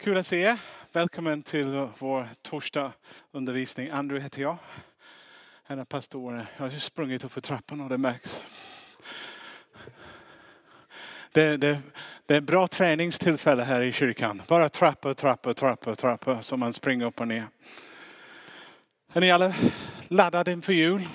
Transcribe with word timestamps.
Kul 0.00 0.16
att 0.16 0.26
se 0.26 0.40
er. 0.40 0.58
Välkommen 0.92 1.42
till 1.42 1.88
vår 1.98 2.28
torsdag 2.42 2.92
undervisning. 3.32 3.90
Andrew 3.90 4.24
heter 4.24 4.42
jag. 4.42 4.56
En 5.66 5.78
av 5.78 5.84
pastorerna. 5.84 6.46
Jag 6.56 6.64
har 6.64 6.70
just 6.70 6.86
sprungit 6.86 7.24
upp 7.24 7.32
för 7.32 7.40
trappan 7.40 7.80
och 7.80 7.88
det 7.88 7.98
märks. 7.98 8.44
Det, 11.32 11.56
det, 11.56 11.80
det 12.26 12.34
är 12.34 12.40
bra 12.40 12.66
träningstillfälle 12.66 13.62
här 13.62 13.82
i 13.82 13.92
kyrkan. 13.92 14.42
Bara 14.48 14.68
trappa, 14.68 15.14
trappa, 15.14 15.54
trappor, 15.54 15.94
trappa 15.94 16.42
så 16.42 16.56
man 16.56 16.72
springer 16.72 17.06
upp 17.06 17.20
och 17.20 17.28
ner. 17.28 17.48
Är 19.12 19.20
ni 19.20 19.30
alla 19.30 19.54
laddade 20.08 20.52
inför 20.52 20.72
jul? 20.72 21.08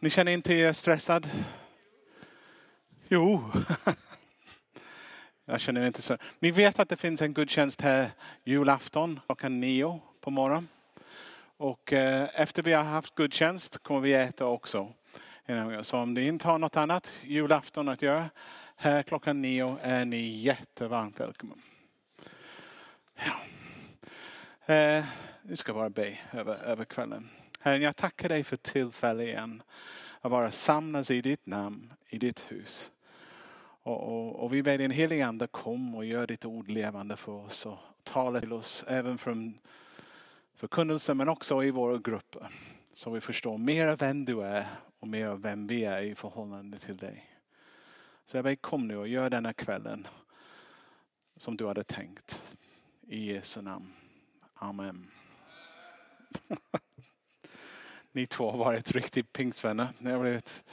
Ni 0.00 0.10
känner 0.10 0.32
inte 0.32 0.54
er 0.54 0.72
stressad? 0.72 1.28
Jo. 3.08 3.50
Jag 5.48 5.60
känner 5.60 5.86
inte 5.86 6.02
så. 6.02 6.16
Ni 6.38 6.50
vet 6.50 6.78
att 6.78 6.88
det 6.88 6.96
finns 6.96 7.22
en 7.22 7.34
gudstjänst 7.34 7.80
här 7.80 8.10
julafton 8.44 9.20
klockan 9.26 9.60
nio 9.60 10.00
på 10.20 10.30
morgonen. 10.30 10.68
Och 11.56 11.92
eh, 11.92 12.28
efter 12.34 12.62
vi 12.62 12.72
har 12.72 12.82
haft 12.82 13.14
gudstjänst 13.14 13.78
kommer 13.78 14.00
vi 14.00 14.14
äta 14.14 14.46
också. 14.46 14.92
Så 15.82 15.98
om 15.98 16.14
ni 16.14 16.26
inte 16.26 16.46
har 16.46 16.58
något 16.58 16.76
annat 16.76 17.12
julafton 17.22 17.88
att 17.88 18.02
göra, 18.02 18.30
här 18.76 19.02
klockan 19.02 19.42
nio 19.42 19.78
är 19.82 20.04
ni 20.04 20.20
jättevarmt 20.20 21.20
välkomna. 21.20 21.54
Ja. 23.14 24.74
Eh, 24.74 25.04
vi 25.42 25.56
ska 25.56 25.74
bara 25.74 25.90
be 25.90 26.18
över, 26.32 26.56
över 26.56 26.84
kvällen. 26.84 27.28
Herren, 27.60 27.82
jag 27.82 27.96
tackar 27.96 28.28
dig 28.28 28.44
för 28.44 28.56
tillfället 28.56 29.26
igen 29.26 29.62
att 30.20 30.30
vara 30.30 30.50
samlas 30.50 31.10
i 31.10 31.20
ditt 31.20 31.46
namn, 31.46 31.92
i 32.08 32.18
ditt 32.18 32.52
hus. 32.52 32.90
Och, 33.86 34.02
och, 34.02 34.44
och 34.44 34.54
vi 34.54 34.62
ber 34.62 34.78
din 34.78 34.90
helige 34.90 35.26
Ande 35.26 35.46
kom 35.46 35.94
och 35.94 36.04
gör 36.04 36.26
ditt 36.26 36.44
ord 36.44 36.68
levande 36.68 37.16
för 37.16 37.32
oss 37.32 37.66
och 37.66 37.78
tala 38.02 38.40
till 38.40 38.52
oss 38.52 38.84
även 38.88 39.18
från 39.18 39.58
förkunnelsen 40.54 41.16
men 41.16 41.28
också 41.28 41.64
i 41.64 41.70
våra 41.70 41.98
grupper. 41.98 42.46
Så 42.94 43.10
vi 43.10 43.20
förstår 43.20 43.58
mer 43.58 43.86
av 43.86 43.98
vem 43.98 44.24
du 44.24 44.42
är 44.42 44.66
och 45.00 45.08
mer 45.08 45.26
av 45.26 45.42
vem 45.42 45.66
vi 45.66 45.84
är 45.84 46.02
i 46.02 46.14
förhållande 46.14 46.78
till 46.78 46.96
dig. 46.96 47.30
Så 48.24 48.36
jag 48.36 48.44
ber 48.44 48.54
kom 48.54 48.88
nu 48.88 48.96
och 48.96 49.08
gör 49.08 49.30
denna 49.30 49.52
kvällen 49.52 50.06
som 51.36 51.56
du 51.56 51.66
hade 51.66 51.84
tänkt. 51.84 52.42
I 53.06 53.32
Jesu 53.32 53.62
namn. 53.62 53.92
Amen. 54.54 55.10
Ni 58.12 58.26
två 58.26 58.50
har 58.50 58.58
varit 58.58 58.92
riktigt 58.92 59.32
pingstvänner. 59.32 59.88
Ni 59.98 60.10
har 60.10 60.20
blivit... 60.20 60.64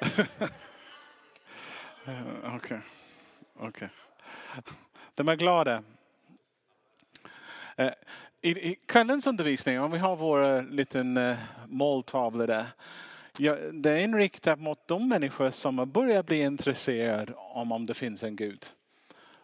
Eh, 2.08 2.56
okej. 2.56 2.80
Okay. 3.58 3.68
okay. 3.68 3.88
De 5.14 5.28
är 5.28 5.36
glada. 5.36 5.82
Eh, 7.76 7.90
I, 8.40 8.50
I 8.50 8.78
kvällens 8.86 9.26
undervisning, 9.26 9.80
om 9.80 9.90
vi 9.90 9.98
har 9.98 10.16
vår 10.16 10.46
eh, 10.46 10.62
liten 10.62 11.36
måltavla 11.66 12.46
där. 12.46 12.66
Ja, 13.38 13.56
det 13.72 13.90
är 13.90 13.98
inriktat 13.98 14.60
mot 14.60 14.88
de 14.88 15.08
människor 15.08 15.50
som 15.50 15.78
har 15.78 15.86
börjat 15.86 16.26
bli 16.26 16.40
intresserade 16.40 17.32
om 17.36 17.72
om 17.72 17.86
det 17.86 17.94
finns 17.94 18.22
en 18.22 18.36
Gud. 18.36 18.66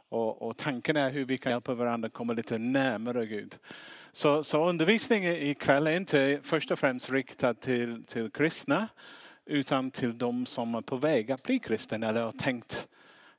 Och, 0.08 0.42
och 0.42 0.56
tanken 0.56 0.96
är 0.96 1.10
hur 1.10 1.24
vi 1.24 1.38
kan 1.38 1.52
hjälpa 1.52 1.74
varandra 1.74 2.08
komma 2.08 2.32
lite 2.32 2.58
närmare 2.58 3.26
Gud. 3.26 3.58
Så, 4.12 4.44
så 4.44 4.68
undervisningen 4.68 5.36
ikväll 5.36 5.86
är 5.86 5.96
inte 5.96 6.40
först 6.42 6.70
och 6.70 6.78
främst 6.78 7.10
riktad 7.10 7.54
till, 7.54 8.04
till 8.04 8.30
kristna 8.30 8.88
utan 9.46 9.90
till 9.90 10.18
de 10.18 10.46
som 10.46 10.74
är 10.74 10.80
på 10.80 10.96
väg 10.96 11.32
att 11.32 11.42
bli 11.42 11.58
kristen 11.58 12.02
eller 12.02 12.22
har 12.22 12.32
tänkt 12.32 12.88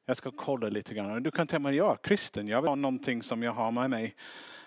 jag 0.08 0.18
ska 0.18 0.32
kolla 0.32 0.70
lite 0.70 0.94
grann. 0.94 1.24
Du 1.24 1.32
kan 1.32 1.48
tänka 1.48 1.72
jag 1.72 1.92
är 1.92 1.96
kristen, 1.96 2.48
jag 2.48 2.62
vill 2.62 2.68
ha 2.70 2.76
någonting 2.76 3.24
som 3.24 3.44
jag 3.44 3.52
har 3.52 3.72
med 3.72 3.90
mig. 3.90 4.16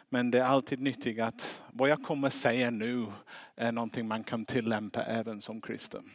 Men 0.09 0.31
det 0.31 0.39
är 0.39 0.45
alltid 0.45 0.81
nyttigt 0.81 1.21
att 1.21 1.63
vad 1.73 1.91
jag 1.91 2.03
kommer 2.03 2.31
säga 2.31 2.71
nu 2.71 3.07
är 3.57 3.73
någonting 3.73 4.09
man 4.09 4.25
kan 4.25 4.45
tillämpa 4.45 5.03
även 5.03 5.41
som 5.41 5.61
kristen. 5.61 6.11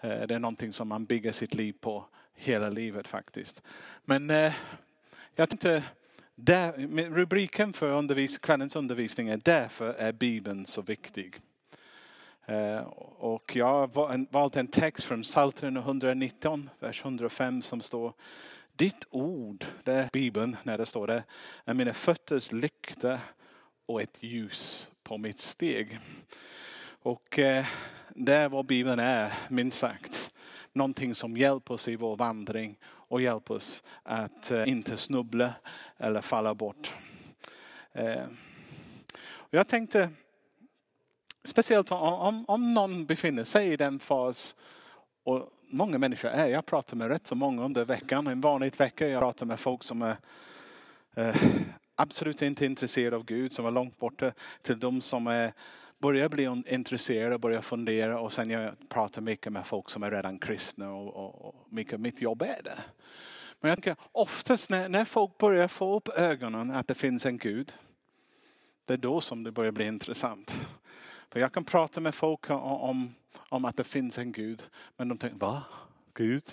Eh, 0.00 0.26
det 0.26 0.34
är 0.34 0.38
någonting 0.38 0.72
som 0.72 0.88
man 0.88 1.04
bygger 1.04 1.32
sitt 1.32 1.54
liv 1.54 1.74
på 1.80 2.04
hela 2.34 2.68
livet 2.68 3.08
faktiskt. 3.08 3.62
Men 4.04 4.30
eh, 4.30 4.52
jag 5.34 5.50
tänkte, 5.50 5.82
där, 6.34 6.72
rubriken 7.10 7.72
för 7.72 7.88
undervis, 7.88 8.38
kvällens 8.38 8.76
undervisning 8.76 9.28
är 9.28 9.40
därför 9.44 9.94
är 9.94 10.12
Bibeln 10.12 10.66
så 10.66 10.82
viktig. 10.82 11.40
Eh, 12.46 12.78
och 13.18 13.56
jag 13.56 13.66
har 13.66 14.32
valt 14.32 14.56
en 14.56 14.66
text 14.66 15.04
från 15.04 15.22
Psaltaren 15.22 15.76
119, 15.76 16.70
vers 16.78 17.04
105 17.04 17.62
som 17.62 17.80
står 17.80 18.12
Ditt 18.76 19.06
ord, 19.10 19.64
det 19.84 19.92
är 19.92 20.08
Bibeln 20.12 20.56
när 20.62 20.78
det 20.78 20.86
står 20.86 21.06
det, 21.06 21.24
är 21.64 21.74
mina 21.74 21.94
fötters 21.94 22.52
lykta 22.52 23.20
och 23.86 24.02
ett 24.02 24.22
ljus 24.22 24.90
på 25.02 25.18
mitt 25.18 25.38
steg. 25.38 25.98
Och 27.02 27.38
eh, 27.38 27.66
det 28.08 28.34
är 28.34 28.48
vad 28.48 28.66
Bibeln 28.66 28.98
är, 29.00 29.32
minst 29.48 29.78
sagt. 29.78 30.34
Någonting 30.72 31.14
som 31.14 31.36
hjälper 31.36 31.74
oss 31.74 31.88
i 31.88 31.96
vår 31.96 32.16
vandring 32.16 32.78
och 32.84 33.20
hjälper 33.20 33.54
oss 33.54 33.84
att 34.02 34.50
eh, 34.50 34.68
inte 34.68 34.96
snubbla 34.96 35.54
eller 35.96 36.20
falla 36.20 36.54
bort. 36.54 36.92
Jag 39.50 39.68
tänkte 39.68 40.10
Speciellt 41.44 41.92
om, 41.92 42.44
om 42.48 42.74
någon 42.74 43.06
befinner 43.06 43.44
sig 43.44 43.72
i 43.72 43.76
den 43.76 43.98
fas 43.98 44.56
och 45.24 45.50
många 45.68 45.98
människor 45.98 46.28
är. 46.28 46.46
Jag 46.46 46.66
pratar 46.66 46.96
med 46.96 47.08
rätt 47.08 47.26
så 47.26 47.34
många 47.34 47.64
under 47.64 47.84
veckan. 47.84 48.26
En 48.26 48.40
vanlig 48.40 48.76
vecka 48.76 49.08
jag 49.08 49.20
pratar 49.20 49.46
med 49.46 49.60
folk 49.60 49.82
som 49.82 50.02
är 50.02 50.16
eh, 51.14 51.36
absolut 51.94 52.42
inte 52.42 52.66
intresserade 52.66 53.16
av 53.16 53.24
Gud, 53.24 53.52
som 53.52 53.66
är 53.66 53.70
långt 53.70 53.98
borta, 53.98 54.32
till 54.62 54.78
de 54.78 55.00
som 55.00 55.26
är, 55.26 55.52
börjar 55.98 56.28
bli 56.28 56.62
intresserade, 56.66 57.38
börjar 57.38 57.60
fundera 57.60 58.20
och 58.20 58.32
sen 58.32 58.50
jag 58.50 58.88
pratar 58.88 59.22
mycket 59.22 59.52
med 59.52 59.66
folk 59.66 59.90
som 59.90 60.02
är 60.02 60.10
redan 60.10 60.38
kristna 60.38 60.94
och, 60.94 61.14
och, 61.14 61.44
och 61.44 61.54
mycket 61.68 62.00
mitt 62.00 62.22
jobb 62.22 62.42
är 62.42 62.62
det. 62.64 62.78
Men 63.60 63.68
jag 63.68 63.76
tänker 63.76 63.96
oftast 64.12 64.70
när, 64.70 64.88
när 64.88 65.04
folk 65.04 65.38
börjar 65.38 65.68
få 65.68 65.96
upp 65.96 66.08
ögonen 66.08 66.70
att 66.70 66.88
det 66.88 66.94
finns 66.94 67.26
en 67.26 67.38
Gud, 67.38 67.72
det 68.84 68.92
är 68.92 68.98
då 68.98 69.20
som 69.20 69.42
det 69.42 69.52
börjar 69.52 69.72
bli 69.72 69.86
intressant. 69.86 70.54
För 71.30 71.40
jag 71.40 71.52
kan 71.52 71.64
prata 71.64 72.00
med 72.00 72.14
folk 72.14 72.50
om, 72.50 73.14
om 73.48 73.64
att 73.64 73.76
det 73.76 73.84
finns 73.84 74.18
en 74.18 74.32
Gud. 74.32 74.62
Men 74.96 75.08
de 75.08 75.18
tänker, 75.18 75.38
va? 75.38 75.62
Gud? 76.14 76.44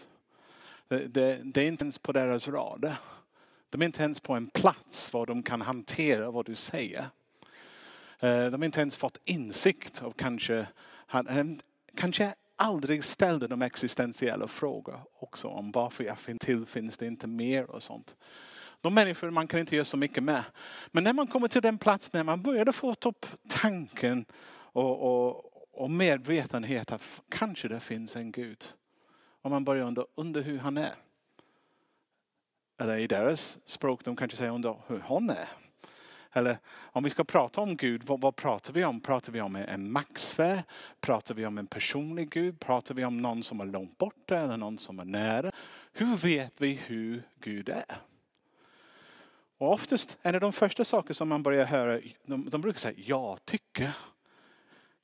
Det, 0.88 1.08
det, 1.08 1.40
det 1.44 1.62
är 1.62 1.66
inte 1.66 1.84
ens 1.84 2.00
på 2.00 2.12
deras 2.12 2.48
rader. 2.48 2.96
De 3.70 3.82
är 3.82 3.86
inte 3.86 4.04
ens 4.04 4.20
på 4.20 4.34
en 4.34 4.48
plats 4.48 5.14
var 5.14 5.26
de 5.26 5.44
kan 5.44 5.62
hantera 5.62 6.32
vad 6.32 6.46
du 6.46 6.56
säger. 6.56 7.06
Eh, 8.20 8.46
de 8.46 8.62
har 8.62 8.66
inte 8.66 8.82
ens 8.82 8.98
fått 8.98 9.20
insikt 9.24 10.02
av 10.02 10.12
kanske, 10.12 10.68
eh, 11.14 11.44
kanske 11.96 12.34
aldrig 12.56 13.04
ställde 13.04 13.48
de 13.48 13.62
existentiella 13.62 14.48
frågor 14.48 15.00
också 15.20 15.48
om 15.48 15.72
varför 15.72 16.04
jag 16.04 16.20
finns 16.20 16.40
till, 16.40 16.66
finns 16.66 16.98
det 16.98 17.08
inte 17.08 17.28
mer 17.28 17.72
och 17.72 17.84
sånt. 17.84 18.16
De 18.82 18.94
människor 18.94 19.30
man 19.30 19.48
kan 19.48 19.60
inte 19.60 19.76
göra 19.76 19.86
så 19.86 19.98
mycket 19.98 20.24
med. 20.24 20.44
Men 20.92 21.04
när 21.04 21.14
man 21.14 21.28
kommer 21.28 21.48
till 21.48 21.62
den 21.62 21.78
plats 21.78 22.14
när 22.14 22.24
man 22.24 22.42
började 22.42 22.74
få 22.74 22.96
upp 23.06 23.26
tanken 23.48 24.26
och, 24.72 25.02
och, 25.02 25.52
och 25.72 25.90
medvetenhet 25.90 26.92
att 26.92 27.22
kanske 27.30 27.68
det 27.68 27.80
finns 27.80 28.16
en 28.16 28.32
Gud. 28.32 28.66
Om 29.42 29.52
man 29.52 29.64
börjar 29.64 29.86
undra, 29.86 30.06
under 30.16 30.42
hur 30.42 30.60
han 30.60 30.78
är. 30.78 30.96
Eller 32.80 32.98
i 32.98 33.08
deras 33.08 33.60
språk, 33.66 34.04
de 34.04 34.16
kanske 34.16 34.38
säger 34.38 34.52
under 34.52 34.76
hur 34.88 35.00
hon 35.00 35.30
är. 35.30 35.48
Eller 36.34 36.58
om 36.82 37.04
vi 37.04 37.10
ska 37.10 37.24
prata 37.24 37.62
om 37.62 37.78
Gud, 37.78 38.04
vad, 38.04 38.22
vad, 38.22 38.36
pratar 38.36 38.74
vi 38.74 38.86
om? 38.86 39.02
Pratar 39.02 39.34
vi 39.34 39.42
om 39.42 39.56
en 39.56 39.92
maktsfär? 39.92 40.64
Pratar 41.00 41.36
vi 41.36 41.46
om 41.46 41.58
en 41.58 41.68
personlig 41.68 42.30
Gud? 42.30 42.60
Pratar 42.60 42.96
vi 42.96 43.06
om 43.06 43.18
någon 43.18 43.44
som 43.44 43.60
är 43.60 43.66
långt 43.66 43.98
borta 43.98 44.38
eller 44.38 44.58
någon 44.58 44.78
som 44.78 45.00
är 45.00 45.06
nära? 45.06 45.52
Hur 45.94 46.16
vet 46.16 46.54
vi 46.58 46.74
hur 46.74 47.24
Gud 47.40 47.70
är? 47.70 47.98
Och 49.58 49.74
oftast 49.74 50.18
en 50.22 50.36
av 50.36 50.42
de 50.42 50.54
första 50.54 50.86
saker 50.86 51.14
som 51.14 51.30
man 51.30 51.44
börjar 51.44 51.66
höra, 51.66 52.00
de, 52.26 52.50
de 52.50 52.62
brukar 52.62 52.80
säga 52.80 53.04
jag 53.06 53.46
tycker 53.46 53.92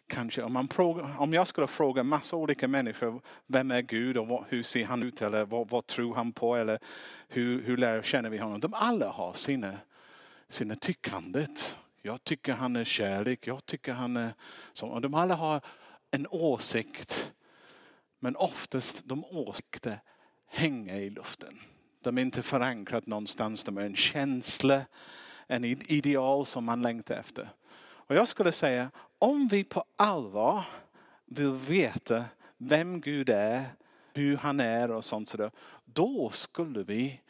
kanske 0.08 0.44
om, 0.44 0.54
man 0.54 0.68
frågar, 0.68 1.16
om 1.22 1.34
jag 1.34 1.48
skulle 1.48 1.68
fråga 1.68 2.04
massa 2.04 2.36
olika 2.36 2.68
människor, 2.68 3.22
vem 3.48 3.72
är 3.72 3.82
Gud 3.82 4.18
och 4.18 4.28
vad, 4.28 4.46
hur 4.50 4.64
ser 4.64 4.86
han 4.86 5.04
ut 5.04 5.22
eller 5.22 5.46
vad, 5.46 5.70
vad, 5.70 5.88
tror 5.88 6.16
han 6.16 6.32
på 6.32 6.56
eller 6.56 6.80
hur, 7.28 7.64
hur 7.64 7.78
lär, 7.78 8.02
känner 8.02 8.30
vi 8.30 8.38
honom? 8.38 8.60
De 8.60 8.74
alla 8.74 9.10
har 9.10 9.34
sina, 9.34 9.74
sina 10.50 10.76
tyckandet. 10.76 11.78
Jag 12.02 12.24
tycker 12.24 12.54
han 12.54 12.76
är 12.76 12.84
kärlek, 12.84 13.48
jag 13.48 13.66
tycker 13.66 13.94
han 13.94 14.18
är 14.18 14.34
så. 14.74 14.88
Och 14.88 15.02
de 15.02 15.14
alla 15.14 15.36
har 15.36 15.62
en 16.12 16.28
åsikt. 16.28 17.34
Men 18.20 18.36
oftast 18.36 19.02
de 19.06 19.26
åsikter 19.26 20.00
hänger 20.48 20.96
i 20.96 21.10
luften. 21.10 21.60
De 22.04 22.18
är 22.18 22.22
inte 22.22 22.44
förankrat 22.44 23.06
någonstans, 23.06 23.64
de 23.64 23.78
är 23.78 23.82
en 23.82 23.96
känsla, 23.96 24.82
en 25.48 25.66
ideal 25.66 26.46
som 26.46 26.66
man 26.66 26.82
längtar 26.82 27.16
efter. 27.16 27.50
Och 28.08 28.16
jag 28.16 28.28
skulle 28.28 28.52
säga, 28.52 28.92
om 29.20 29.48
vi 29.48 29.64
på 29.64 29.84
allvar 29.96 30.64
vill 31.26 31.54
veta 31.54 32.26
vem 32.58 33.02
Gud 33.02 33.30
är, 33.30 33.66
hur 34.14 34.38
han 34.38 34.60
är 34.60 34.92
och 34.92 35.06
sånt 35.06 35.30
sådär. 35.30 35.52
Då 35.86 36.30
skulle 36.30 36.84
vi, 36.84 37.22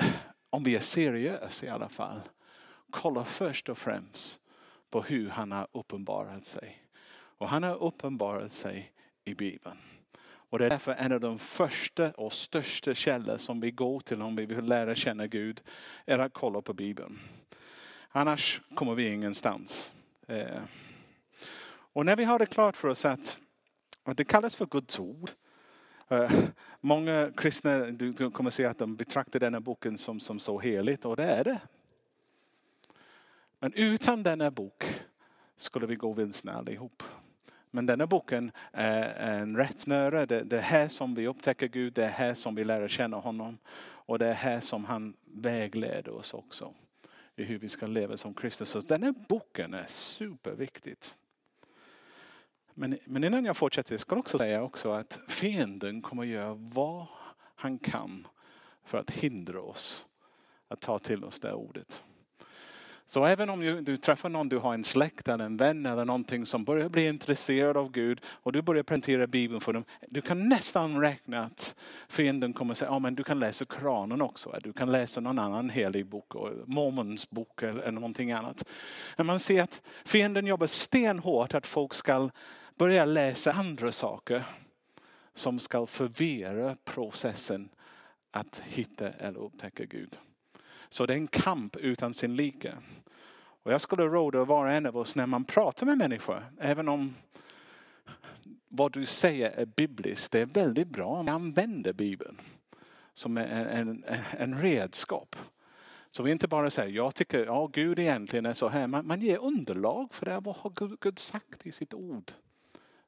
om 0.50 0.64
vi 0.64 0.76
är 0.76 0.80
seriösa 0.80 1.66
i 1.66 1.68
alla 1.68 1.88
fall, 1.88 2.20
kolla 2.90 3.24
först 3.24 3.68
och 3.68 3.78
främst 3.78 4.40
på 4.90 5.02
hur 5.02 5.30
han 5.30 5.52
har 5.52 5.68
uppenbarat 5.72 6.46
sig. 6.46 6.82
Och 7.38 7.48
han 7.48 7.62
har 7.62 7.82
uppenbarat 7.82 8.52
sig 8.52 8.92
i 9.24 9.34
Bibeln. 9.34 9.76
Och 10.48 10.58
det 10.58 10.66
är 10.66 10.70
därför 10.70 10.94
en 10.94 11.12
av 11.12 11.20
de 11.20 11.38
första 11.38 12.10
och 12.10 12.32
största 12.32 12.94
källor 12.94 13.36
som 13.36 13.60
vi 13.60 13.70
går 13.70 14.00
till 14.00 14.22
om 14.22 14.36
vi 14.36 14.46
vill 14.46 14.64
lära 14.64 14.94
känna 14.94 15.26
Gud 15.26 15.62
är 16.04 16.18
att 16.18 16.32
kolla 16.32 16.62
på 16.62 16.72
Bibeln. 16.72 17.18
Annars 18.08 18.60
kommer 18.74 18.94
vi 18.94 19.12
ingenstans. 19.12 19.92
Eh, 20.28 20.60
och 21.96 22.06
när 22.06 22.16
vi 22.16 22.24
har 22.24 22.38
det 22.38 22.46
klart 22.46 22.76
för 22.76 22.88
oss 22.88 23.04
att 23.04 23.40
det 24.04 24.24
kallas 24.24 24.56
för 24.56 24.66
Guds 24.66 25.00
ord. 25.00 25.30
Eh, 26.08 26.32
många 26.80 27.30
kristna 27.36 27.78
du 27.78 28.30
kommer 28.30 28.50
se 28.50 28.64
att 28.64 28.78
de 28.78 28.96
betraktar 28.96 29.40
denna 29.40 29.60
boken 29.60 29.98
som, 29.98 30.20
som 30.20 30.38
så 30.38 30.58
heligt 30.58 31.04
och 31.04 31.16
det 31.16 31.24
är 31.24 31.44
det. 31.44 31.60
Men 33.58 33.72
utan 33.72 34.22
denna 34.22 34.50
bok 34.50 34.84
skulle 35.56 35.86
vi 35.86 35.96
gå 35.96 36.12
vilsna 36.12 36.52
allihop. 36.52 37.02
Men 37.70 37.86
denna 37.86 38.06
boken 38.06 38.50
är 38.72 39.32
en 39.32 39.56
rättsnöre. 39.56 40.26
Det, 40.26 40.42
det 40.42 40.56
är 40.58 40.62
här 40.62 40.88
som 40.88 41.14
vi 41.14 41.26
upptäcker 41.26 41.68
Gud, 41.68 41.92
det 41.92 42.04
är 42.04 42.10
här 42.10 42.34
som 42.34 42.54
vi 42.54 42.64
lär 42.64 42.88
känna 42.88 43.16
honom. 43.16 43.58
Och 43.78 44.18
det 44.18 44.26
är 44.26 44.34
här 44.34 44.60
som 44.60 44.84
han 44.84 45.16
vägleder 45.24 46.12
oss 46.12 46.34
också 46.34 46.74
i 47.36 47.44
hur 47.44 47.58
vi 47.58 47.68
ska 47.68 47.86
leva 47.86 48.16
som 48.16 48.34
Kristus. 48.34 48.68
Så 48.68 48.80
denna 48.80 49.14
boken 49.28 49.74
är 49.74 49.86
superviktigt. 49.88 51.14
Men, 52.78 52.98
men 53.04 53.24
innan 53.24 53.44
jag 53.44 53.56
fortsätter 53.56 53.96
ska 53.98 54.14
jag 54.14 54.18
också 54.18 54.38
säga 54.38 54.62
också 54.62 54.92
att 54.92 55.20
fienden 55.28 56.02
kommer 56.02 56.22
att 56.22 56.28
göra 56.28 56.54
vad 56.54 57.06
han 57.54 57.78
kan 57.78 58.26
för 58.84 58.98
att 58.98 59.10
hindra 59.10 59.60
oss 59.60 60.06
att 60.68 60.80
ta 60.80 60.98
till 60.98 61.24
oss 61.24 61.40
det 61.40 61.52
ordet. 61.52 62.04
Så 63.08 63.24
även 63.24 63.50
om 63.50 63.84
du, 63.84 63.96
träffar 63.96 64.28
någon, 64.28 64.48
du 64.48 64.58
har 64.58 64.74
en 64.74 64.84
släkt 64.84 65.28
eller 65.28 65.44
en 65.44 65.56
vän 65.56 65.86
eller 65.86 66.04
någonting 66.04 66.46
som 66.46 66.64
börjar 66.64 66.88
bli 66.88 67.08
intresserad 67.08 67.76
av 67.76 67.90
Gud 67.90 68.20
och 68.26 68.52
du 68.52 68.62
börjar 68.62 68.82
presentera 68.82 69.26
Bibeln 69.26 69.60
för 69.60 69.72
dem. 69.72 69.84
Du 70.08 70.20
kan 70.20 70.48
nästan 70.48 71.00
räkna 71.00 71.40
att 71.40 71.76
fienden 72.08 72.52
kommer 72.52 72.72
att 72.72 72.78
säga, 72.78 72.90
ja 72.90 72.98
men 72.98 73.14
du 73.14 73.24
kan 73.24 73.38
läsa 73.38 73.64
Koranen 73.64 74.22
också. 74.22 74.54
Du 74.62 74.72
kan 74.72 74.92
läsa 74.92 75.20
någon 75.20 75.38
annan 75.38 75.70
helig 75.70 76.06
bok, 76.06 76.34
Mormons 76.66 77.30
bok 77.30 77.62
eller 77.62 77.90
någonting 77.90 78.32
annat. 78.32 78.64
Men 79.16 79.26
man 79.26 79.40
ser 79.40 79.62
att 79.62 79.82
fienden 80.04 80.46
jobbar 80.46 80.66
stenhårt 80.66 81.54
att 81.54 81.66
folk 81.66 81.94
ska 81.94 82.30
börja 82.76 83.04
läsa 83.04 83.52
andra 83.52 83.92
saker 83.92 84.44
som 85.34 85.58
ska 85.58 85.86
förvirra 85.86 86.76
processen 86.84 87.68
att 88.30 88.62
hitta 88.64 89.08
eller 89.08 89.40
upptäcka 89.40 89.84
Gud. 89.84 90.18
Så 90.88 91.06
det 91.06 91.12
är 91.12 91.18
en 91.18 91.26
kamp 91.26 91.76
utan 91.76 92.14
sin 92.14 92.36
like. 92.36 92.72
Och 93.62 93.72
jag 93.72 93.80
skulle 93.80 94.04
råda 94.04 94.44
var 94.44 94.66
och 94.66 94.72
en 94.72 94.86
av 94.86 94.96
oss 94.96 95.16
när 95.16 95.26
man 95.26 95.44
pratar 95.44 95.86
med 95.86 95.98
människor, 95.98 96.44
även 96.58 96.88
om 96.88 97.14
vad 98.68 98.92
du 98.92 99.06
säger 99.06 99.50
är 99.50 99.66
bibliskt, 99.66 100.32
det 100.32 100.40
är 100.40 100.46
väldigt 100.46 100.88
bra 100.88 101.06
om 101.06 101.26
man 101.26 101.34
använder 101.34 101.92
Bibeln 101.92 102.40
som 103.12 103.36
en, 103.38 103.66
en, 103.66 104.04
en 104.30 104.62
redskap. 104.62 105.36
Så 106.10 106.22
vi 106.22 106.30
inte 106.30 106.48
bara 106.48 106.70
säger, 106.70 106.96
jag 106.96 107.14
tycker, 107.14 107.46
ja 107.46 107.66
Gud 107.66 107.98
egentligen 107.98 108.46
är 108.46 108.52
så 108.52 108.68
här. 108.68 108.86
Man, 108.86 109.06
man 109.06 109.20
ger 109.20 109.38
underlag 109.38 110.14
för 110.14 110.26
det, 110.26 110.40
vad 110.40 110.56
har 110.56 110.70
Gud, 110.70 111.00
Gud 111.00 111.18
sagt 111.18 111.66
i 111.66 111.72
sitt 111.72 111.94
ord? 111.94 112.32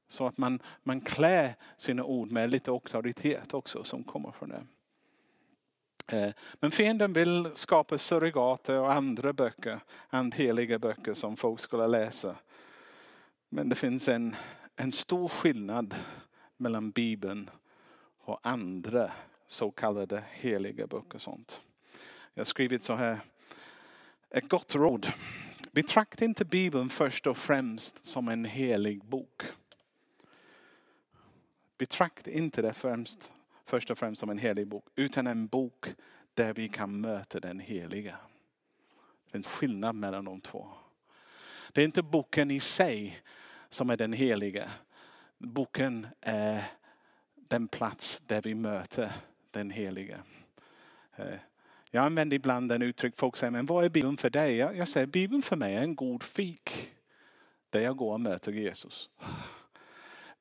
Så 0.08 0.26
att 0.26 0.38
man, 0.38 0.62
man 0.82 1.00
klär 1.00 1.55
sina 1.76 2.05
ord 2.05 2.31
med 2.31 2.50
lite 2.50 2.70
auktoritet 2.70 3.55
också 3.55 3.84
som 3.84 4.05
kommer 4.05 4.32
från 4.32 4.49
det. 4.49 4.62
Eh, 6.12 6.32
men 6.60 6.70
fienden 6.70 7.12
vill 7.12 7.50
skapa 7.55 7.99
surrogater 7.99 8.81
och 8.81 8.93
andra 8.93 9.32
böcker, 9.32 9.81
andheliga 10.08 10.78
böcker 10.78 11.14
som 11.14 11.37
folk 11.37 11.60
skulle 11.60 11.87
läsa. 11.87 12.37
Men 13.49 13.69
det 13.69 13.76
finns 13.76 14.08
en, 14.08 14.37
en 14.76 14.93
stor 14.93 15.28
skillnad 15.28 15.94
mellan 16.56 16.90
Bibeln 16.90 17.50
och 18.25 18.40
andra 18.43 19.12
så 19.46 19.70
kallade 19.70 20.25
heliga 20.32 20.87
böcker. 20.87 21.19
Sånt. 21.19 21.60
Jag 22.34 22.40
har 22.40 22.44
skrivit 22.44 22.82
så 22.82 22.94
här, 22.94 23.19
ett 24.31 24.49
gott 24.49 24.75
råd. 24.75 25.12
Betrakta 25.72 26.25
inte 26.25 26.44
Bibeln 26.44 26.88
först 26.88 27.26
och 27.26 27.37
främst 27.37 28.05
som 28.05 28.28
en 28.28 28.44
helig 28.44 29.05
bok. 29.05 29.43
Betrakta 31.79 32.31
inte 32.31 32.63
det 32.63 32.73
främst 32.73 33.33
först 33.69 33.91
och 33.91 33.99
främst 33.99 34.21
som 34.21 34.31
en 34.31 34.39
helig 34.39 34.69
bok, 34.69 34.85
utan 34.97 35.27
en 35.27 35.47
bok 35.47 35.87
där 36.35 36.55
vi 36.55 36.69
kan 36.69 37.01
möta 37.01 37.41
den 37.41 37.61
heliga. 37.61 38.17
Det 39.25 39.33
finns 39.33 39.47
skillnad 39.47 39.95
mellan 39.95 40.25
de 40.25 40.41
två. 40.41 40.69
Det 41.73 41.81
är 41.81 41.85
inte 41.85 42.03
boken 42.03 42.51
i 42.51 42.61
sig 42.61 43.23
som 43.69 43.91
är 43.91 43.97
den 43.97 44.13
heliga. 44.13 44.71
Boken 45.39 46.07
är 46.21 46.65
den 47.35 47.69
plats 47.69 48.23
där 48.27 48.43
vi 48.43 48.55
möter 48.55 49.13
den 49.51 49.71
heliga. 49.71 50.19
Eh, 51.17 51.39
jag 51.91 52.05
använder 52.05 52.37
ibland 52.37 52.69
den 52.69 52.83
uttryck, 52.83 53.17
folk 53.17 53.37
säger, 53.37 53.51
men 53.51 53.67
vad 53.67 53.85
är 53.85 53.89
Bibeln 53.89 54.17
för 54.17 54.31
dig? 54.31 54.57
Jag 54.57 54.89
säger, 54.89 55.07
Bibeln 55.07 55.43
för 55.43 55.57
mig 55.57 55.75
är 55.75 55.83
en 55.83 55.95
god 55.95 56.23
fik. 56.23 56.95
Där 57.71 57.81
jag 57.81 57.97
går 57.97 58.13
och 58.13 58.21
möter 58.21 58.53
Jesus. 58.53 59.11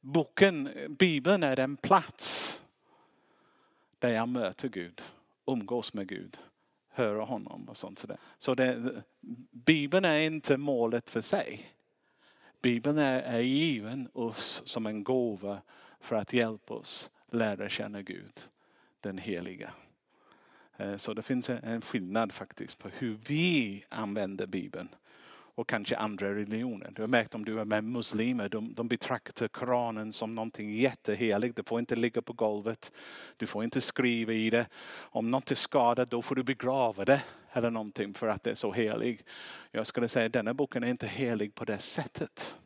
Boken, 0.07 0.67
eh, 0.67 0.87
Bibeln 0.87 1.43
är 1.43 1.55
den 1.55 1.77
plats 1.77 2.63
där 3.99 4.09
jag 4.09 4.29
möter 4.29 4.69
Gud, 4.69 5.01
umgås 5.45 5.93
med 5.93 6.07
Gud, 6.07 6.37
höra 6.89 7.23
honom 7.23 7.69
och 7.69 7.77
sånt. 7.77 8.05
Så 8.37 8.55
det, 8.55 9.03
Bibeln 9.51 10.05
är 10.05 10.19
inte 10.19 10.57
målet 10.57 11.09
för 11.09 11.21
sig. 11.21 11.73
Bibeln 12.61 12.97
är, 12.97 13.21
är 13.21 13.39
given 13.39 14.09
oss 14.13 14.61
som 14.65 14.85
en 14.85 15.03
gåva 15.03 15.61
för 15.99 16.15
att 16.15 16.33
hjälpa 16.33 16.73
oss 16.73 17.11
lära 17.31 17.69
känna 17.69 18.01
Gud, 18.01 18.33
den 18.99 19.17
heliga. 19.17 19.73
Eh, 20.77 20.97
så 20.97 21.13
det 21.13 21.21
finns 21.21 21.49
en 21.49 21.81
skillnad 21.81 22.31
faktiskt 22.31 22.79
på 22.79 22.89
hur 22.89 23.19
vi 23.27 23.83
använder 23.89 24.47
Bibeln 24.47 24.89
och 25.57 25.69
kanske 25.69 25.97
andra 25.97 26.35
religioner. 26.35 26.91
Du 26.95 27.01
har 27.01 27.07
märkt 27.07 27.35
om 27.35 27.45
du 27.45 27.59
är 27.59 27.65
med 27.65 27.83
muslimer, 27.83 28.49
de, 28.49 28.73
de 28.73 28.87
betraktar 28.87 29.47
Koranen 29.47 30.13
som 30.13 30.35
någonting 30.35 30.75
jätteheligt. 30.75 31.55
Det 31.55 31.67
får 31.67 31.79
inte 31.79 31.95
ligga 31.95 32.21
på 32.21 32.33
golvet. 32.33 32.91
Du 33.37 33.47
får 33.47 33.63
inte 33.63 33.81
skriva 33.81 34.33
i 34.33 34.49
det. 34.49 34.67
Om 34.99 35.31
något 35.31 35.51
är 35.51 35.55
skadat 35.55 36.09
då 36.09 36.21
får 36.21 36.35
du 36.35 36.43
begrava 36.43 37.05
det 37.05 37.23
eller 37.51 37.71
någonting 37.71 38.13
för 38.13 38.27
att 38.27 38.43
det 38.43 38.51
är 38.51 38.55
så 38.55 38.71
helig. 38.71 39.21
Jag 39.71 39.87
skulle 39.87 40.07
säga 40.07 40.25
att 40.25 40.33
denna 40.33 40.53
boken 40.53 40.83
är 40.83 40.87
inte 40.87 41.07
helig 41.07 41.55
på 41.55 41.65
det 41.65 41.77
sättet. 41.77 42.57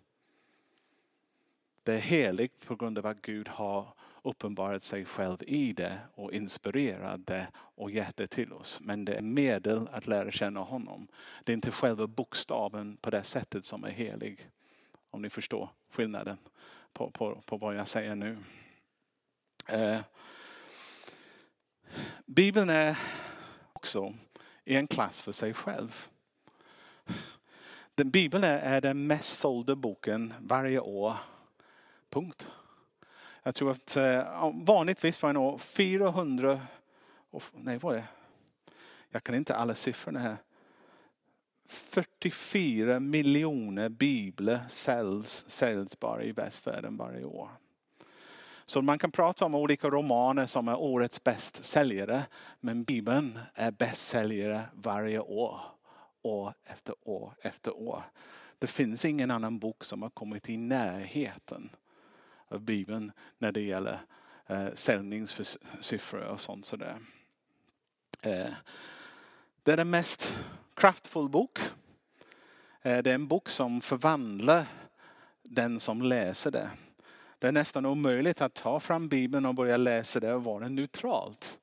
Det 1.84 1.94
är 1.94 2.00
heligt 2.00 2.65
på 2.65 2.75
grund 2.75 2.98
av 2.98 3.06
att 3.06 3.22
Gud 3.22 3.48
har 3.48 3.88
uppenbarat 4.24 4.84
sig 4.84 5.06
själv 5.06 5.38
i 5.48 5.74
det 5.74 6.00
och 6.16 6.34
inspirerat 6.34 7.28
det 7.28 7.48
och 7.56 7.92
gett 7.92 8.18
det 8.18 8.28
till 8.28 8.54
oss. 8.54 8.80
Men 8.82 9.06
det 9.06 9.13
är 9.13 9.22
medel 9.22 9.88
att 9.92 10.08
lära 10.08 10.32
känna 10.32 10.60
honom. 10.60 11.08
Det 11.44 11.51
är 11.51 11.54
inte 11.54 11.72
själva 11.72 12.08
bokstaven 12.08 12.98
på 12.98 13.10
det 13.10 13.24
sättet 13.24 13.66
som 13.66 13.84
är 13.84 13.90
helig. 13.90 14.50
Om 15.10 15.22
ni 15.22 15.30
förstår 15.30 15.70
skillnaden 15.92 16.38
på, 16.94 17.12
på, 17.12 17.42
på 17.46 17.58
vad 17.58 17.75
jag 17.75 17.88
säger 17.88 18.16
nu. 18.16 18.38
Eh. 19.68 20.00
Bibeln 22.25 22.70
är 22.70 22.98
också 23.74 24.13
i 24.66 24.75
en 24.75 24.88
klass 24.88 25.22
för 25.22 25.32
sig 25.32 25.54
själv. 25.54 26.08
Den 27.96 28.12
Bibeln 28.12 28.44
är 28.44 28.82
den 28.82 29.08
mest 29.08 29.40
sålda 29.40 29.75
boken 29.75 30.34
varje 30.40 30.80
år. 30.80 31.13
Punkt. 32.10 32.48
Jag 33.43 33.55
tror 33.55 33.71
att 33.71 33.98
eh, 33.98 34.51
vanligtvis 34.53 35.21
var 35.21 35.29
det 35.29 35.33
nog 35.33 35.62
400, 35.62 36.60
nej 37.53 37.77
var 37.77 37.93
det? 37.93 38.03
Jag 39.10 39.24
kan 39.24 39.36
inte 39.36 39.55
alla 39.55 39.75
siffrorna 39.75 40.19
här. 40.19 40.38
44 41.65 43.00
miljoner 43.00 43.89
biblar 43.89 44.60
säljs, 44.69 45.45
säljs 45.48 46.00
bara 46.00 46.24
i 46.24 46.31
västvärlden 46.31 46.98
varje 46.98 47.25
år. 47.25 47.50
Så 48.65 48.81
man 48.81 49.00
kan 49.00 49.12
prata 49.12 49.45
om 49.45 49.55
olika 49.55 49.88
romaner 49.88 50.45
som 50.45 50.67
är 50.67 50.79
årets 50.79 51.24
bästsäljare. 51.24 52.24
Men 52.60 52.83
Bibeln 52.83 53.39
är 53.53 53.71
bästsäljare 53.71 54.62
varje 54.74 55.19
år. 55.19 55.60
År 56.21 56.53
efter 56.63 56.95
år 57.03 57.33
efter 57.41 57.77
år. 57.77 58.03
Det 58.60 58.67
finns 58.67 59.05
ingen 59.05 59.31
annan 59.31 59.60
bok 59.60 59.83
som 59.83 60.01
har 60.01 60.10
kommit 60.10 60.50
i 60.50 60.57
närheten 60.57 61.69
av 62.51 62.62
Bibeln 62.62 63.12
när 63.38 63.51
det 63.51 63.62
gäller 63.62 64.00
eh, 64.48 64.67
säljningssiffror 64.74 66.24
och 66.24 66.41
sånt. 66.41 66.65
Sådär. 66.65 66.96
Eh, 68.22 68.53
det 69.63 69.72
är 69.72 69.77
den 69.77 69.89
mest 69.89 70.39
kraftfull 70.74 71.29
bok. 71.29 71.60
Eh, 72.81 72.98
det 72.98 73.12
är 73.12 73.15
en 73.15 73.27
bok 73.27 73.50
som 73.50 73.81
förvandlar 73.81 74.65
den 75.43 75.79
som 75.79 76.01
läser 76.01 76.51
det. 76.51 76.70
Det 77.39 77.48
är 77.48 77.51
nästan 77.51 77.86
omöjligt 77.86 78.41
att 78.41 78.53
ta 78.53 78.79
fram 78.79 79.08
Bibeln 79.08 79.46
och 79.46 79.55
börja 79.55 79.77
läsa 79.77 80.20
det 80.20 80.34
och 80.34 80.43
vara 80.43 80.70
neutralt. 80.70 81.60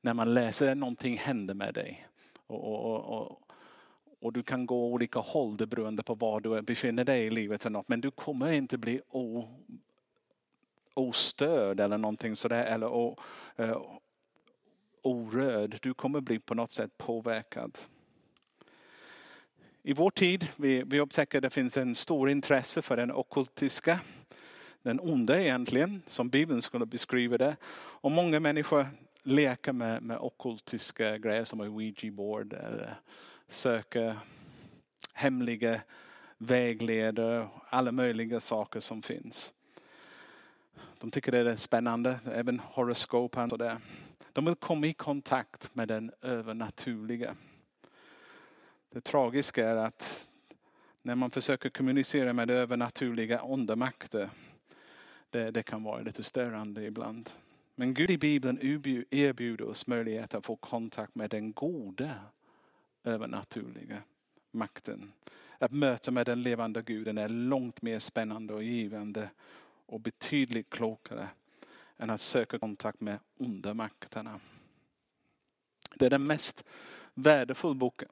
När 0.00 0.14
man 0.14 0.34
läser 0.34 0.66
det, 0.66 0.74
någonting 0.74 1.18
händer 1.18 1.54
med 1.54 1.74
dig. 1.74 2.08
Och, 2.46 2.84
och, 2.84 3.00
och, 3.00 3.40
och, 4.20 4.32
du 4.32 4.42
kan 4.42 4.66
gå 4.66 4.86
olika 4.86 5.18
håll 5.18 5.56
beroende 5.56 6.02
på 6.02 6.14
var 6.14 6.40
du 6.40 6.62
befinner 6.62 7.04
dig 7.04 7.26
i 7.26 7.30
livet. 7.30 7.64
Och 7.64 7.72
något. 7.72 7.88
Men 7.88 8.00
du 8.00 8.10
kommer 8.10 8.52
inte 8.52 8.78
bli 8.78 9.00
o, 9.08 9.48
ostörd 10.94 11.80
eller 11.80 11.98
någonting 11.98 12.36
sådär. 12.36 12.64
Eller 12.64 12.86
o, 12.86 13.18
uh, 13.60 13.82
orörd. 15.02 15.78
Du 15.82 15.94
kommer 15.94 16.20
bli 16.20 16.38
på 16.38 16.54
något 16.54 16.70
sätt 16.70 16.98
påverkad. 16.98 17.78
I 19.82 19.92
vår 19.92 20.10
tid 20.10 20.46
vi, 20.56 20.82
vi 20.86 21.00
upptäcker 21.00 21.38
att 21.38 21.42
det 21.42 21.50
finns 21.50 21.76
en 21.76 21.94
stor 21.94 22.30
intresse 22.30 22.82
för 22.82 22.96
den 22.96 23.12
ockultiska, 23.12 24.00
den 24.82 25.00
onda 25.00 25.40
egentligen, 25.40 26.02
som 26.06 26.28
Bibeln 26.28 26.62
skulle 26.62 26.86
beskriva 26.86 27.38
det. 27.38 27.56
Och 27.74 28.10
många 28.10 28.40
människor 28.40 28.86
leker 29.22 29.72
med, 29.72 30.02
med 30.02 30.18
ockultiska 30.18 31.18
grejer 31.18 31.44
som 31.44 31.60
Ouija-board 31.60 32.52
eller 32.52 32.94
söker 33.48 34.16
hemliga 35.14 35.80
vägledare, 36.38 37.48
alla 37.68 37.92
möjliga 37.92 38.40
saker 38.40 38.80
som 38.80 39.02
finns. 39.02 39.52
De 41.00 41.10
tycker 41.10 41.32
det 41.32 41.38
är 41.38 41.56
spännande, 41.56 42.20
även 42.24 42.60
horoskopen. 42.60 43.52
och 43.52 43.58
det. 43.58 43.80
De 44.32 44.44
vill 44.44 44.54
komma 44.54 44.86
i 44.86 44.92
kontakt 44.92 45.74
med 45.74 45.88
den 45.88 46.12
övernaturliga. 46.22 47.36
Det 48.90 49.00
tragiska 49.00 49.68
är 49.68 49.76
att 49.76 50.26
när 51.02 51.14
man 51.14 51.30
försöker 51.30 51.70
kommunicera 51.70 52.32
med 52.32 52.48
det 52.48 52.54
övernaturliga 52.54 53.42
onda 53.42 53.76
makter, 53.76 54.30
det, 55.30 55.50
det 55.50 55.62
kan 55.62 55.82
vara 55.82 56.02
lite 56.02 56.22
störande 56.22 56.84
ibland. 56.84 57.30
Men 57.74 57.94
Gud 57.94 58.10
i 58.10 58.18
Bibeln 58.18 58.58
erbjuder 59.10 59.68
oss 59.68 59.86
möjlighet 59.86 60.34
att 60.34 60.46
få 60.46 60.56
kontakt 60.56 61.14
med 61.14 61.30
den 61.30 61.52
goda 61.52 62.10
övernaturliga 63.04 64.02
makten. 64.50 65.12
Att 65.58 65.72
möta 65.72 66.10
med 66.10 66.26
den 66.26 66.42
levande 66.42 66.82
guden 66.82 67.18
är 67.18 67.28
långt 67.28 67.82
mer 67.82 67.98
spännande 67.98 68.54
och 68.54 68.62
givande 68.62 69.30
och 69.90 70.00
betydligt 70.00 70.70
klokare 70.70 71.28
än 71.98 72.10
att 72.10 72.20
söka 72.20 72.58
kontakt 72.58 73.00
med 73.00 73.18
onda 73.38 73.74
makterna. 73.74 74.40
Det 75.94 76.06
är 76.06 76.10
den 76.10 76.26
mest 76.26 76.64
värdefulla 77.14 77.74
boken. 77.74 78.08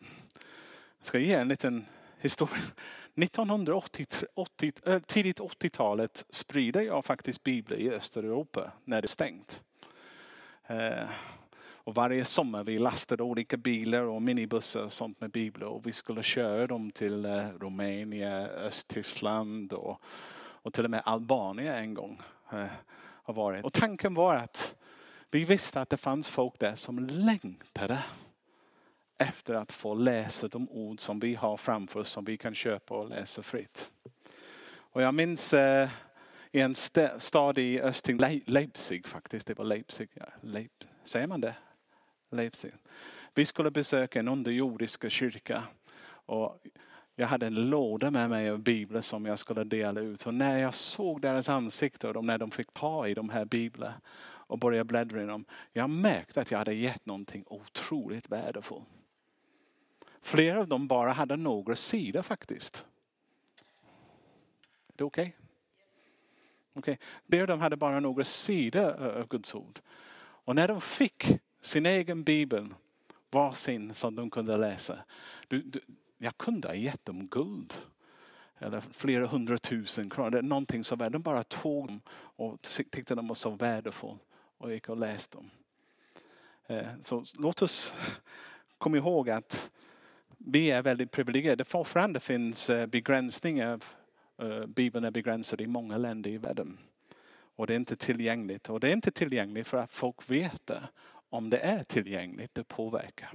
Jag 0.99 1.07
ska 1.07 1.19
ge 1.19 1.35
en 1.35 1.49
liten 1.49 1.85
historia. 2.21 2.63
1980, 3.15 4.07
eh, 4.85 4.99
tidigt 4.99 5.41
80-talet 5.41 6.25
sprider 6.31 6.81
jag 6.81 7.05
faktiskt 7.05 7.45
biblar 7.45 7.77
i 7.77 7.91
Östeuropa 7.91 8.73
när 8.85 9.03
det 9.03 9.07
är 9.07 9.09
stängt. 9.09 9.63
Eh, 10.67 11.09
och 11.61 11.95
varje 11.95 12.25
sommar 12.25 12.65
vi 12.65 12.79
lastade 12.79 13.23
olika 13.23 13.57
bilar 13.57 14.03
och 14.03 14.23
minibussar 14.23 14.85
och 14.85 14.93
sånt 14.93 15.21
med 15.21 15.31
biblar 15.31 15.67
och 15.67 15.87
vi 15.87 15.93
skulle 15.93 16.23
köra 16.23 16.67
dem 16.67 16.91
till 16.91 17.25
eh, 17.25 17.49
Rumänien, 17.61 18.47
Östtyskland 18.47 19.73
och, 19.73 20.01
och 20.63 20.73
till 20.73 20.85
och 20.85 20.91
med 20.91 21.03
Albanien 21.05 21.75
en 21.75 21.95
gång. 21.95 22.23
Eh, 22.53 22.67
har 23.29 23.35
varit. 23.35 23.65
Och 23.65 23.73
tanken 23.73 24.15
var 24.15 24.37
att 24.37 24.77
vi 25.31 25.45
visste 25.45 25.81
att 25.81 25.91
det 25.91 25.97
fanns 25.97 26.29
folk 26.29 26.59
där 26.59 26.75
som 26.75 26.99
längtade 26.99 28.03
efter 29.19 29.55
att 29.55 29.73
få 29.73 29.95
läsa 29.95 30.49
de 30.49 30.69
ord 30.71 31.01
som 31.01 31.21
vi 31.21 31.35
har 31.35 31.57
framför 31.57 32.01
oss 32.01 32.09
som 32.09 32.25
vi 32.25 32.37
kan 32.37 32.55
köpa 32.55 32.95
och 32.95 33.09
läsa 33.09 33.43
fritt. 33.43 33.91
Och 34.77 35.03
jag 35.03 35.15
minns 35.15 35.55
eh, 35.55 35.89
i 36.53 36.61
en 36.61 36.75
stad 37.19 37.59
i 37.59 37.81
Östting, 37.81 38.19
Leipzig 38.47 39.07
faktiskt, 39.07 39.47
det 39.47 39.59
var 39.59 39.65
Leipzig, 39.65 40.09
ja, 40.15 40.27
Leip, 40.41 40.85
säger 41.05 41.27
man 41.27 41.41
det? 41.41 41.55
Leipzig. 42.31 42.73
Vi 43.35 43.45
skulle 43.45 43.71
besöka 43.71 44.21
en 44.21 44.29
underjordisk 44.29 45.11
kyrka 45.11 45.63
och 46.09 46.63
jag 47.21 47.27
hade 47.27 47.47
en 47.47 47.71
låda 47.71 48.11
med 48.11 48.31
mig 48.31 48.51
av 48.51 48.59
biblar 48.59 49.01
som 49.01 49.27
jag 49.27 49.39
skulle 49.39 49.65
dela 49.65 50.01
ut. 50.01 50.27
Och 50.27 50.35
när 50.35 50.59
jag 50.59 50.75
såg 50.75 51.21
deras 51.21 51.49
ansikten 51.49 52.17
och 52.17 52.25
när 52.25 52.39
de 52.39 52.51
fick 52.51 52.73
ta 52.73 53.09
i 53.09 53.15
de 53.15 53.29
här 53.29 53.45
biblarna 53.45 54.01
och 54.21 54.59
började 54.59 54.85
bläddra 54.85 55.23
i 55.23 55.27
dem. 55.27 55.45
Jag 55.73 55.91
märkte 55.91 56.41
att 56.41 56.51
jag 56.51 56.59
hade 56.59 56.75
gett 56.75 57.07
någonting 57.07 57.45
otroligt 57.47 58.33
värdefullt. 58.33 58.85
Flera 60.21 60.61
av 60.61 60.69
dem 60.69 60.87
bara 60.87 61.13
hade 61.13 61.37
några 61.37 61.77
sidor 61.77 62.23
faktiskt. 62.23 62.87
Är 64.89 64.95
det 64.97 65.05
okej? 65.05 65.37
Okay? 66.75 66.95
Okay. 66.95 67.07
Flera 67.29 67.43
av 67.43 67.49
dem 67.49 67.61
hade 67.61 67.77
bara 67.77 68.01
några 68.01 68.25
sidor 68.25 69.19
av 69.21 69.29
Guds 69.29 69.55
ord. 69.55 69.81
Och 70.21 70.55
när 70.55 70.69
de 70.69 70.81
fick 70.81 71.27
sin 71.61 71.87
egen 71.87 72.25
bibel, 72.25 72.75
varsin 73.31 73.95
som 73.95 74.15
de 74.15 74.31
kunde 74.31 74.57
läsa. 74.57 74.99
Du, 75.49 75.63
du, 75.63 75.81
jag 76.19 76.39
kunde 76.39 76.69
ha 76.69 76.75
gett 76.75 77.05
dem 77.05 77.27
guld. 77.27 77.75
Eller 78.59 78.81
flera 78.81 79.27
hundratusen 79.27 80.11
kronor. 80.11 80.43
Någonting 80.43 80.85
så 80.85 80.97
värt. 80.97 81.13
De 81.13 81.23
bara 81.23 81.43
tog 81.43 81.87
dem 81.87 82.01
och 82.11 82.63
tyckte 82.63 83.15
de 83.15 83.29
var 83.29 83.35
så 83.35 83.51
värdefulla 83.51 84.19
och 84.59 84.73
gick 84.73 84.89
och 84.89 84.97
läste 84.97 85.37
dem. 85.37 85.51
Eh, 86.67 86.87
så 87.03 87.25
låt 87.35 87.63
oss 87.63 87.95
komma 88.79 88.97
ihåg 88.97 89.31
att 89.31 89.71
vi 90.39 90.71
är 90.71 90.83
väldigt 90.83 91.11
privilegierade. 91.11 91.65
Fortfarande 91.65 92.21
finns 92.21 92.71
eh, 92.71 92.87
begränsningar. 92.87 93.81
Eh, 94.43 94.67
Bibeln 94.67 95.05
är 95.05 95.11
begränsad 95.11 95.61
i 95.61 95.67
många 95.67 95.99
länder 95.99 96.31
i 96.31 96.39
världen. 96.39 96.79
Och 97.57 97.67
det 97.67 97.75
är 97.75 97.77
inte 97.77 97.97
tillgängligt. 97.97 98.69
Och 98.69 98.81
det 98.81 98.89
är 98.89 98.93
inte 98.93 99.11
tillgängligt 99.11 99.67
för 99.67 99.79
att 99.79 99.93
folk 99.93 100.31
vet 100.31 100.67
det. 100.67 100.83
Om 101.31 101.51
det 101.51 101.59
är 101.59 101.85
tillgängligt, 101.85 102.55
det 102.55 102.65
påverkar. 102.65 103.33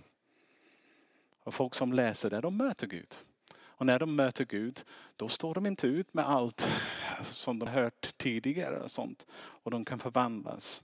Och 1.44 1.54
folk 1.54 1.76
som 1.76 1.94
läser 1.94 2.30
det, 2.30 2.42
de 2.42 2.58
möter 2.58 2.88
Gud. 2.88 3.18
Och 3.56 3.86
när 3.86 4.00
de 4.00 4.16
möter 4.16 4.46
Gud, 4.46 4.84
då 5.16 5.30
står 5.30 5.54
de 5.54 5.66
inte 5.66 5.88
ut 5.88 6.14
med 6.14 6.30
allt 6.30 6.70
som 7.22 7.60
de 7.60 7.68
hört 7.68 8.18
tidigare 8.18 8.80
och 8.80 8.92
sånt. 8.92 9.28
Och 9.34 9.72
de 9.72 9.86
kan 9.86 10.00
förvandlas. 10.00 10.84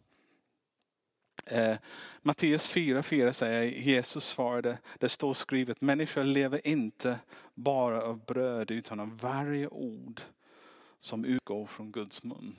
Eh, 1.45 1.75
Matteus 2.21 2.73
4.4 2.73 3.31
säger 3.31 3.63
Jesus 3.63 4.25
svarade, 4.25 4.77
det 4.97 5.09
står 5.09 5.33
skrivet, 5.33 5.81
människor 5.81 6.23
lever 6.23 6.67
inte 6.67 7.19
bara 7.53 8.01
av 8.01 8.25
bröd 8.25 8.71
utan 8.71 8.99
av 8.99 9.17
varje 9.17 9.67
ord 9.67 10.21
som 10.99 11.25
utgår 11.25 11.65
från 11.65 11.91
Guds 11.91 12.23
mun. 12.23 12.55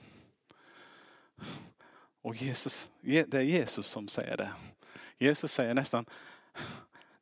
Och 2.22 2.36
Jesus, 2.36 2.88
det 3.00 3.34
är 3.34 3.40
Jesus 3.40 3.86
som 3.86 4.08
säger 4.08 4.36
det. 4.36 4.52
Jesus 5.18 5.52
säger 5.52 5.74
nästan, 5.74 6.04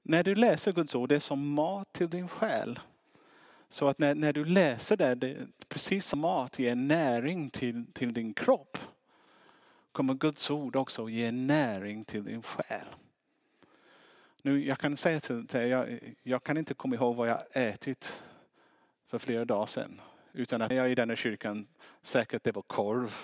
när 0.08 0.22
du 0.22 0.34
läser 0.34 0.72
Guds 0.72 0.94
ord, 0.94 1.08
det 1.08 1.14
är 1.14 1.20
som 1.20 1.48
mat 1.48 1.92
till 1.92 2.10
din 2.10 2.28
själ. 2.28 2.80
Så 3.68 3.88
att 3.88 3.98
när, 3.98 4.14
när 4.14 4.32
du 4.32 4.44
läser 4.44 4.96
det, 4.96 5.14
det 5.14 5.36
precis 5.68 6.06
som 6.06 6.20
mat 6.20 6.58
ger 6.58 6.74
näring 6.74 7.50
till, 7.50 7.86
till 7.92 8.12
din 8.12 8.34
kropp 8.34 8.78
kommer 9.92 10.14
Guds 10.14 10.50
ord 10.50 10.76
också 10.76 11.08
ge 11.08 11.30
näring 11.32 12.04
till 12.04 12.24
din 12.24 12.42
själ. 12.42 12.86
Nu, 14.42 14.66
jag 14.66 14.78
kan 14.78 14.96
säga 14.96 15.20
till 15.20 15.46
dig, 15.46 15.68
jag, 15.68 16.14
jag 16.22 16.42
kan 16.42 16.56
inte 16.56 16.74
komma 16.74 16.94
ihåg 16.94 17.16
vad 17.16 17.28
jag 17.28 17.42
ätit 17.52 18.22
för 19.06 19.18
flera 19.18 19.44
dagar 19.44 19.66
sedan. 19.66 20.00
Utan 20.32 20.62
att 20.62 20.74
jag 20.74 20.90
i 20.90 20.94
denna 20.94 21.16
kyrkan, 21.16 21.66
säkert 22.02 22.44
det 22.44 22.52
var 22.52 22.62
korv. 22.62 23.14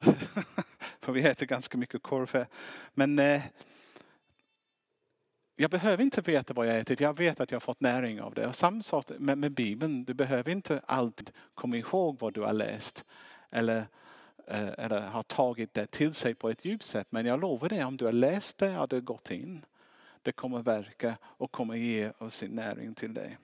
för 1.00 1.12
vi 1.12 1.22
äter 1.22 1.46
ganska 1.46 1.78
mycket 1.78 2.02
korv 2.02 2.30
här. 2.32 2.46
Men 2.94 3.18
eh, 3.18 3.42
jag 5.62 5.70
behöver 5.70 6.04
inte 6.04 6.20
veta 6.20 6.54
vad 6.54 6.66
jag 6.66 6.78
ätit, 6.78 7.00
jag 7.00 7.18
vet 7.18 7.40
att 7.40 7.50
jag 7.50 7.56
har 7.56 7.60
fått 7.60 7.80
näring 7.80 8.20
av 8.20 8.34
det. 8.34 8.46
Och 8.46 8.56
samma 8.56 8.82
sak 8.82 9.10
med, 9.18 9.38
med 9.38 9.52
Bibeln, 9.52 10.04
du 10.04 10.14
behöver 10.14 10.52
inte 10.52 10.82
alltid 10.86 11.30
komma 11.54 11.76
ihåg 11.76 12.16
vad 12.20 12.34
du 12.34 12.40
har 12.40 12.52
läst. 12.52 13.04
Eller 13.50 13.86
eh, 14.46 14.68
eller 14.78 15.00
har 15.00 15.22
tagit 15.22 15.74
det 15.74 15.86
till 15.86 16.14
sig 16.14 16.34
på 16.34 16.50
ett 16.50 16.64
djupt 16.64 16.84
sätt. 16.84 17.06
Men 17.10 17.26
jag 17.26 17.40
lovar 17.40 17.68
dig, 17.68 17.84
om 17.84 17.96
du 17.96 18.04
har 18.04 18.12
läst 18.12 18.58
det 18.58 18.78
och 18.78 18.88
det 18.88 19.00
gått 19.00 19.30
in, 19.30 19.64
det 20.22 20.32
kommer 20.32 20.62
verka 20.62 21.16
och 21.22 21.52
kommer 21.52 21.74
ge 21.74 22.12
av 22.18 22.30
sin 22.30 22.50
näring 22.50 22.94
till 22.94 23.14
dig. 23.14 23.38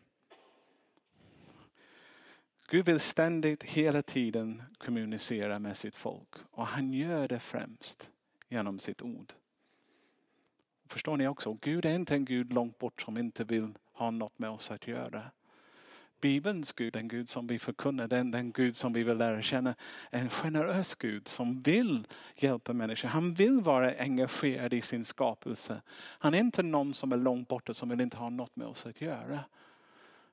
Gud 2.71 2.87
vill 2.87 3.01
ständigt, 3.01 3.63
hela 3.63 4.03
tiden 4.03 4.63
kommunicera 4.79 5.59
med 5.59 5.77
sitt 5.77 5.97
folk. 5.97 6.29
Och 6.51 6.67
han 6.67 6.93
gör 6.93 7.29
det 7.29 7.41
främst 7.41 8.11
genom 8.49 8.79
sitt 8.79 9.03
ord. 9.03 9.33
Förstår 10.89 11.17
ni 11.17 11.29
också? 11.29 11.59
Gud 11.61 11.85
är 11.85 11.95
inte 11.95 12.15
en 12.15 12.25
Gud 12.25 12.53
långt 12.53 12.79
bort 12.79 13.03
som 13.03 13.19
inte 13.19 13.45
vill 13.45 13.75
ha 13.93 14.11
något 14.11 14.39
med 14.39 14.51
oss 14.51 14.71
att 14.71 14.87
göra. 14.87 15.23
Bibelns 16.21 16.73
Gud, 16.73 16.93
den 16.93 17.09
Gud 17.09 17.29
som 17.29 17.47
vi 17.47 17.59
förkunnar, 17.59 18.09
den, 18.09 18.31
den 18.31 18.53
Gud 18.53 18.77
som 18.77 18.93
vi 18.93 19.03
vill 19.03 19.17
lära 19.17 19.43
känna. 19.43 19.75
En 20.11 20.29
generös 20.29 20.95
Gud 20.95 21.29
som 21.29 21.63
vill 21.63 22.07
hjälpa 22.37 22.73
människor. 22.73 23.09
Han 23.09 23.35
vill 23.35 23.61
vara 23.61 23.93
engagerad 23.99 24.75
i 24.75 24.81
sin 24.81 25.05
skapelse. 25.05 25.83
Han 25.97 26.35
är 26.35 26.39
inte 26.39 26.63
någon 26.63 26.95
som 26.95 27.13
är 27.13 27.17
långt 27.17 27.49
borta 27.49 27.75
som 27.75 27.89
vill 27.89 28.01
inte 28.01 28.17
ha 28.17 28.31
något 28.31 28.57
med 28.57 28.67
oss 28.67 28.87
att 28.87 29.01
göra. 29.01 29.39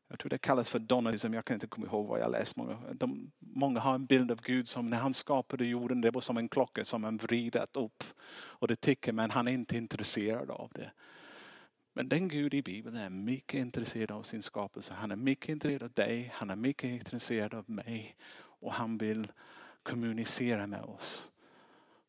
Jag 0.08 0.20
tror 0.20 0.30
det 0.30 0.38
kallas 0.38 0.70
för 0.70 0.80
donalism, 0.80 1.34
jag 1.34 1.46
kan 1.46 1.54
inte 1.54 1.68
komma 1.68 1.88
ihåg 1.88 2.08
vad 2.08 2.20
jag 2.20 2.32
läst. 2.32 2.56
Många, 2.56 2.78
de, 2.94 3.32
många 3.40 3.80
har 3.80 3.96
en 3.96 4.06
bild 4.06 4.32
av 4.32 4.42
Gud 4.42 4.68
som 4.68 4.90
när 4.90 4.98
han 4.98 5.14
skapade 5.14 5.66
jorden, 5.66 6.02
det 6.02 6.12
var 6.12 6.22
som 6.22 6.38
en 6.38 6.50
klocka 6.50 6.86
som 6.86 7.04
han 7.04 7.18
vridat 7.18 7.76
upp. 7.76 8.04
Och 8.34 8.68
det 8.68 8.82
tickar 8.82 9.14
men 9.14 9.32
han 9.32 9.48
är 9.48 9.52
inte 9.52 9.78
intresserad 9.78 10.52
av 10.52 10.72
det. 10.74 10.92
Men 11.94 12.10
den 12.10 12.28
Gud 12.28 12.54
i 12.54 12.62
Bibeln 12.62 12.96
är 12.96 13.10
mycket 13.10 13.60
intresserad 13.60 14.12
av 14.12 14.24
sin 14.24 14.42
skapelse. 14.42 14.94
Han 14.94 15.12
är 15.12 15.16
mycket 15.16 15.50
intresserad 15.50 15.84
av 15.84 15.92
dig, 15.92 16.32
han 16.36 16.50
är 16.50 16.56
mycket 16.56 16.90
intresserad 16.90 17.54
av 17.54 17.70
mig. 17.70 18.16
Och 18.38 18.74
han 18.74 18.98
vill 18.98 19.32
kommunicera 19.84 20.68
med 20.68 20.82
oss. 20.82 21.32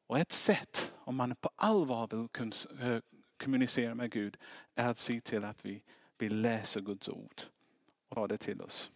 Och 0.06 0.18
ett 0.18 0.32
sätt, 0.32 0.92
om 0.98 1.16
man 1.16 1.36
på 1.36 1.50
allvar 1.56 2.08
vill 2.10 2.52
eh, 2.80 2.98
kommunicera 3.42 3.94
med 3.94 4.10
Gud, 4.10 4.36
är 4.74 4.88
att 4.88 4.98
se 4.98 5.20
till 5.20 5.44
att 5.44 5.66
vi, 5.66 5.82
vi 6.18 6.28
läser 6.28 6.80
Guds 6.80 7.08
ord 7.08 7.42
och 8.08 8.16
ta 8.16 8.26
det 8.26 8.38
till 8.38 8.62
oss. 8.62 8.90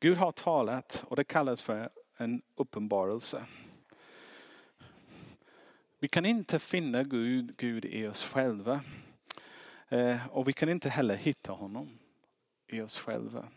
Gud 0.00 0.16
har 0.16 0.32
talat 0.32 1.04
och 1.08 1.16
det 1.16 1.24
kallas 1.24 1.62
för 1.62 1.90
en 2.16 2.42
uppenbarelse. 2.54 3.46
Vi 5.98 6.08
kan 6.08 6.26
inte 6.26 6.58
finna 6.58 7.02
Gud, 7.02 7.56
Gud 7.56 7.84
i 7.84 8.06
oss 8.06 8.24
själva. 8.24 8.80
Eh, 9.88 10.26
och 10.26 10.48
vi 10.48 10.52
kan 10.52 10.68
inte 10.68 10.88
heller 10.88 11.16
hitta 11.16 11.52
honom 11.52 11.98
i 12.66 12.80
oss 12.80 12.98
själva. 12.98 13.48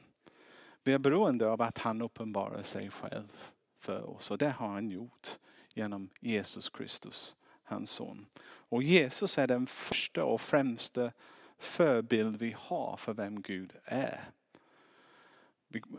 Vi 0.83 0.93
är 0.93 0.99
beroende 0.99 1.49
av 1.49 1.61
att 1.61 1.77
han 1.77 2.01
uppenbarar 2.01 2.63
sig 2.63 2.89
själv 2.89 3.37
för 3.77 4.09
oss 4.09 4.31
och 4.31 4.37
det 4.37 4.49
har 4.49 4.67
han 4.67 4.89
gjort 4.89 5.39
genom 5.73 6.09
Jesus 6.19 6.69
Kristus, 6.69 7.35
hans 7.69 7.91
son. 7.91 8.25
Och 8.41 8.83
Jesus 8.83 9.37
är 9.37 9.47
den 9.47 9.67
första 9.67 10.23
och 10.23 10.41
främsta 10.41 11.11
förebild 11.59 12.37
vi 12.37 12.55
har 12.57 12.97
för 12.97 13.13
vem 13.13 13.41
Gud 13.41 13.73
är. 13.85 14.23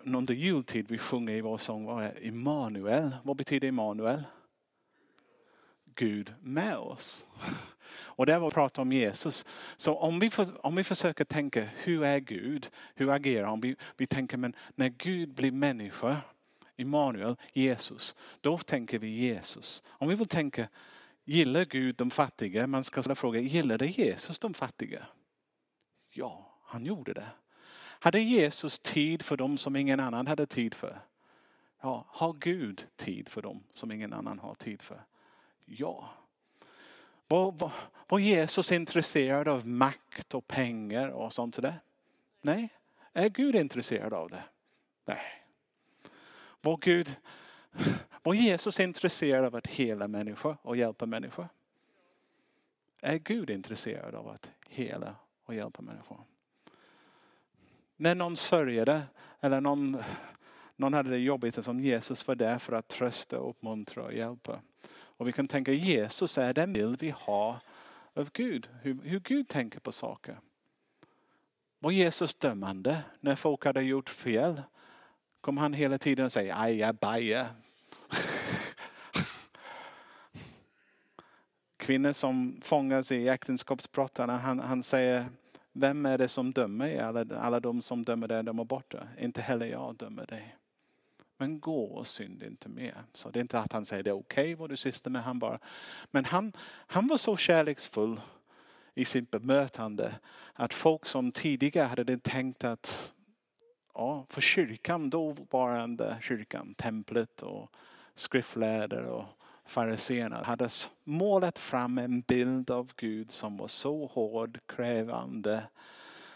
Under 0.05 0.35
jultid 0.35 0.87
vi 0.89 0.99
sjunger 0.99 1.35
i 1.35 1.41
vår 1.41 1.59
sång 1.59 1.85
vad 1.85 2.05
är 2.05 2.25
Immanuel. 2.25 3.17
Vad 3.23 3.37
betyder 3.37 3.69
Immanuel? 3.69 4.23
Gud 5.95 6.35
med 6.41 6.77
oss. 6.77 7.27
Och 7.93 8.27
det 8.27 8.39
var 8.39 8.49
att 8.49 8.55
prata 8.55 8.83
om 8.83 8.93
Jesus. 8.93 9.47
Så 9.77 9.95
om 9.95 10.19
vi, 10.19 10.31
för, 10.31 10.67
om 10.67 10.75
vi 10.75 10.85
försöker 10.85 11.25
tänka, 11.25 11.69
hur 11.85 12.05
är 12.05 12.19
Gud? 12.19 12.71
Hur 12.95 13.11
agerar 13.11 13.47
han? 13.47 13.61
Vi, 13.61 13.77
vi 13.97 14.07
tänker, 14.07 14.37
men 14.37 14.57
när 14.75 14.89
Gud 14.89 15.35
blir 15.35 15.53
människa, 15.53 16.17
Immanuel, 16.77 17.37
Jesus, 17.53 18.17
då 18.41 18.59
tänker 18.59 18.99
vi 18.99 19.09
Jesus. 19.09 19.83
Om 19.89 20.09
vi 20.09 20.15
vill 20.15 20.29
tänka, 20.29 20.69
gillar 21.31 21.65
Gud 21.65 21.97
de 21.97 22.11
fattiga? 22.11 22.67
Man 22.67 22.85
ska 22.85 23.03
ställa 23.03 23.15
frågan, 23.15 23.47
Jesus 23.47 24.39
de 24.39 24.55
fattiga? 24.55 25.07
Ja, 26.11 26.59
han 26.65 26.87
gjorde 26.87 27.13
det. 27.13 27.29
Hade 28.03 28.21
Jesus 28.21 28.79
tid 28.79 29.23
för 29.23 29.37
dem 29.37 29.59
som 29.59 29.77
ingen 29.77 30.01
annan 30.01 30.27
hade 30.27 30.47
tid 30.47 30.75
för? 30.75 31.01
Ja, 31.81 32.05
har 32.09 32.33
Gud 32.33 32.87
tid 32.97 33.29
för 33.29 33.43
dem 33.43 33.63
som 33.73 33.93
ingen 33.93 34.13
annan 34.13 34.39
har 34.39 34.55
tid 34.55 34.83
för? 34.83 35.05
Ja. 35.65 36.11
Var, 37.29 37.53
var, 37.53 37.73
var 38.09 38.19
Jesus 38.19 38.73
intresserad 38.73 39.49
av 39.49 39.67
makt 39.67 40.35
och 40.35 40.47
pengar 40.47 41.09
och 41.09 41.33
sånt 41.33 41.63
där? 41.63 41.81
Nej. 42.41 42.69
Är 43.13 43.29
Gud 43.29 43.55
intresserad 43.55 44.13
av 44.13 44.31
det? 44.31 44.43
Nej. 45.05 45.45
Var, 46.61 46.77
Gud, 46.81 47.17
var 48.23 48.35
Jesus 48.35 48.81
intresserad 48.81 49.45
av 49.45 49.57
att 49.57 49.67
hela 49.67 50.09
människor 50.09 50.57
och 50.63 50.77
hjälpa 50.77 51.07
människor? 51.07 51.49
Är 53.01 53.19
Gud 53.19 53.51
intresserad 53.51 54.15
av 54.15 54.29
att 54.29 54.51
hela 54.69 55.15
och 55.45 55.55
hjälpa 55.55 55.83
människor? 55.83 56.21
När 57.97 58.15
någon 58.15 58.37
sörjade 58.37 59.03
eller 59.41 59.61
någon, 59.61 60.03
någon 60.77 60.95
hade 60.95 61.11
det 61.11 61.19
jobbigt 61.19 61.65
som 61.65 61.81
Jesus 61.81 62.27
var 62.27 62.35
där 62.35 62.59
för 62.59 62.73
att 62.73 62.89
trösta, 62.89 63.37
uppmuntra 63.37 64.03
och 64.03 64.15
hjälpa. 64.15 64.61
Och 64.93 65.29
vi 65.29 65.33
kan 65.33 65.49
tänka 65.49 65.73
Jesus 65.73 66.39
är 66.39 66.55
den 66.55 66.73
bild 66.73 67.01
vi 67.01 67.15
har 67.17 67.57
av 68.15 68.31
Gud. 68.33 68.69
Hur, 68.83 68.99
hur 69.03 69.21
Gud 69.21 69.49
tänker 69.49 69.81
på 69.81 69.93
saker. 69.93 70.41
Var 71.79 71.91
Jesus 71.91 72.35
dömande 72.35 73.03
när 73.21 73.37
folk 73.37 73.65
hade 73.65 73.83
gjort 73.83 74.09
fel? 74.09 74.63
Kommer 75.41 75.61
han 75.61 75.73
hela 75.73 75.99
tiden 75.99 76.25
och 76.25 76.33
säger 76.33 76.55
aja 76.63 76.93
baja. 76.93 77.47
Kvinnor 81.77 82.13
som 82.13 82.61
fångas 82.63 83.13
i 83.13 83.29
äktenskapsbrotten, 83.29 84.31
han, 84.31 84.61
han 84.61 84.83
säger 84.83 85.27
vem 85.73 86.07
är 86.07 86.19
det 86.19 86.29
som 86.29 86.53
dömer 86.53 86.87
er? 86.87 87.03
Alla, 87.03 87.27
alla 87.39 87.61
de 87.61 87.83
som 87.83 88.05
dömer 88.05 88.29
dig, 88.29 88.45
de 88.45 88.59
är 88.59 88.65
borta. 88.65 89.09
Inte 89.19 89.41
heller 89.41 89.67
jag 89.67 89.97
dömer 89.97 90.27
dig. 90.27 90.57
Men 91.37 91.61
gå 91.61 91.85
och 91.85 92.07
synd 92.07 92.43
inte 92.43 92.69
mer. 92.69 92.95
Så 93.13 93.31
det 93.31 93.39
är 93.39 93.41
inte 93.41 93.59
att 93.59 93.73
han 93.73 93.85
säger 93.85 94.03
det 94.03 94.11
är 94.11 94.15
okej 94.15 94.43
okay 94.43 94.55
vad 94.55 94.71
du 94.71 94.77
sysslar 94.77 95.11
med. 95.11 95.23
Han 95.23 95.39
bara, 95.39 95.59
men 96.11 96.25
han, 96.25 96.53
han 96.87 97.07
var 97.07 97.17
så 97.17 97.37
kärleksfull 97.37 98.21
i 98.95 99.05
sitt 99.05 99.31
bemötande 99.31 100.15
att 100.53 100.75
folk 100.75 101.07
som 101.07 101.33
tidigare 101.33 101.87
hade 101.87 102.19
tänkt 102.19 102.65
att 102.65 103.15
ja, 104.01 104.27
för 104.29 104.41
kyrkan, 104.41 105.11
dåvarande 105.11 106.17
kyrkan, 106.21 106.75
templet 106.75 107.43
och 107.43 107.71
skriftlärare 108.15 109.11
och 109.11 109.25
fariséerna 109.65 110.43
hade 110.43 110.69
målat 111.05 111.59
fram 111.59 111.99
en 111.99 112.21
bild 112.21 112.71
av 112.71 112.93
Gud 112.97 113.31
som 113.31 113.57
var 113.57 113.69
så 113.69 114.07
hård, 114.07 114.59
krävande 114.67 115.63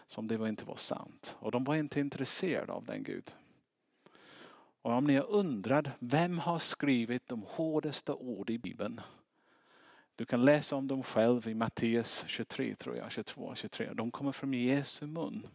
som 0.07 0.29
det 0.29 0.48
inte 0.48 0.64
var 0.64 0.77
sant. 0.77 1.37
Och 1.40 1.50
de 1.50 1.64
var 1.64 1.74
inte 1.74 2.00
intresserade 2.00 2.72
av 2.72 2.85
den 2.85 3.03
Gud. 3.03 3.35
Och 4.83 4.92
om 4.92 5.05
ni 5.05 5.16
har 5.16 5.31
undrat, 5.31 5.87
vem 5.98 6.38
har 6.38 6.59
skrivit 6.59 7.29
de 7.29 7.44
hårdaste 7.48 8.12
ord 8.12 8.50
i 8.50 8.59
Bibeln? 8.59 9.00
Du 10.16 10.24
kan 10.24 10.44
läsa 10.44 10.77
om 10.77 10.88
dem 10.88 11.03
själv 11.03 11.48
i 11.48 11.55
Matteus 11.55 12.24
23, 12.27 12.74
tror 12.74 12.96
jag, 12.96 13.12
22, 13.12 13.55
23. 13.55 13.92
De 13.94 14.11
kommer 14.11 14.33
från 14.33 14.53
Jesu 14.53 15.07
mun. 15.07 15.46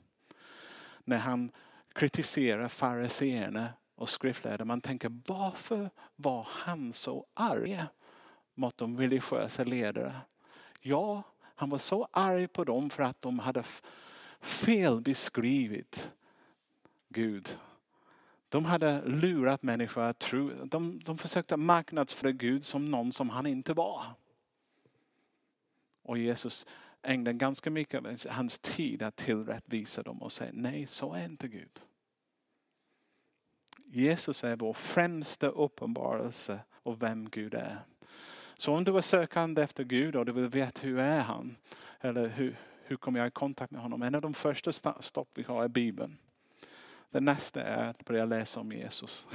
När 1.04 1.18
han 1.18 1.52
kritiserar 1.94 2.68
fariseerna 2.68 3.70
och 3.96 4.10
skriftlärda. 4.10 4.66
Man 4.66 4.82
tänker, 4.82 5.12
varför 5.26 5.90
var 6.16 6.48
han 6.52 6.94
så 6.94 7.26
arg 7.34 7.84
mot 8.56 8.78
de 8.78 8.98
religiösa 8.98 9.64
ledarna. 9.64 10.22
Ja, 10.82 11.24
han 11.56 11.70
var 11.70 11.78
så 11.78 12.08
arg 12.12 12.48
på 12.48 12.64
dem 12.64 12.90
för 12.90 13.04
att 13.04 13.22
de 13.22 13.40
hade 13.40 13.64
fel 14.42 15.02
beskrivit 15.02 16.12
Gud 17.10 17.58
de 18.50 18.66
hade 18.66 19.02
lurat 19.06 19.64
människor 19.64 20.04
att 20.04 20.20
tro, 20.20 20.52
de, 20.66 21.00
de 21.00 21.18
försökte 21.18 21.58
marknadsföra 21.58 22.32
Gud 22.32 22.66
som 22.66 22.92
någon 22.92 23.12
som 23.12 23.30
han 23.30 23.46
inte 23.46 23.74
var. 23.74 24.06
Och 26.04 26.18
Jesus 26.18 26.66
ägnar 27.04 27.34
ganska 27.34 27.72
mycket 27.72 27.98
av 27.98 28.18
hans 28.30 28.60
tid 28.60 29.04
att 29.04 29.16
tillrättvisa 29.16 30.04
dem 30.04 30.22
och 30.22 30.32
säga 30.32 30.52
nej, 30.54 30.88
så 30.88 31.14
är 31.14 31.26
inte 31.26 31.48
Gud. 31.48 31.80
Jesus 33.86 34.44
är 34.44 34.56
vår 34.56 34.74
främsta 34.74 35.48
uppenbarelse 35.48 36.60
av 36.84 37.00
vem 37.00 37.30
Gud 37.30 37.54
är. 37.54 37.78
Så 38.58 38.74
om 38.74 38.84
du 38.84 38.98
är 38.98 39.02
sökande 39.02 39.62
efter 39.62 39.84
Gud 39.84 40.16
och 40.16 40.26
du 40.26 40.32
vill 40.32 40.50
veta 40.50 40.82
hur 40.82 41.00
är 41.00 41.20
han? 41.20 41.56
Eller 42.00 42.30
hur, 42.30 42.56
hur 42.84 42.98
kommer 42.98 43.20
jag 43.20 43.28
i 43.28 43.32
kontakt 43.32 43.72
med 43.72 43.82
honom? 43.82 44.02
En 44.02 44.16
av 44.16 44.22
de 44.22 44.34
första 44.34 45.02
stopp 45.02 45.30
vi 45.36 45.44
har 45.44 45.64
är 45.64 45.68
Bibeln. 45.68 46.18
Det 47.12 47.20
nästa 47.20 47.64
är 47.64 47.90
att 47.90 48.06
börja 48.06 48.26
läsa 48.26 48.60
om 48.60 48.72
Jesus. 48.72 49.28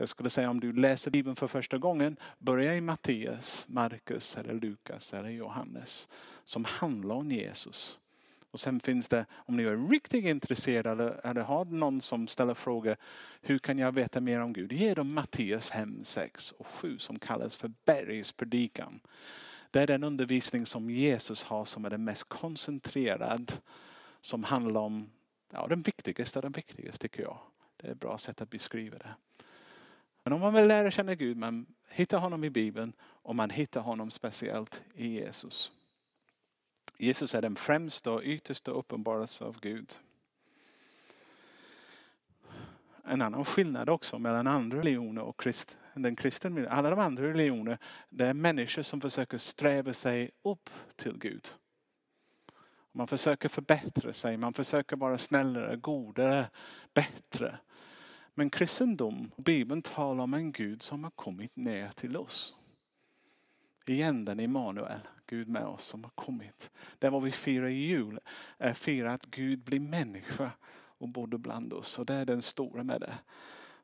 Jag 0.00 0.08
skulle 0.08 0.30
säga 0.30 0.50
om 0.50 0.60
du 0.60 0.72
läser 0.72 1.10
Bibeln 1.10 1.36
för 1.36 1.46
första 1.46 1.78
gången, 1.78 2.16
börja 2.38 2.74
i 2.74 2.80
Matteus, 2.80 3.64
Markus 3.68 4.36
eller 4.36 4.54
Lukas 4.54 5.12
eller 5.14 5.28
Johannes 5.28 6.08
som 6.44 6.64
handlar 6.64 7.14
om 7.14 7.30
Jesus. 7.30 7.98
Och 8.50 8.60
sen 8.60 8.80
finns 8.80 9.08
det, 9.08 9.26
om 9.32 9.56
ni 9.56 9.62
är 9.62 9.90
riktigt 9.90 10.24
intresserade 10.24 11.20
eller 11.24 11.40
har 11.42 11.64
någon 11.64 12.00
som 12.00 12.28
ställer 12.28 12.54
frågor, 12.54 12.96
hur 13.40 13.58
kan 13.58 13.78
jag 13.78 13.92
veta 13.92 14.20
mer 14.20 14.40
om 14.40 14.52
Gud? 14.52 14.72
Ge 14.72 14.94
dem 14.94 15.14
Matteus 15.14 15.70
5, 15.70 16.04
6 16.04 16.52
och 16.52 16.66
7 16.66 16.98
som 16.98 17.18
kallas 17.18 17.56
för 17.56 17.72
bergspredikan. 17.84 19.00
Det 19.70 19.80
är 19.80 19.86
den 19.86 20.04
undervisning 20.04 20.66
som 20.66 20.90
Jesus 20.90 21.42
har 21.42 21.64
som 21.64 21.84
är 21.84 21.90
den 21.90 22.04
mest 22.04 22.28
koncentrerad, 22.28 23.52
som 24.20 24.44
handlar 24.44 24.80
om 24.80 25.10
ja, 25.52 25.66
den 25.66 25.82
viktigaste 25.82 26.38
av 26.38 26.42
den 26.42 26.52
viktigaste 26.52 27.02
tycker 27.02 27.22
jag. 27.22 27.38
Det 27.76 27.86
är 27.86 27.92
ett 27.92 28.00
bra 28.00 28.18
sätt 28.18 28.40
att 28.40 28.50
beskriva 28.50 28.98
det. 28.98 29.14
Men 30.28 30.32
om 30.32 30.40
man 30.40 30.54
vill 30.54 30.66
lära 30.66 30.90
känna 30.90 31.14
Gud, 31.14 31.36
man 31.36 31.66
hittar 31.88 32.18
honom 32.18 32.44
i 32.44 32.50
Bibeln 32.50 32.92
och 33.00 33.34
man 33.34 33.50
hittar 33.50 33.80
honom 33.80 34.10
speciellt 34.10 34.82
i 34.94 35.08
Jesus. 35.08 35.72
Jesus 36.98 37.34
är 37.34 37.42
den 37.42 37.56
främsta 37.56 38.12
och 38.12 38.22
yttersta 38.22 38.70
uppenbarelse 38.70 39.44
av 39.44 39.60
Gud. 39.60 39.92
En 43.04 43.22
annan 43.22 43.44
skillnad 43.44 43.90
också 43.90 44.18
mellan 44.18 44.46
andra 44.46 44.78
religioner 44.78 45.22
och 45.22 45.40
krist, 45.40 45.76
den 45.94 46.16
kristna 46.16 46.68
Alla 46.68 46.90
de 46.90 46.98
andra 46.98 47.24
religioner, 47.24 47.78
det 48.08 48.26
är 48.26 48.34
människor 48.34 48.82
som 48.82 49.00
försöker 49.00 49.38
sträva 49.38 49.92
sig 49.92 50.30
upp 50.42 50.70
till 50.96 51.18
Gud. 51.18 51.48
Man 52.92 53.06
försöker 53.06 53.48
förbättra 53.48 54.12
sig, 54.12 54.36
man 54.36 54.54
försöker 54.54 54.96
vara 54.96 55.18
snällare, 55.18 55.76
godare, 55.76 56.50
bättre. 56.94 57.58
Men 58.38 58.50
kristendom, 58.50 59.32
Bibeln 59.36 59.82
talar 59.82 60.24
om 60.24 60.34
en 60.34 60.52
Gud 60.52 60.82
som 60.82 61.04
har 61.04 61.10
kommit 61.10 61.56
ner 61.56 61.88
till 61.88 62.16
oss. 62.16 62.54
igen 63.86 64.24
den 64.24 64.40
Immanuel, 64.40 65.00
Gud 65.26 65.48
med 65.48 65.66
oss 65.66 65.84
som 65.84 66.04
har 66.04 66.10
kommit. 66.10 66.70
Det 66.98 67.10
var 67.10 67.20
vi 67.20 67.30
firar 67.30 67.68
jul, 67.68 68.20
eh, 68.58 68.70
är 68.70 68.74
fira 68.74 69.12
att 69.12 69.26
Gud 69.26 69.64
blir 69.64 69.80
människa 69.80 70.50
och 70.98 71.08
bodde 71.08 71.38
bland 71.38 71.72
oss. 71.72 71.98
Och 71.98 72.06
det 72.06 72.14
är 72.14 72.24
den 72.24 72.42
stora 72.42 72.84
med 72.84 73.00
det. 73.00 73.18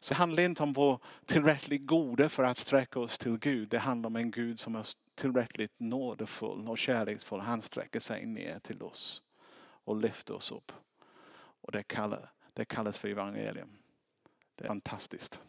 Så 0.01 0.14
det 0.14 0.19
handlar 0.19 0.43
inte 0.43 0.62
om 0.62 0.73
vår 0.73 0.99
tillräckligt 1.25 1.87
goda 1.87 2.29
för 2.29 2.45
att 2.45 2.57
sträcka 2.57 3.01
oss 3.01 3.19
till 3.19 3.38
Gud. 3.38 3.69
Det 3.69 3.79
handlar 3.79 4.07
om 4.07 4.17
en 4.17 4.31
Gud 4.31 4.59
som 4.59 4.77
är 4.77 4.87
tillräckligt 5.14 5.81
nådefull 5.81 6.69
och 6.69 6.79
kärleksfull. 6.79 7.40
Han 7.40 7.62
sträcker 7.62 8.01
sig 8.01 8.27
ner 8.27 8.59
till 8.59 8.83
oss 8.83 9.23
och 9.85 9.97
lyfter 9.97 10.35
oss 10.35 10.53
upp. 10.53 10.73
Och 11.37 11.73
det 11.73 11.83
kallas, 11.83 12.29
det 12.53 12.64
kallas 12.64 12.99
för 12.99 13.09
evangelium. 13.09 13.79
Det 14.57 14.64
är 14.64 14.69
fantastiskt. 14.69 15.40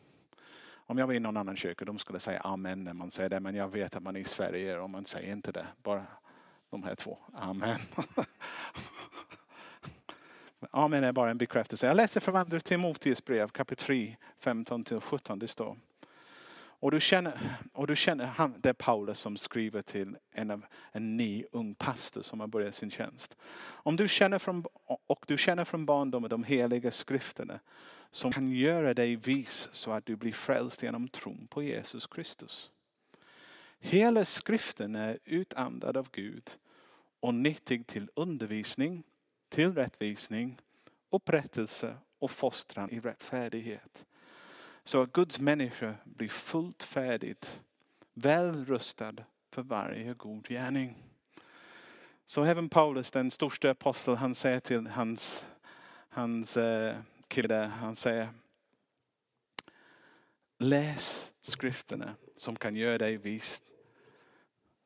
Om 0.88 0.98
jag 0.98 1.08
var 1.08 1.13
i 1.13 1.20
någon 1.20 1.38
annan 1.38 1.58
kyrka, 1.58 1.86
de 1.86 2.00
skulle 2.00 2.20
säga 2.20 2.39
amen 2.39 2.84
när 2.84 2.94
man 2.94 3.12
säger 3.12 3.30
det. 3.30 3.39
Men 3.39 3.56
jag 3.56 3.68
vet 3.68 3.96
att 3.96 4.04
man 4.04 4.15
är 4.15 4.20
i 4.20 4.24
Sverige 4.24 4.80
och 4.80 4.89
man 4.89 5.06
säger 5.06 5.32
inte 5.32 5.52
det. 5.52 5.68
Bara 5.84 6.06
de 6.70 6.84
här 6.84 6.96
två. 6.96 7.18
Amen. 7.34 7.80
Amen 10.72 11.04
är 11.04 11.12
bara 11.12 11.30
en 11.30 11.38
bekräftelse. 11.38 11.88
Jag 11.88 11.98
läser 11.98 12.20
från 12.20 12.36
andra 12.36 12.60
Timoteus 12.60 13.26
brev 13.26 13.48
kapitel 13.48 13.86
3, 13.86 14.15
15-17. 14.44 15.39
Det 15.39 15.48
står. 15.48 15.78
Och 16.86 16.91
du 16.91 17.00
känner, 17.00 17.58
och 17.74 17.88
du 17.88 17.96
känner 17.96 18.26
han, 18.26 18.56
det 18.58 18.70
är 18.70 18.74
Paulus 18.74 19.20
som 19.20 19.38
skriver 19.38 19.82
till 19.82 20.18
en, 20.34 20.63
en 20.91 21.18
ny 21.18 21.46
ung 21.52 21.76
pastor 21.76 22.22
som 22.22 22.39
har 22.39 22.48
börjat 22.48 22.76
sin 22.76 22.91
tjänst. 22.91 23.38
Om 23.63 23.96
du 23.96 24.08
känner 24.08 24.39
från, 24.39 24.65
och 25.08 25.26
du 25.28 25.38
känner 25.38 25.65
från 25.65 25.86
barndomen 25.86 26.30
de 26.30 26.44
heliga 26.44 26.91
skrifterna 26.91 27.60
som 28.12 28.32
kan 28.32 28.52
göra 28.52 28.94
dig 28.94 29.15
vis 29.15 29.70
så 29.72 29.91
att 29.91 30.06
du 30.06 30.15
blir 30.15 30.34
frälst 30.34 30.84
genom 30.84 31.08
tron 31.08 31.48
på 31.48 31.63
Jesus 31.63 32.08
Kristus. 32.08 32.72
Hela 33.80 34.26
skriften 34.26 34.96
är 34.96 35.20
utandad 35.26 35.98
av 35.98 36.10
Gud 36.12 36.52
och 37.20 37.34
nyttig 37.34 37.88
till 37.88 38.10
undervisning, 38.15 39.04
till 39.50 39.74
rättvisning, 39.74 40.58
upprättelse 41.10 41.98
och 42.20 42.32
fostran 42.32 42.89
i 42.89 43.00
rättfärdighet. 43.00 44.06
Så 44.84 45.02
att 45.02 45.12
Guds 45.12 45.39
människa 45.39 45.96
blir 46.04 46.30
fullt 46.30 46.84
färdigt, 46.84 47.62
väl 48.13 48.65
rustad 48.65 49.13
för 49.52 49.62
varje 49.62 50.13
god 50.13 50.48
gärning. 50.48 50.98
Så 52.26 52.44
även 52.44 52.70
Paulus, 52.70 53.12
den 53.12 53.32
största 53.32 53.70
aposteln, 53.70 54.18
han 54.18 54.36
säger 54.36 54.60
till 54.60 54.88
hans, 54.88 55.46
hans 56.10 56.58
eh, 56.58 56.96
kille, 57.28 57.56
han 57.56 57.96
säger 57.96 58.30
Läs 60.60 61.34
skrifterna 61.42 62.16
som 62.36 62.56
kan 62.56 62.76
göra 62.76 62.98
dig 62.98 63.18
vis 63.18 63.64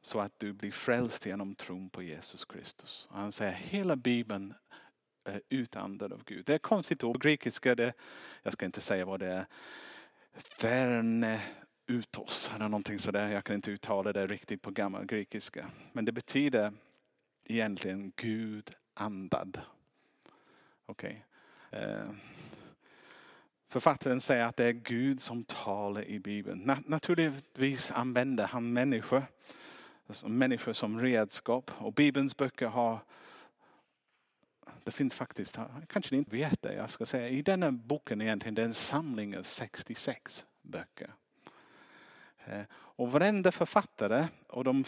så 0.02 0.20
att 0.20 0.40
du 0.40 0.54
blir 0.54 0.72
frälst 0.72 1.26
genom 1.26 1.56
tron 1.56 1.90
på 1.90 2.04
Jesus 2.04 2.46
Kristus. 2.46 3.08
Och 3.12 3.18
han 3.18 3.32
säger 3.32 3.54
hela 3.54 3.96
bibeln 3.96 4.54
är 5.24 5.42
utandad 5.50 6.14
av 6.14 6.24
Gud. 6.24 6.46
Det 6.46 6.54
är 6.54 6.60
konstigt 6.60 7.04
ord. 7.04 7.22
Grekiska, 7.22 7.76
det, 7.76 7.94
jag 8.44 8.54
ska 8.54 8.66
inte 8.66 8.82
säga 8.82 9.06
vad 9.06 9.20
det 9.20 9.28
är. 9.28 9.46
Ferne 10.34 11.42
utos 11.88 12.52
eller 12.56 12.68
någonting 12.68 13.00
sådär. 13.00 13.32
Jag 13.32 13.44
kan 13.44 13.56
inte 13.56 13.72
uttala 13.72 14.14
det 14.14 14.28
riktigt 14.28 14.62
på 14.62 14.72
gammal 14.72 15.06
grekiska. 15.06 15.72
Men 15.94 16.06
det 16.06 16.12
betyder 16.12 16.74
egentligen 17.46 18.14
Gud 18.16 18.72
andad. 18.94 19.62
Okej. 20.86 21.10
Okay. 21.10 21.29
Eh, 21.72 22.10
författaren 23.68 24.22
säger 24.22 24.46
att 24.46 24.58
det 24.58 24.66
är 24.66 24.72
Gud 24.72 25.22
som 25.22 25.44
talar 25.44 26.04
i 26.04 26.20
Bibeln. 26.20 26.72
Naturligtvis 26.86 27.92
använder 27.92 28.48
han 28.48 28.74
människor, 28.74 29.24
alltså 30.08 30.28
människor 30.28 30.74
som 30.74 31.02
redskap. 31.02 31.72
Och 31.78 31.94
Bibelns 31.94 32.38
böcker 32.38 32.68
har 32.68 33.00
det 34.84 34.92
finns 34.92 35.16
faktiskt, 35.16 35.60
kanske 35.88 36.16
ni 36.16 36.20
inte 36.20 36.32
vet 36.32 36.62
det, 36.62 36.74
jag 36.74 36.90
ska 36.90 37.06
säga 37.06 37.30
i 37.30 37.42
denna 37.42 37.72
boken 37.72 38.22
egentligen 38.22 38.56
det 38.56 38.62
är 38.62 38.66
en 38.66 38.74
samling 38.74 39.38
av 39.38 39.44
66 39.44 40.46
böcker. 40.62 41.14
Eh, 42.46 42.62
och 42.72 43.12
varenda 43.12 43.52
författare, 43.52 44.28
och 44.48 44.64
de, 44.64 44.84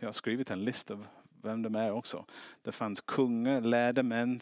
jag 0.00 0.08
har 0.08 0.12
skrivit 0.12 0.50
en 0.50 0.64
lista 0.64 0.94
av 0.94 1.06
vem 1.46 1.62
de 1.62 1.74
är 1.74 1.92
också. 1.92 2.24
Det 2.62 2.72
fanns 2.72 3.00
kungar, 3.00 3.60
lärde 3.60 4.02
män, 4.02 4.40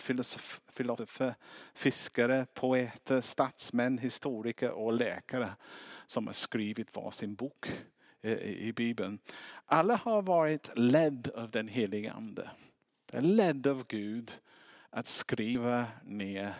filosofer, 0.68 1.34
fiskare, 1.74 2.46
poeter, 2.54 3.20
statsmän, 3.20 3.98
historiker 3.98 4.70
och 4.70 4.92
läkare 4.92 5.48
som 6.06 6.26
har 6.26 6.34
skrivit 6.34 6.96
varsin 6.96 7.34
bok 7.34 7.72
i 8.42 8.72
Bibeln. 8.72 9.18
Alla 9.66 9.96
har 9.96 10.22
varit 10.22 10.78
ledd 10.78 11.30
av 11.34 11.50
den 11.50 11.68
heliga 11.68 12.12
Ande. 12.12 12.50
Ledd 13.12 13.66
av 13.66 13.84
Gud 13.88 14.32
att 14.90 15.06
skriva 15.06 15.86
ner 16.02 16.54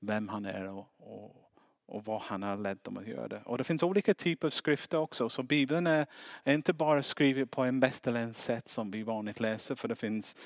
vem 0.00 0.28
han 0.28 0.44
är 0.44 0.68
och, 0.68 0.88
och, 0.98 1.45
och 1.86 2.04
vad 2.04 2.20
han 2.20 2.42
har 2.42 2.56
lett 2.56 2.84
dem 2.84 2.96
att 2.96 3.06
göra 3.06 3.28
det. 3.28 3.42
Och 3.44 3.58
det 3.58 3.64
finns 3.64 3.82
olika 3.82 4.14
typer 4.14 4.46
av 4.46 4.50
skrifter 4.50 4.98
också. 4.98 5.28
Så 5.28 5.42
Bibeln 5.42 5.86
är, 5.86 6.06
inte 6.44 6.72
bara 6.72 7.02
skriven 7.02 7.48
på 7.48 7.62
en 7.62 7.80
västerländskt 7.80 8.44
sätt 8.44 8.68
som 8.68 8.90
vi 8.90 9.02
vanligt 9.02 9.40
läser. 9.40 9.74
För 9.74 9.88
det 9.88 9.96
finns 9.96 10.36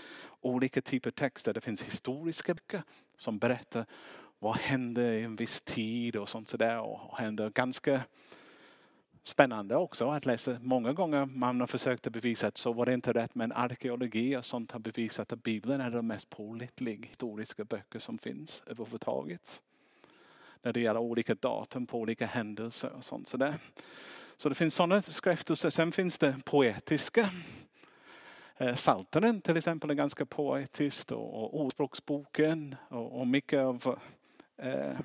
olika 0.41 0.81
typer 0.81 1.11
av 1.11 1.13
texter. 1.13 1.55
Det 1.55 1.61
finns 1.61 1.83
historiska 1.83 2.55
böcker 2.55 2.83
som 3.17 3.39
berättar 3.39 3.87
vad 4.39 4.57
hände 4.57 5.15
i 5.15 5.25
en 5.25 5.37
viss 5.37 5.63
tid 5.63 6.17
och 6.17 6.29
sånt 6.29 6.49
sådär. 6.49 6.81
Och 6.81 7.19
händer 7.19 7.51
ganska 7.51 8.01
spännande 9.23 9.77
också 9.77 10.11
att 10.11 10.27
läsa. 10.27 10.57
Många 10.61 10.93
gånger 10.93 11.27
man 11.27 11.61
har 11.61 11.67
försökt 11.67 12.07
att 12.07 12.13
bevisa 12.13 12.47
att 12.47 12.57
så 12.57 12.73
var 12.73 12.87
det 12.87 12.95
inte 12.95 13.13
rätt 13.13 13.35
men 13.35 13.53
arkeologi 13.53 14.37
och 14.37 14.45
sånt 14.45 14.73
har 14.73 14.81
bevisat 14.81 15.33
att 15.33 15.43
Bibeln 15.43 15.81
är 15.81 15.91
de 15.91 16.07
mest 16.07 16.31
pålitliga 16.31 17.07
historiska 17.07 17.65
böcker 17.65 17.99
som 17.99 18.19
finns 18.19 18.63
överhuvudtaget. 18.67 19.63
När 20.63 20.73
det 20.73 20.81
gäller 20.81 21.01
olika 21.01 21.35
datum 21.35 21.87
på 21.87 21.99
olika 21.99 22.27
händelser 22.27 22.93
och 22.97 23.05
sånt. 23.05 23.29
Så, 23.29 23.37
det, 23.37 23.55
så 24.37 24.49
det 24.49 24.55
finns 24.55 24.75
sådana 24.75 25.03
skrifter. 25.03 25.71
Sen 25.71 25.93
finns 25.93 26.19
det 26.19 26.35
poetiska. 26.45 27.31
Eh, 28.57 28.75
Salteren 28.75 29.41
till 29.41 29.57
exempel 29.57 29.91
är 29.91 29.95
ganska 29.95 30.27
poetiskt 30.27 31.13
och 31.13 31.61
Ordspråksboken 31.61 32.77
och, 32.89 33.21
och 33.21 33.27
mycket 33.27 33.61
av 33.61 33.99
eh, 34.63 34.99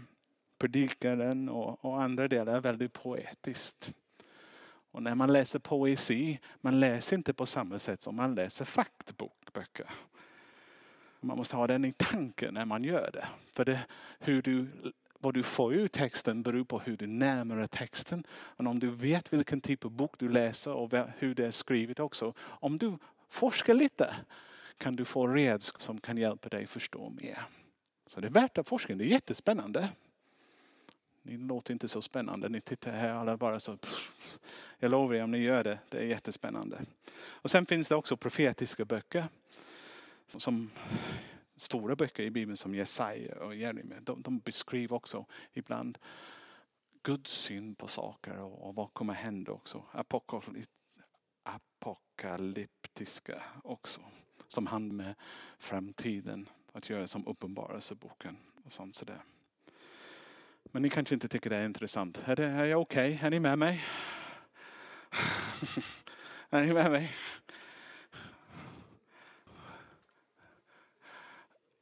Predikaren 0.58 1.50
och, 1.50 1.86
och 1.86 2.02
andra 2.02 2.28
delar 2.28 2.56
är 2.56 2.62
väldigt 2.62 2.94
poetiskt. 2.94 3.92
Och 4.92 5.04
när 5.04 5.16
man 5.16 5.34
läser 5.34 5.60
poesi, 5.60 6.40
man 6.62 6.80
läser 6.80 7.18
inte 7.18 7.34
på 7.34 7.46
samma 7.46 7.80
sätt 7.80 8.02
som 8.02 8.16
man 8.16 8.36
läser 8.36 8.66
faktböcker. 8.66 9.90
Man 11.22 11.38
måste 11.38 11.56
ha 11.56 11.68
den 11.68 11.86
i 11.86 11.94
tanken 11.98 12.54
när 12.54 12.66
man 12.66 12.84
gör 12.84 13.10
det. 13.14 13.28
För 13.54 13.66
det, 13.66 13.80
hur 14.20 14.42
du, 14.42 14.68
vad 15.26 15.34
du 15.34 15.44
får 15.44 15.74
ur 15.74 15.88
texten 15.88 16.44
beror 16.44 16.64
på 16.64 16.80
hur 16.80 16.98
du 16.98 17.08
närmar 17.08 17.58
dig 17.58 17.68
texten. 17.68 18.24
Och 18.30 18.68
om 18.68 18.80
du 18.80 18.90
vet 18.90 19.34
vilken 19.34 19.62
typ 19.62 19.86
av 19.86 19.92
bok 19.92 20.14
du 20.18 20.30
läser 20.30 20.74
och 20.74 20.92
hur 21.18 21.36
det 21.36 21.46
är 21.46 21.52
skrivet 21.52 22.00
också. 22.00 22.34
Om 22.40 22.78
du 22.78 22.98
forskar 23.30 23.74
lite 23.74 24.16
kan 24.78 24.96
du 24.96 25.06
få 25.06 25.28
redskap 25.28 25.82
som 25.82 26.00
kan 26.00 26.18
hjälpa 26.18 26.50
dig 26.50 26.68
förstå 26.68 27.10
mer. 27.10 27.40
Så 28.08 28.20
det 28.20 28.28
är 28.28 28.32
värt 28.32 28.58
att 28.58 28.68
forska, 28.68 28.96
det 28.96 29.04
är 29.04 29.08
jättespännande. 29.08 29.90
Ni 31.22 31.38
låter 31.38 31.74
inte 31.74 31.88
så 31.88 32.02
spännande. 32.02 32.50
Ni 32.50 32.62
tittar 32.62 32.92
här 32.92 33.14
alla 33.14 33.38
bara 33.38 33.60
så. 33.60 33.78
Jag 34.80 34.92
lovar 34.92 35.16
er 35.16 35.24
om 35.24 35.32
ni 35.32 35.38
gör 35.38 35.64
det, 35.64 35.80
det 35.90 35.98
är 35.98 36.06
jättespännande. 36.06 36.82
Och 37.28 37.52
sen 37.52 37.66
finns 37.66 37.90
det 37.90 37.96
också 37.96 38.18
profetiska 38.18 38.86
böcker. 38.86 39.24
Som 40.28 40.72
stora 41.58 41.96
böcker 41.96 42.24
i 42.24 42.32
Bibeln 42.32 42.58
som 42.58 42.76
Jesaja 42.76 43.36
och 43.36 43.56
Jeremia. 43.56 44.02
De, 44.02 44.22
de 44.22 44.40
beskriver 44.40 44.96
också 44.96 45.26
ibland 45.54 45.98
Guds 47.04 47.32
syn 47.32 47.76
på 47.76 47.88
saker 47.88 48.40
och, 48.40 48.68
och 48.68 48.76
vad 48.76 48.94
kommer 48.94 49.14
hända 49.14 49.52
också. 49.52 49.84
Apokalyptiska 51.44 53.44
också. 53.64 54.02
Som 54.48 54.68
handlar 54.68 54.96
med 54.96 55.16
framtiden 55.58 56.50
att 56.72 56.90
göra 56.90 57.08
som 57.08 57.28
uppenbarelseboken 57.28 58.38
och 58.64 58.72
sånt 58.72 58.96
sådär. 58.96 59.24
Men 60.64 60.82
ni 60.82 60.90
kanske 60.90 61.14
inte 61.14 61.28
tycker 61.28 61.50
det 61.50 61.56
är 61.56 61.66
intressant. 61.66 62.24
Är, 62.26 62.36
det, 62.36 62.46
är 62.46 62.66
jag 62.66 62.82
okej? 62.82 63.16
Okay? 63.16 63.28
Är 63.28 63.32
ni 63.32 63.40
med 63.40 63.60
mig? 63.60 63.84
är 66.50 66.66
ni 66.66 66.74
med 66.74 66.92
mig? 66.92 67.16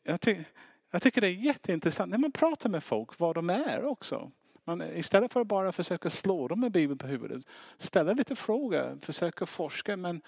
Jag, 0.03 0.21
ty 0.21 0.43
jag 0.91 1.01
tycker 1.01 1.21
det 1.21 1.27
är 1.27 1.31
jätteintressant 1.31 2.11
när 2.11 2.17
man 2.17 2.31
pratar 2.31 2.69
med 2.69 2.83
folk 2.83 3.19
vad 3.19 3.35
de 3.35 3.49
är 3.49 3.85
också. 3.85 4.31
Man, 4.65 4.81
istället 4.81 5.33
för 5.33 5.41
att 5.41 5.47
bara 5.47 5.71
försöka 5.71 6.09
slå 6.09 6.47
dem 6.47 6.59
med 6.59 6.71
Bibeln 6.71 6.97
på 6.97 7.07
huvudet. 7.07 7.45
Ställa 7.77 8.13
lite 8.13 8.35
frågor, 8.35 8.99
försöka 9.01 9.45
forska. 9.45 9.97
Men, 9.97 10.21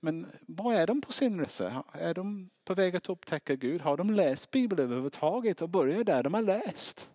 men 0.00 0.26
vad 0.40 0.74
är 0.74 0.86
de 0.86 1.00
på 1.00 1.12
sin 1.12 1.40
resa? 1.40 1.84
Är 1.92 2.14
de 2.14 2.50
på 2.64 2.74
väg 2.74 2.96
att 2.96 3.08
upptäcka 3.08 3.56
Gud? 3.56 3.80
Har 3.80 3.96
de 3.96 4.10
läst 4.10 4.50
Bibeln 4.50 4.82
överhuvudtaget 4.82 5.62
och 5.62 5.68
börja 5.68 6.04
där 6.04 6.22
de 6.22 6.34
har 6.34 6.42
läst? 6.42 7.10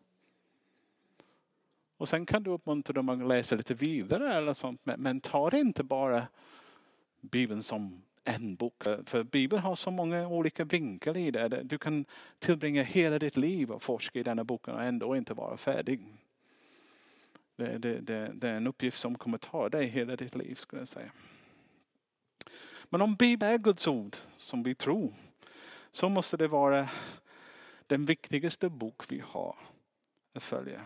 Och 1.97 2.10
sen 2.10 2.26
kan 2.26 2.43
du 2.43 2.52
uppmuntra 2.52 2.93
dem 2.93 3.10
att 3.10 3.28
läsa 3.28 3.56
lite 3.56 3.74
vidare 3.74 4.34
eller 4.34 4.54
sånt. 4.54 4.86
Men, 4.86 5.02
men 5.02 5.21
ta 5.21 5.50
det 5.50 5.60
inte 5.60 5.84
bara 5.84 6.28
Bibeln 7.21 7.63
som 7.63 8.02
en 8.24 8.56
bok. 8.56 8.84
För 9.06 9.24
Bibeln 9.24 9.62
har 9.62 9.76
så 9.76 9.92
många 9.92 10.28
olika 10.28 10.66
vinklar 10.66 11.18
i 11.18 11.32
det. 11.32 11.64
Du 11.64 11.78
kan 11.78 12.06
tillbringa 12.40 12.84
hela 12.84 13.20
ditt 13.20 13.38
liv 13.38 13.72
och 13.72 13.84
forska 13.84 14.20
i 14.20 14.24
denna 14.24 14.44
boken 14.44 14.74
och 14.74 14.84
ändå 14.84 15.16
inte 15.16 15.34
vara 15.34 15.58
färdig. 15.58 16.00
Det, 17.56 17.78
det, 17.78 18.00
det, 18.00 18.32
det 18.34 18.48
är 18.48 18.58
en 18.58 18.68
uppgift 18.68 18.98
som 18.98 19.18
kommer 19.18 19.38
ta 19.38 19.70
dig 19.70 19.88
hela 19.88 20.16
ditt 20.16 20.36
liv 20.36 20.56
skulle 20.56 20.82
jag 20.82 20.88
säga. 20.88 21.12
Men 22.90 23.02
om 23.02 23.16
Bibeln 23.16 23.54
är 23.54 23.58
Guds 23.58 23.88
ord 23.88 24.16
som 24.38 24.64
vi 24.64 24.76
tror 24.76 25.14
så 25.92 26.10
måste 26.10 26.38
det 26.38 26.48
vara 26.48 26.90
den 27.88 28.06
viktigaste 28.06 28.70
bok 28.70 29.12
vi 29.12 29.24
har 29.26 29.56
att 30.34 30.44
följa. 30.44 30.82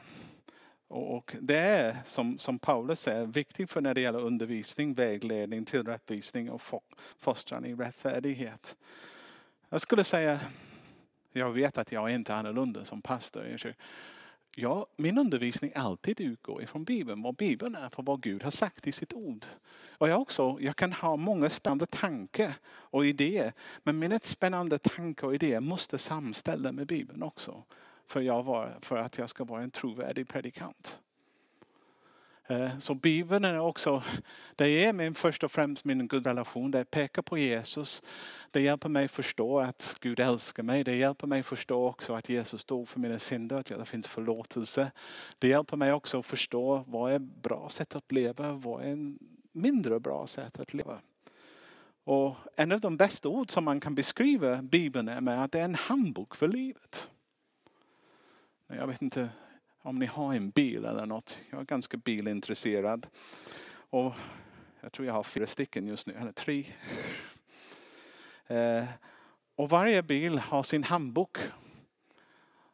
Och 0.95 1.35
det 1.41 1.57
är 1.57 1.97
som, 2.05 2.39
som 2.39 2.59
Paulus 2.59 2.99
säger 2.99 3.25
viktigt 3.25 3.71
för 3.71 3.81
när 3.81 3.93
det 3.93 4.01
gäller 4.01 4.21
undervisning, 4.21 4.93
vägledning, 4.93 5.65
tillrättvisning 5.65 6.51
och 6.51 6.61
fostran 7.17 7.65
i 7.65 7.73
rättfärdighet. 7.73 8.75
Jag 9.69 9.81
skulle 9.81 10.03
säga, 10.03 10.39
jag 11.31 11.51
vet 11.51 11.77
att 11.77 11.91
jag 11.91 12.11
är 12.11 12.15
inte 12.15 12.35
annorlunda 12.35 12.85
som 12.85 13.01
pastor. 13.01 13.57
Ja, 14.55 14.87
min 14.95 15.17
undervisning 15.17 15.71
alltid 15.75 16.21
utgår 16.21 16.63
ifrån 16.63 16.83
Bibeln, 16.83 17.21
vad 17.21 17.35
Bibeln 17.35 17.75
är 17.75 17.89
för 17.89 18.03
vad 18.03 18.21
Gud 18.21 18.43
har 18.43 18.51
sagt 18.51 18.87
i 18.87 18.91
sitt 18.91 19.13
ord. 19.13 19.45
Och 19.89 20.09
jag 20.09 20.21
också, 20.21 20.57
jag 20.61 20.75
kan 20.75 20.93
ha 20.93 21.15
många 21.15 21.49
spännande 21.49 21.85
tankar 21.85 22.53
och 22.67 23.05
idéer. 23.05 23.53
Men 23.83 23.99
mina 23.99 24.19
spännande 24.19 24.77
tankar 24.77 25.27
och 25.27 25.35
idéer 25.35 25.59
måste 25.59 25.97
samställa 25.97 26.71
med 26.71 26.87
Bibeln 26.87 27.23
också 27.23 27.63
för, 28.07 28.21
jag 28.21 28.43
var, 28.43 28.77
för 28.81 28.97
att 28.97 29.17
jag 29.17 29.29
ska 29.29 29.43
vara 29.43 29.61
en 29.61 29.71
trovärdig 29.71 30.27
predikant. 30.27 30.99
Eh, 32.47 32.79
så 32.79 32.93
Bibeln 32.93 33.45
är 33.45 33.59
också, 33.59 34.03
det 34.55 34.85
är 34.85 34.93
min 34.93 35.15
först 35.15 35.43
och 35.43 35.51
främst 35.51 35.85
min 35.85 36.07
gudrelation. 36.07 36.71
Det 36.71 36.85
pekar 36.85 37.21
på 37.21 37.37
Jesus. 37.37 38.03
Det 38.51 38.61
hjälper 38.61 38.89
mig 38.89 39.07
förstå 39.07 39.59
att 39.59 39.97
Gud 40.01 40.19
älskar 40.19 40.63
mig. 40.63 40.83
Det 40.83 40.95
hjälper 40.95 41.27
mig 41.27 41.43
förstå 41.43 41.87
också 41.87 42.13
att 42.13 42.29
Jesus 42.29 42.65
dog 42.65 42.89
för 42.89 42.99
mina 42.99 43.19
synder, 43.19 43.59
att 43.59 43.65
det 43.65 43.85
finns 43.85 44.07
förlåtelse. 44.07 44.91
Det 45.39 45.47
hjälper 45.47 45.77
mig 45.77 45.93
också 45.93 46.19
att 46.19 46.25
förstå 46.25 46.83
vad 46.87 47.11
är 47.11 47.19
bra 47.19 47.69
sätt 47.69 47.95
att 47.95 48.11
leva, 48.11 48.51
vad 48.51 48.83
är 48.83 48.87
en 48.87 49.19
mindre 49.51 49.99
bra 49.99 50.27
sätt 50.27 50.59
att 50.59 50.73
leva. 50.73 50.99
Och 52.03 52.35
en 52.55 52.71
av 52.71 52.79
de 52.79 52.97
bästa 52.97 53.29
ord 53.29 53.51
som 53.51 53.63
man 53.63 53.79
kan 53.79 53.95
beskriva 53.95 54.61
Bibeln 54.61 55.07
är 55.07 55.21
med 55.21 55.43
att 55.43 55.51
det 55.51 55.59
är 55.59 55.65
en 55.65 55.75
handbok 55.75 56.35
för 56.35 56.47
livet. 56.47 57.09
Jag 58.67 58.87
vet 58.87 59.01
inte 59.01 59.29
om 59.81 59.99
ni 59.99 60.05
har 60.05 60.33
en 60.33 60.49
bil 60.49 60.85
eller 60.85 61.05
något. 61.05 61.39
Jag 61.49 61.59
är 61.59 61.65
ganska 61.65 61.97
bilintresserad. 61.97 63.07
Och 63.89 64.13
jag 64.81 64.91
tror 64.91 65.07
jag 65.07 65.13
har 65.13 65.23
fyra 65.23 65.47
stycken 65.47 65.87
just 65.87 66.07
nu, 66.07 66.13
eller 66.13 66.31
tre. 66.31 66.65
Eh, 68.47 68.83
och 69.55 69.69
varje 69.69 70.03
bil 70.03 70.37
har 70.37 70.63
sin 70.63 70.83
handbok. 70.83 71.37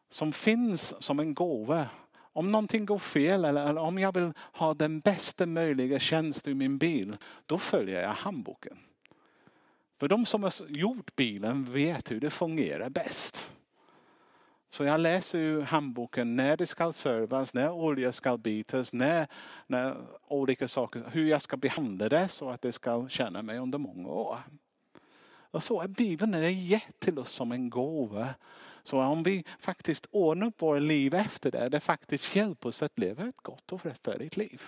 Som 0.08 0.32
finns 0.32 1.02
som 1.02 1.18
en 1.18 1.34
gåva. 1.34 1.86
Om 2.14 2.52
någonting 2.52 2.86
går 2.86 2.98
fel 2.98 3.44
eller 3.44 3.78
om 3.78 3.98
jag 3.98 4.14
vill 4.14 4.32
ha 4.52 4.74
den 4.74 5.00
bästa 5.00 5.46
möjliga 5.46 5.98
tjänst 5.98 6.48
i 6.48 6.54
min 6.54 6.78
bil. 6.78 7.16
Då 7.46 7.58
följer 7.58 8.02
jag 8.02 8.08
handboken. 8.08 8.78
För 10.00 10.08
de 10.08 10.26
som 10.26 10.42
har 10.42 10.52
gjort 10.68 11.16
bilen 11.16 11.64
vet 11.64 12.10
hur 12.10 12.20
det 12.20 12.30
fungerar 12.30 12.90
bäst. 12.90 13.52
Så 14.72 14.84
jag 14.84 15.00
läser 15.00 15.38
ju 15.38 15.62
handboken 15.62 16.36
när 16.36 16.56
det 16.56 16.66
ska 16.66 16.92
servas, 16.92 17.54
när 17.54 17.70
olja 17.70 18.12
ska 18.12 18.38
bytas, 18.38 18.92
när, 18.92 19.26
när 19.66 19.96
olika 20.28 20.68
saker, 20.68 21.02
hur 21.12 21.26
jag 21.26 21.42
ska 21.42 21.56
behandla 21.56 22.08
det 22.08 22.28
så 22.28 22.50
att 22.50 22.62
det 22.62 22.72
ska 22.72 23.08
tjäna 23.08 23.42
mig 23.42 23.58
under 23.58 23.78
många 23.78 24.08
år. 24.08 24.38
Och 25.50 25.62
så 25.62 25.80
är 25.80 25.88
Bibeln 25.88 26.34
är 26.34 26.48
gett 26.48 27.00
till 27.00 27.18
oss 27.18 27.32
som 27.32 27.52
en 27.52 27.70
gåva. 27.70 28.34
Så 28.82 29.00
om 29.00 29.22
vi 29.22 29.44
faktiskt 29.58 30.06
ordnar 30.10 30.46
upp 30.46 30.62
våra 30.62 30.78
liv 30.78 31.14
efter 31.14 31.50
det, 31.50 31.68
det 31.68 31.80
faktiskt 31.80 32.36
hjälper 32.36 32.68
oss 32.68 32.82
att 32.82 32.98
leva 32.98 33.28
ett 33.28 33.42
gott 33.42 33.72
och 33.72 33.84
rättfärdigt 33.84 34.36
liv. 34.36 34.62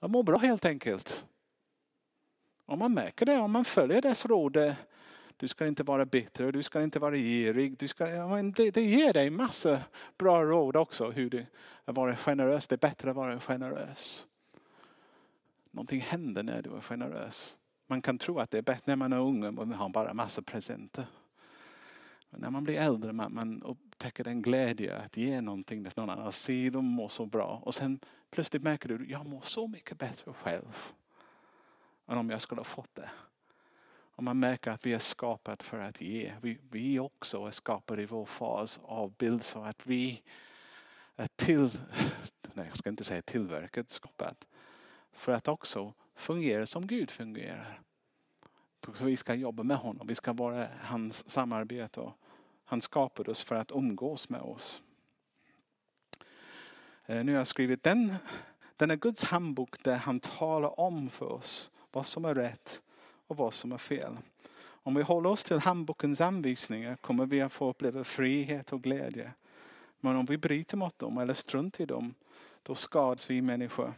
Jag 0.00 0.10
mår 0.10 0.22
bra 0.22 0.38
helt 0.38 0.64
enkelt. 0.64 1.26
Om 2.66 2.78
man 2.78 2.94
märker 2.94 3.26
det, 3.26 3.36
om 3.36 3.50
man 3.50 3.64
följer 3.64 4.02
dess 4.02 4.26
råd, 4.26 4.74
du 5.36 5.48
ska 5.48 5.66
inte 5.66 5.82
vara 5.82 6.06
bitter, 6.06 6.52
du 6.52 6.62
ska 6.62 6.82
inte 6.82 6.98
vara 6.98 7.16
girig. 7.16 7.78
Du 7.78 7.88
ska, 7.88 8.04
det, 8.56 8.74
det 8.74 8.82
ger 8.82 9.12
dig 9.12 9.30
massa 9.30 9.82
bra 10.18 10.44
råd 10.44 10.76
också 10.76 11.10
hur 11.10 11.30
du 11.30 11.46
vara 11.84 12.16
generös. 12.16 12.68
Det 12.68 12.74
är 12.74 12.78
bättre 12.78 13.10
att 13.10 13.16
vara 13.16 13.40
generös. 13.40 14.26
Någonting 15.70 16.00
händer 16.00 16.42
när 16.42 16.62
du 16.62 16.76
är 16.76 16.80
generös. 16.80 17.58
Man 17.86 18.02
kan 18.02 18.18
tro 18.18 18.38
att 18.38 18.50
det 18.50 18.58
är 18.58 18.62
bättre 18.62 18.82
när 18.84 18.96
man 18.96 19.12
är 19.12 19.20
ung 19.20 19.44
och 19.44 19.54
man 19.54 19.72
har 19.72 19.88
bara 19.88 20.14
massa 20.14 20.42
presenter. 20.42 21.06
Men 22.30 22.40
när 22.40 22.50
man 22.50 22.64
blir 22.64 22.80
äldre 22.80 23.12
man, 23.12 23.34
man 23.34 23.62
upptäcker 23.62 24.24
den 24.24 24.42
glädje 24.42 24.96
att 24.96 25.16
ge 25.16 25.40
någonting 25.40 25.84
till 25.84 25.92
någon 25.96 26.10
annan. 26.10 26.32
Se 26.32 26.70
dem 26.70 26.84
mår 26.84 27.08
så 27.08 27.26
bra. 27.26 27.60
Och 27.64 27.74
sen 27.74 28.00
plötsligt 28.30 28.62
märker 28.62 28.88
du 28.88 28.94
att 28.94 29.08
jag 29.08 29.26
mår 29.26 29.40
så 29.40 29.68
mycket 29.68 29.98
bättre 29.98 30.32
själv. 30.32 30.92
Än 32.08 32.18
om 32.18 32.30
jag 32.30 32.40
skulle 32.40 32.60
ha 32.60 32.64
fått 32.64 32.94
det. 32.94 33.10
Och 34.16 34.22
man 34.24 34.38
märker 34.38 34.70
att 34.70 34.86
vi 34.86 34.94
är 34.94 34.98
skapade 34.98 35.64
för 35.64 35.80
att 35.80 36.00
ge. 36.00 36.32
Vi, 36.42 36.58
vi 36.70 36.98
också 36.98 37.46
är 37.46 37.50
skapade 37.50 38.02
i 38.02 38.06
vår 38.06 38.24
fars 38.24 38.78
avbild 38.82 39.42
så 39.42 39.62
att 39.62 39.86
vi 39.86 40.22
är 41.16 41.28
till, 41.36 41.70
nej 42.52 42.66
jag 42.66 42.76
ska 42.76 42.90
inte 42.90 43.04
säga 43.04 43.22
tillverkat, 43.22 43.90
skapat 43.90 44.44
För 45.12 45.32
att 45.32 45.48
också 45.48 45.94
fungera 46.14 46.66
som 46.66 46.86
Gud 46.86 47.10
fungerar. 47.10 47.80
Så 48.94 49.04
vi 49.04 49.16
ska 49.16 49.34
jobba 49.34 49.62
med 49.62 49.76
honom, 49.76 50.06
vi 50.06 50.14
ska 50.14 50.32
vara 50.32 50.68
hans 50.80 51.28
samarbete. 51.28 52.00
Och 52.00 52.12
han 52.64 52.80
skapade 52.80 53.30
oss 53.30 53.42
för 53.42 53.54
att 53.54 53.70
umgås 53.70 54.28
med 54.28 54.40
oss. 54.40 54.82
Eh, 57.06 57.24
nu 57.24 57.32
har 57.32 57.38
jag 57.38 57.46
skrivit 57.46 57.82
den, 57.82 58.14
den 58.76 58.90
är 58.90 58.96
Guds 58.96 59.24
handbok 59.24 59.82
där 59.82 59.96
han 59.96 60.20
talar 60.20 60.80
om 60.80 61.10
för 61.10 61.32
oss 61.32 61.70
vad 61.92 62.06
som 62.06 62.24
är 62.24 62.34
rätt 62.34 62.82
och 63.26 63.36
vad 63.36 63.54
som 63.54 63.72
är 63.72 63.78
fel. 63.78 64.16
Om 64.66 64.94
vi 64.94 65.02
håller 65.02 65.30
oss 65.30 65.44
till 65.44 65.58
handbokens 65.58 66.20
anvisningar 66.20 66.96
kommer 66.96 67.26
vi 67.26 67.40
att 67.40 67.52
få 67.52 67.70
uppleva 67.70 68.04
frihet 68.04 68.72
och 68.72 68.82
glädje. 68.82 69.32
Men 70.00 70.16
om 70.16 70.26
vi 70.26 70.38
bryter 70.38 70.76
mot 70.76 70.98
dem 70.98 71.18
eller 71.18 71.34
struntar 71.34 71.84
i 71.84 71.86
dem, 71.86 72.14
då 72.62 72.74
skadas 72.74 73.30
vi 73.30 73.42
människor. 73.42 73.94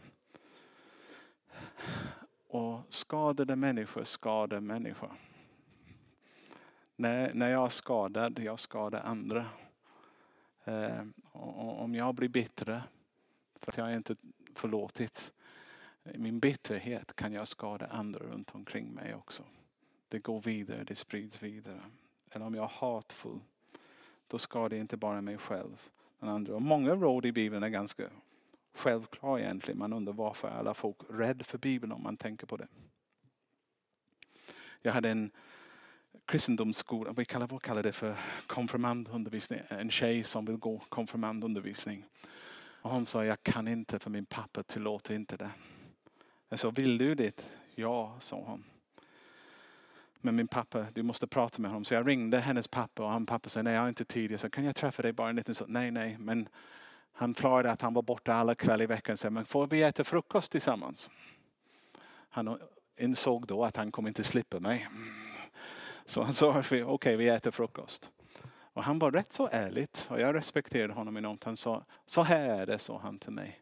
Och 2.49 2.81
skadade 2.89 3.57
människor 3.57 4.05
skadar 4.05 4.61
människor. 4.61 5.11
När, 6.97 7.35
när 7.35 7.51
jag 7.51 7.65
är 7.65 7.71
skadad, 7.71 8.39
jag 8.39 8.61
skadar 8.61 9.03
andra. 9.03 9.47
Eh, 10.65 11.03
om 11.33 11.95
jag 11.95 12.15
blir 12.15 12.29
bitter 12.29 12.83
för 13.61 13.73
att 13.73 13.79
jag 13.79 13.95
inte 13.95 14.17
förlåtit 14.55 15.33
i 16.15 16.19
min 16.19 16.41
bitterhet 16.41 17.17
kan 17.17 17.33
jag 17.33 17.49
skada 17.49 17.87
andra 17.87 18.21
runt 18.21 18.55
omkring 18.55 18.95
mig 18.95 19.15
också. 19.15 19.43
Det 20.09 20.19
går 20.19 20.41
vidare, 20.41 20.85
det 20.85 20.97
sprids 20.97 21.43
vidare. 21.43 21.81
Eller 22.31 22.47
om 22.47 22.55
jag 22.55 22.65
är 22.65 22.69
hatfull, 22.75 23.41
då 24.27 24.39
skadar 24.39 24.77
jag 24.77 24.85
inte 24.85 24.97
bara 24.97 25.21
mig 25.21 25.39
själv, 25.39 25.89
men 26.19 26.31
andra. 26.31 26.55
Och 26.55 26.63
många 26.63 26.95
råd 26.95 27.27
i 27.27 27.33
Bibeln 27.33 27.63
är 27.63 27.69
ganska 27.69 28.09
självklara 28.75 29.41
egentligen. 29.41 29.79
Man 29.79 29.93
undrar 29.93 30.13
varför 30.13 30.49
alla 30.49 30.75
folk 30.75 30.97
är 31.11 31.15
rädda 31.15 31.45
för 31.45 31.59
Bibeln 31.59 31.93
om 31.93 32.03
man 32.03 32.17
tänker 32.17 32.47
på 32.47 32.57
det. 32.57 32.69
Jag 34.83 34.93
hade 34.93 35.11
en 35.11 35.31
kristendomsskola, 36.25 37.13
vi 37.13 37.25
kallar, 37.25 37.47
vad 37.47 37.63
kallar 37.63 37.83
det 37.83 37.93
för 37.93 38.17
konfirmandundervisning. 38.47 39.61
En 39.69 39.91
tjej 39.91 40.25
som 40.25 40.45
vill 40.45 40.57
gå 40.57 40.79
konfirmandundervisning. 40.79 42.05
Och 42.59 42.91
hon 42.91 43.07
sa, 43.07 43.25
jag 43.25 43.43
kan 43.43 43.69
inte 43.69 43.99
för 43.99 44.11
min 44.11 44.27
pappa 44.27 44.63
tillåter 44.63 45.15
inte 45.15 45.37
det. 45.37 45.51
Jag 46.49 46.59
sa, 46.59 46.71
vill 46.71 46.99
du 46.99 47.15
det? 47.15 47.45
Ja, 47.75 48.17
sa 48.21 48.37
hon. 48.37 48.65
Men 50.21 50.37
min 50.37 50.49
pappa, 50.49 50.87
du 50.95 51.03
måste 51.03 51.27
prata 51.27 51.63
med 51.63 51.71
honom. 51.71 51.85
Så 51.85 51.95
jag 51.95 52.09
ringde 52.09 52.39
hennes 52.39 52.69
pappa 52.69 53.05
och 53.05 53.11
han 53.11 53.27
pappa 53.27 53.49
sa, 53.49 53.63
nej 53.63 53.75
jag 53.75 53.81
har 53.81 53.89
inte 53.89 54.05
tid. 54.05 54.31
Jag 54.31 54.41
sa, 54.41 54.49
kan 54.49 54.65
jag 54.65 54.77
träffa 54.77 55.03
dig 55.03 55.13
bara 55.13 55.29
en 55.29 55.37
liten 55.37 55.55
stund? 55.55 55.73
Nej, 55.73 55.91
nej. 55.91 56.17
Men 56.19 56.49
han 57.13 57.35
förklarade 57.35 57.71
att 57.71 57.83
han 57.83 57.95
var 57.95 58.03
borta 58.03 58.35
alla 58.35 58.55
kvällar 58.55 58.85
i 58.85 58.87
veckan. 58.87 59.17
Så, 59.17 59.31
men 59.31 59.45
får 59.45 59.67
vi 59.67 59.83
äta 59.83 60.05
frukost 60.05 60.53
tillsammans? 60.53 61.11
Han 62.31 62.59
insåg 62.97 63.47
då 63.47 63.65
att 63.65 63.77
han 63.77 63.93
kommer 63.93 64.09
inte 64.09 64.25
slippa 64.25 64.61
mig. 64.61 64.89
Så 66.05 66.23
han 66.23 66.33
sa, 66.33 66.59
okej 66.59 66.85
okay, 66.85 67.17
vi 67.17 67.29
äter 67.29 67.51
frukost. 67.51 68.11
Och 68.49 68.85
han 68.85 68.99
var 68.99 69.11
rätt 69.11 69.33
så 69.33 69.49
ärligt 69.53 70.07
och 70.11 70.21
jag 70.21 70.35
respekterade 70.35 70.93
honom 70.93 71.17
enormt. 71.17 71.45
Han 71.45 71.57
sa, 71.57 71.85
så 72.07 72.23
här 72.23 72.49
är 72.49 72.67
det, 72.67 72.79
sa 72.79 72.99
han 72.99 73.19
till 73.19 73.33
mig. 73.33 73.61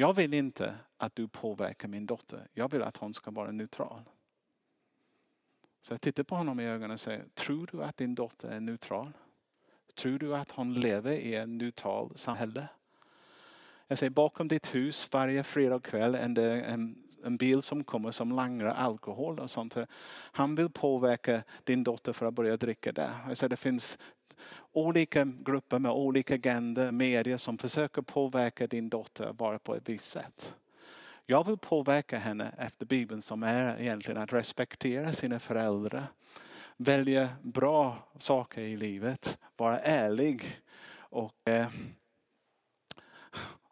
Jag 0.00 0.14
vill 0.14 0.34
inte 0.34 0.74
att 0.96 1.16
du 1.16 1.28
påverkar 1.28 1.88
min 1.88 2.06
dotter. 2.06 2.48
Jag 2.52 2.70
vill 2.70 2.82
att 2.82 2.96
hon 2.96 3.14
ska 3.14 3.30
vara 3.30 3.50
neutral. 3.50 4.02
Så 5.82 5.92
jag 5.92 6.00
tittar 6.00 6.22
på 6.22 6.34
honom 6.34 6.60
i 6.60 6.66
ögonen 6.66 6.90
och 6.90 7.00
säger, 7.00 7.24
tror 7.34 7.68
du 7.72 7.82
att 7.82 7.96
din 7.96 8.14
dotter 8.14 8.48
är 8.48 8.60
neutral? 8.60 9.12
Tror 9.94 10.18
du 10.18 10.36
att 10.36 10.50
hon 10.50 10.74
lever 10.74 11.12
i 11.12 11.34
ett 11.34 11.48
neutralt 11.48 12.18
samhälle? 12.18 12.68
Jag 13.86 13.98
säger, 13.98 14.10
bakom 14.10 14.48
ditt 14.48 14.74
hus 14.74 15.08
varje 15.12 15.44
fredag 15.44 15.80
kväll 15.80 16.14
är 16.14 16.28
det 16.28 16.62
en 16.62 17.08
en 17.24 17.36
bil 17.36 17.62
som 17.62 17.84
kommer 17.84 18.10
som 18.10 18.32
langrar 18.32 18.74
alkohol 18.74 19.40
och 19.40 19.50
sånt. 19.50 19.76
Han 20.10 20.54
vill 20.54 20.70
påverka 20.70 21.42
din 21.64 21.84
dotter 21.84 22.12
för 22.12 22.26
att 22.26 22.34
börja 22.34 22.56
dricka 22.56 22.92
där. 22.92 23.10
Jag 23.28 23.36
säger, 23.36 23.48
det 23.48 23.56
finns 23.56 23.98
olika 24.72 25.24
grupper 25.24 25.78
med 25.78 25.92
olika 25.92 26.34
agender, 26.34 26.90
medier 26.90 27.36
som 27.36 27.58
försöker 27.58 28.02
påverka 28.02 28.66
din 28.66 28.88
dotter 28.88 29.32
bara 29.32 29.58
på 29.58 29.74
ett 29.74 29.88
visst 29.88 30.10
sätt. 30.10 30.54
Jag 31.26 31.46
vill 31.46 31.56
påverka 31.56 32.18
henne 32.18 32.52
efter 32.58 32.86
Bibeln 32.86 33.22
som 33.22 33.42
är 33.42 33.80
egentligen 33.80 34.22
att 34.22 34.32
respektera 34.32 35.12
sina 35.12 35.38
föräldrar. 35.38 36.06
Välja 36.76 37.28
bra 37.42 38.08
saker 38.18 38.62
i 38.62 38.76
livet. 38.76 39.38
Vara 39.56 39.78
ärlig. 39.78 40.60
Och 40.94 41.34
eh, 41.48 41.66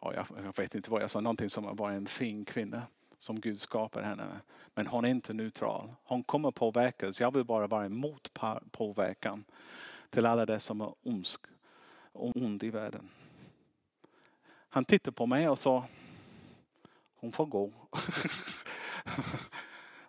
jag, 0.01 0.27
jag 0.43 0.57
vet 0.57 0.75
inte 0.75 0.91
vad 0.91 1.01
jag 1.01 1.11
sa, 1.11 1.19
någonting 1.19 1.49
som 1.49 1.65
att 1.65 1.79
vara 1.79 1.93
en 1.93 2.07
fin 2.07 2.45
kvinna 2.45 2.81
som 3.17 3.39
Gud 3.39 3.61
skapar 3.61 4.01
henne. 4.01 4.23
Men 4.75 4.87
hon 4.87 5.05
är 5.05 5.09
inte 5.09 5.33
neutral. 5.33 5.93
Hon 6.03 6.23
kommer 6.23 6.51
påverkas. 6.51 7.21
Jag 7.21 7.33
vill 7.33 7.45
bara 7.45 7.67
vara 7.67 7.85
emot 7.85 8.33
påverkan 8.71 9.43
till 10.09 10.25
alla 10.25 10.45
det 10.45 10.59
som 10.59 10.81
är 10.81 10.93
ondsk, 11.03 11.41
ond 12.13 12.63
i 12.63 12.69
världen. 12.69 13.09
Han 14.69 14.85
tittade 14.85 15.15
på 15.15 15.25
mig 15.25 15.49
och 15.49 15.59
sa, 15.59 15.85
hon 17.15 17.31
får 17.31 17.45
gå. 17.45 17.71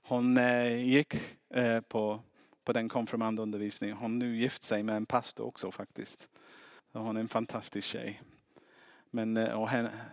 hon 0.02 0.36
eh, 0.36 0.76
gick 0.76 1.14
eh, 1.50 1.80
på, 1.80 2.20
på 2.64 2.72
den 2.72 2.88
konfirmandundervisningen. 2.88 3.96
Hon 3.96 4.18
nu 4.18 4.36
gift 4.36 4.62
sig 4.62 4.82
med 4.82 4.96
en 4.96 5.06
pastor 5.06 5.46
också 5.46 5.70
faktiskt. 5.70 6.28
hon 6.92 7.16
är 7.16 7.20
en 7.20 7.28
fantastisk 7.28 7.88
tjej. 7.88 8.22
Men, 9.10 9.36
eh, 9.36 9.60
och 9.60 9.68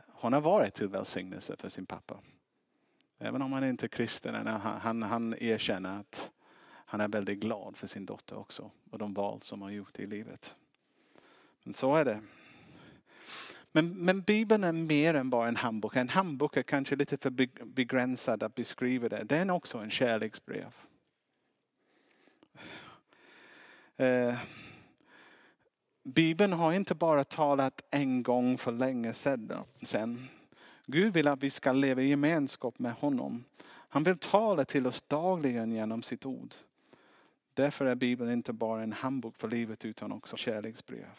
hon 0.08 0.34
har 0.34 0.41
varit 0.41 0.74
till 0.74 0.88
välsignelse 0.88 1.56
för 1.58 1.69
sin 1.69 1.86
pappa. 1.86 2.19
Även 3.19 3.41
om 3.41 3.54
han 3.54 3.63
inte 3.63 3.86
är 3.86 3.88
kristen, 3.88 4.48
han, 4.48 4.62
han, 4.62 5.04
han 5.04 5.36
erkänner 5.39 6.00
att 6.00 6.32
han 6.95 7.01
är 7.01 7.08
väldigt 7.08 7.39
glad 7.39 7.77
för 7.77 7.88
sin 7.88 8.05
dotter 8.05 8.38
också 8.38 8.71
och 8.91 8.97
de 8.97 9.13
val 9.13 9.41
som 9.41 9.62
han 9.62 9.73
gjort 9.73 9.99
i 9.99 10.08
livet. 10.08 10.55
Men 11.63 11.73
så 11.73 11.95
är 11.95 12.05
det. 12.05 12.21
Men, 13.71 13.89
men 13.89 14.21
Bibeln 14.21 14.63
är 14.63 14.71
mer 14.71 15.13
än 15.13 15.29
bara 15.29 15.47
en 15.47 15.55
handbok. 15.55 15.95
En 15.95 16.10
handbok 16.10 16.58
är 16.58 16.63
kanske 16.63 16.95
lite 16.95 17.17
för 17.17 17.29
begränsad 17.65 18.43
att 18.43 18.55
beskriva 18.55 19.10
det. 19.10 19.23
Den 19.23 19.49
är 19.49 19.53
också 19.53 19.77
en 19.77 19.89
kärleksbrev. 19.89 20.75
Eh, 23.97 24.36
Bibeln 26.03 26.53
har 26.53 26.73
inte 26.73 26.95
bara 26.95 27.23
talat 27.23 27.81
en 27.89 28.23
gång 28.23 28.58
för 28.58 28.71
länge 28.71 29.13
sedan. 29.13 30.27
Gud 30.86 31.13
vill 31.13 31.27
att 31.27 31.43
vi 31.43 31.49
ska 31.49 31.71
leva 31.71 32.01
i 32.01 32.10
gemenskap 32.10 32.79
med 32.79 32.93
honom. 32.93 33.43
Han 33.67 34.03
vill 34.03 34.17
tala 34.17 34.65
till 34.65 34.88
oss 34.88 35.01
dagligen 35.01 35.71
genom 35.71 36.03
sitt 36.03 36.25
ord. 36.25 36.53
Därför 37.56 37.86
är 37.86 37.96
Bibeln 37.96 38.32
inte 38.32 38.54
bara 38.54 38.84
en 38.84 38.94
handbok 38.94 39.36
för 39.36 39.48
livet 39.48 39.86
utan 39.86 40.12
också 40.12 40.38
kärleksbrev. 40.38 41.10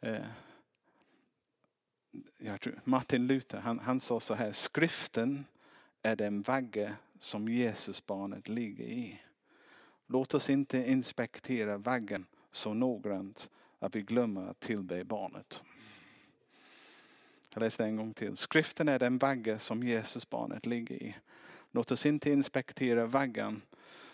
Eh, 0.00 0.26
jag 2.38 2.60
tror, 2.60 2.80
Martin 2.84 3.26
Luther 3.26 3.58
han, 3.60 3.78
han 3.78 4.00
sa 4.00 4.20
så 4.20 4.34
här, 4.34 4.52
skriften 4.52 5.44
är 6.02 6.16
den 6.16 6.42
vagge 6.42 6.94
som 7.18 7.48
Jesusbarnet 7.48 8.48
ligger 8.48 8.84
i. 8.84 9.20
Låt 10.06 10.34
oss 10.34 10.50
inte 10.50 10.90
inspektera 10.90 11.78
vaggen 11.78 12.26
så 12.50 12.74
noggrant 12.74 13.48
att 13.78 13.96
vi 13.96 14.02
glömmer 14.02 14.46
att 14.46 14.60
tillbe 14.60 15.04
barnet. 15.04 15.62
Jag 17.54 17.60
läser 17.60 17.84
en 17.84 17.96
gång 17.96 18.14
till. 18.14 18.36
Skriften 18.36 18.88
är 18.88 18.98
den 18.98 19.18
vagga 19.18 19.58
som 19.58 19.82
Jesusbarnet 19.82 20.66
ligger 20.66 20.94
i. 20.94 21.16
Låt 21.70 21.90
oss 21.90 22.06
inte 22.06 22.30
inspektera 22.30 23.06
vaggan 23.06 23.62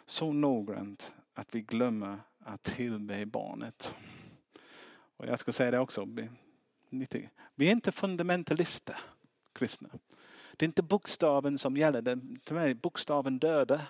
så 0.07 0.33
noggrant 0.33 1.15
att 1.35 1.55
vi 1.55 1.61
glömmer 1.61 2.19
att 2.39 2.63
tillbe 2.63 3.27
barnet. 3.27 3.95
Och 5.17 5.27
jag 5.27 5.39
ska 5.39 5.53
säga 5.53 5.71
det 5.71 5.79
också. 5.79 6.09
Vi 7.55 7.69
är 7.69 7.73
inte 7.73 7.93
fundamentalister, 7.93 8.97
kristna. 9.53 9.89
Det 10.57 10.65
är 10.65 10.67
inte 10.67 10.83
bokstaven 10.83 11.59
som 11.59 11.77
gäller. 11.77 12.03
Till 12.45 12.55
mig 12.55 12.71
är 12.71 12.75
bokstaven 12.75 13.39
döda. 13.39 13.81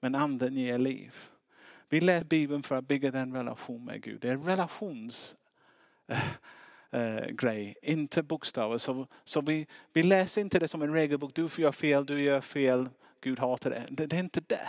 Men 0.00 0.14
anden 0.14 0.56
ger 0.56 0.78
liv. 0.78 1.14
Vi 1.88 2.00
läser 2.00 2.26
Bibeln 2.26 2.62
för 2.62 2.78
att 2.78 2.88
bygga 2.88 3.10
den 3.10 3.34
relation 3.34 3.84
med 3.84 4.02
Gud. 4.02 4.20
Det 4.20 4.28
är 4.28 4.32
en 4.32 4.44
relations 4.44 5.36
äh, 6.06 6.24
äh, 6.90 7.26
grej, 7.26 7.76
inte 7.82 8.22
bokstäver. 8.22 8.78
Så, 8.78 9.06
så 9.24 9.40
vi, 9.40 9.66
vi 9.92 10.02
läser 10.02 10.40
inte 10.40 10.58
det 10.58 10.68
som 10.68 10.82
en 10.82 10.92
regelbok. 10.92 11.34
Du 11.34 11.48
får 11.48 11.62
göra 11.62 11.72
fel, 11.72 12.06
du 12.06 12.22
gör 12.22 12.40
fel, 12.40 12.88
Gud 13.20 13.38
hatar 13.38 13.70
det. 13.70 13.86
Det, 13.90 14.06
det 14.06 14.16
är 14.16 14.20
inte 14.20 14.42
det. 14.46 14.68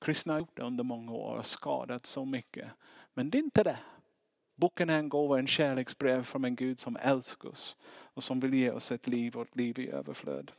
Kristna 0.00 0.32
har 0.32 0.40
gjort 0.40 0.56
det 0.56 0.62
under 0.62 0.84
många 0.84 1.12
år 1.12 1.36
och 1.36 1.46
skadat 1.46 2.06
så 2.06 2.24
mycket. 2.24 2.68
Men 3.14 3.30
det 3.30 3.38
är 3.38 3.42
inte 3.42 3.62
det. 3.62 3.78
Boken 4.56 4.90
är 4.90 4.98
en 4.98 5.08
gåva, 5.08 5.38
en 5.38 5.46
kärleksbrev 5.46 6.22
från 6.22 6.44
en 6.44 6.56
Gud 6.56 6.80
som 6.80 6.96
älskar 6.96 7.48
oss 7.48 7.76
och 7.86 8.24
som 8.24 8.40
vill 8.40 8.54
ge 8.54 8.70
oss 8.70 8.92
ett 8.92 9.06
liv 9.06 9.36
och 9.36 9.42
ett 9.42 9.56
liv 9.56 9.78
i 9.78 9.90
överflöd. 9.90 10.52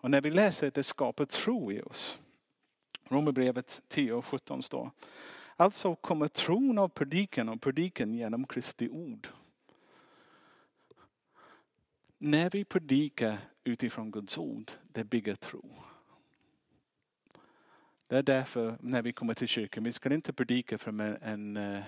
Och 0.00 0.10
när 0.10 0.20
vi 0.20 0.30
läser 0.30 0.70
det 0.74 0.82
skapar 0.82 1.24
tro 1.24 1.72
i 1.72 1.82
oss. 1.82 2.18
Romarbrevet 3.08 3.82
10 3.88 4.12
och 4.12 4.24
17 4.24 4.62
står. 4.62 4.90
Alltså 5.56 5.94
kommer 5.94 6.28
tron 6.28 6.78
av 6.78 6.88
predikan 6.88 7.48
och 7.48 7.60
predikan 7.60 8.14
genom 8.14 8.46
Kristi 8.46 8.88
ord. 8.88 9.28
När 12.18 12.50
vi 12.50 12.64
predikar 12.64 13.38
utifrån 13.64 14.10
Guds 14.10 14.38
ord, 14.38 14.70
det 14.92 15.04
bygger 15.04 15.34
tro. 15.34 15.87
Det 18.08 18.16
är 18.16 18.22
därför 18.22 18.78
när 18.80 19.02
vi 19.02 19.12
kommer 19.12 19.34
till 19.34 19.48
kyrkan, 19.48 19.84
vi 19.84 19.92
ska 19.92 20.14
inte 20.14 20.32
predika 20.32 20.78
från 20.78 21.00
en, 21.00 21.16
en, 21.22 21.56
eh, 21.56 21.82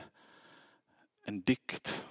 en 1.22 1.40
dikt 1.40 2.06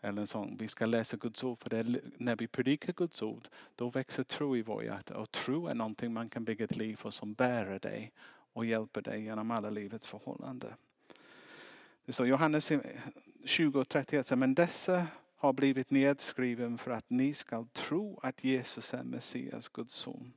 eller 0.00 0.20
en 0.20 0.26
sång. 0.26 0.56
Vi 0.60 0.68
ska 0.68 0.86
läsa 0.86 1.16
Guds 1.16 1.44
ord. 1.44 1.62
För 1.62 1.70
det 1.70 2.00
när 2.16 2.36
vi 2.36 2.46
predikar 2.46 2.92
Guds 2.92 3.22
ord, 3.22 3.48
då 3.74 3.90
växer 3.90 4.22
tro 4.22 4.56
i 4.56 4.62
vår 4.62 4.84
hjärta. 4.84 5.16
Och 5.16 5.30
tro 5.30 5.66
är 5.66 5.74
någonting 5.74 6.12
man 6.12 6.28
kan 6.28 6.44
bygga 6.44 6.64
ett 6.64 6.76
liv 6.76 6.96
för 6.96 7.10
som 7.10 7.34
bär 7.34 7.78
dig 7.78 8.12
och 8.52 8.66
hjälper 8.66 9.02
dig 9.02 9.22
genom 9.22 9.50
alla 9.50 9.70
livets 9.70 10.06
förhållanden. 10.06 10.74
Det 12.04 12.12
står 12.12 12.26
Johannes 12.26 12.72
20 13.44 13.80
och 13.80 13.88
31, 13.88 14.38
men 14.38 14.54
dessa 14.54 15.06
har 15.36 15.52
blivit 15.52 15.90
nedskriven 15.90 16.78
för 16.78 16.90
att 16.90 17.10
ni 17.10 17.34
ska 17.34 17.66
tro 17.72 18.20
att 18.22 18.44
Jesus 18.44 18.94
är 18.94 19.02
Messias, 19.02 19.68
Guds 19.68 19.94
son 19.94 20.32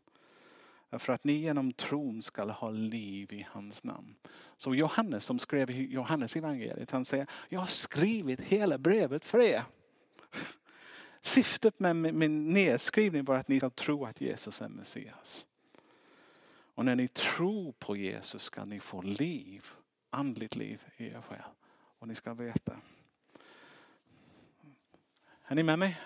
för 1.00 1.14
att 1.14 1.24
ni 1.24 1.34
genom 1.34 1.74
tron 1.74 2.24
ska 2.24 2.52
ha 2.52 2.70
liv 2.70 3.34
i 3.34 3.48
hans 3.52 3.84
namn. 3.84 4.16
Så 4.58 4.76
Johannes 4.76 5.26
som 5.26 5.40
skrev 5.40 5.72
Johannes 5.72 6.36
evangeliet, 6.36 6.92
han 6.92 7.06
säger, 7.06 7.28
jag 7.50 7.60
har 7.60 7.68
skrivit 7.68 8.42
hela 8.42 8.78
brevet 8.78 9.26
för 9.26 9.42
er. 9.42 9.64
Syftet 11.22 11.80
med 11.80 11.96
min 11.96 12.50
nedskrivning 12.50 13.24
var 13.24 13.38
att 13.38 13.48
ni 13.48 13.60
ska 13.60 13.70
tro 13.70 14.06
att 14.06 14.22
Jesus 14.22 14.62
är 14.62 14.70
Messias. 14.70 15.46
Och 16.76 16.86
när 16.86 16.96
ni 16.96 17.08
tror 17.08 17.72
på 17.72 17.96
Jesus 17.96 18.44
ska 18.44 18.66
ni 18.66 18.80
få 18.80 19.02
liv, 19.02 19.66
andligt 20.10 20.56
liv 20.56 20.84
i 20.98 21.08
er 21.08 21.22
själ. 21.22 21.42
Och 22.00 22.08
ni 22.08 22.16
ska 22.16 22.34
veta. 22.34 22.78
Är 25.46 25.56
ni 25.56 25.64
med 25.64 25.80
mig? 25.80 26.02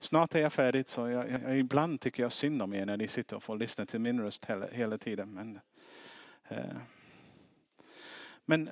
Snart 0.00 0.34
är 0.34 0.40
jag 0.40 0.52
färdig 0.52 0.88
så 0.88 1.08
jag, 1.08 1.30
jag, 1.30 1.58
ibland 1.58 2.00
tycker 2.00 2.22
jag 2.22 2.32
synd 2.32 2.62
om 2.62 2.74
er 2.74 2.86
när 2.86 2.96
ni 2.96 3.08
sitter 3.08 3.36
och 3.36 3.42
får 3.42 3.56
lyssna 3.56 3.86
till 3.86 4.00
min 4.00 4.20
röst 4.20 4.44
hela, 4.44 4.66
hela 4.66 4.98
tiden. 4.98 5.34
Men, 5.34 5.60
eh, 6.48 6.76
men 8.44 8.70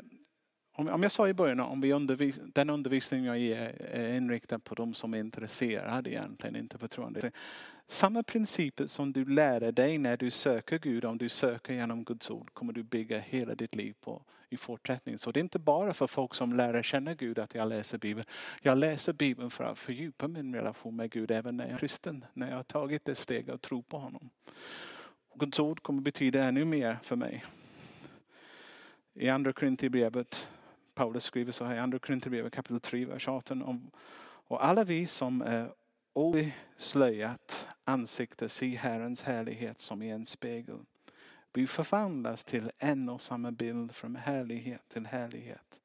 om, 0.72 0.88
om 0.88 1.02
jag 1.02 1.12
sa 1.12 1.28
i 1.28 1.34
början 1.34 1.60
om 1.60 1.80
vi 1.80 1.92
undervis, 1.92 2.40
den 2.54 2.70
undervisning 2.70 3.24
jag 3.24 3.38
ger 3.38 3.82
är 3.92 4.16
inriktad 4.16 4.58
på 4.58 4.74
de 4.74 4.94
som 4.94 5.14
är 5.14 5.18
intresserade 5.18 6.10
egentligen, 6.10 6.56
inte 6.56 6.78
förtroende. 6.78 7.30
Samma 7.86 8.22
principer 8.22 8.86
som 8.86 9.12
du 9.12 9.24
lär 9.24 9.72
dig 9.72 9.98
när 9.98 10.16
du 10.16 10.30
söker 10.30 10.78
Gud, 10.78 11.04
om 11.04 11.18
du 11.18 11.28
söker 11.28 11.74
genom 11.74 12.04
Guds 12.04 12.30
ord, 12.30 12.54
kommer 12.54 12.72
du 12.72 12.82
bygga 12.82 13.18
hela 13.18 13.54
ditt 13.54 13.74
liv 13.74 13.94
på 14.00 14.22
i 14.50 14.56
fortsättningen. 14.56 15.18
Så 15.18 15.32
det 15.32 15.40
är 15.40 15.42
inte 15.42 15.58
bara 15.58 15.94
för 15.94 16.06
folk 16.06 16.34
som 16.34 16.52
lär 16.52 16.82
känna 16.82 17.14
Gud 17.14 17.38
att 17.38 17.54
jag 17.54 17.68
läser 17.68 17.98
Bibeln. 17.98 18.26
Jag 18.62 18.78
läser 18.78 19.12
Bibeln 19.12 19.50
för 19.50 19.64
att 19.64 19.78
fördjupa 19.78 20.28
min 20.28 20.54
relation 20.54 20.96
med 20.96 21.10
Gud 21.10 21.30
även 21.30 21.56
när 21.56 21.64
jag 21.64 21.74
är 21.74 21.78
kristen. 21.78 22.24
När 22.34 22.48
jag 22.48 22.56
har 22.56 22.62
tagit 22.62 23.04
det 23.04 23.14
steget 23.14 23.54
att 23.54 23.62
tro 23.62 23.82
på 23.82 23.98
honom. 23.98 24.30
Guds 25.34 25.58
ord 25.58 25.82
kommer 25.82 26.02
betyda 26.02 26.44
ännu 26.44 26.64
mer 26.64 26.98
för 27.02 27.16
mig. 27.16 27.44
I 29.14 29.28
andra 29.28 29.52
Korinthierbrevet, 29.52 30.50
Paulus 30.94 31.24
skriver 31.24 31.52
så 31.52 31.64
här 31.64 31.74
i 31.74 31.78
andra 31.78 31.98
Korinthierbrevet 31.98 32.52
kapitel 32.52 32.80
3, 32.80 33.04
vers 33.04 33.28
18. 33.28 33.90
Och 34.48 34.64
alla 34.64 34.84
vi 34.84 35.06
som 35.06 35.42
är 35.42 35.70
oslöjat 36.12 37.68
ansikte 37.84 38.48
se 38.48 38.76
Herrens 38.76 39.22
härlighet 39.22 39.80
som 39.80 40.02
i 40.02 40.10
en 40.10 40.24
spegel. 40.24 40.78
Vi 41.52 41.66
förvandlas 41.66 42.44
till 42.44 42.70
en 42.78 43.08
och 43.08 43.20
samma 43.20 43.52
bild 43.52 43.94
från 43.94 44.16
härlighet 44.16 44.88
till 44.88 45.06
härlighet. 45.06 45.80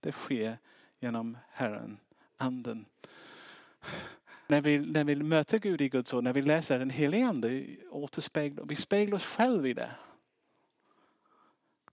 Det 0.00 0.12
sker 0.12 0.58
genom 1.00 1.38
Herren, 1.50 1.98
anden. 2.36 2.84
När 4.46 4.60
vi, 4.60 4.78
när 4.78 5.04
vi 5.04 5.16
möter 5.16 5.58
Gud 5.58 5.80
i 5.80 5.88
Guds 5.88 6.14
ord, 6.14 6.24
när 6.24 6.32
vi 6.32 6.42
läser 6.42 6.78
den 6.78 6.90
helige 6.90 7.26
Ande, 7.26 7.66
återspeglar, 7.90 8.64
vi 8.64 8.76
speglar 8.76 9.16
oss 9.16 9.24
själva 9.24 9.68
i 9.68 9.74
det. 9.74 9.90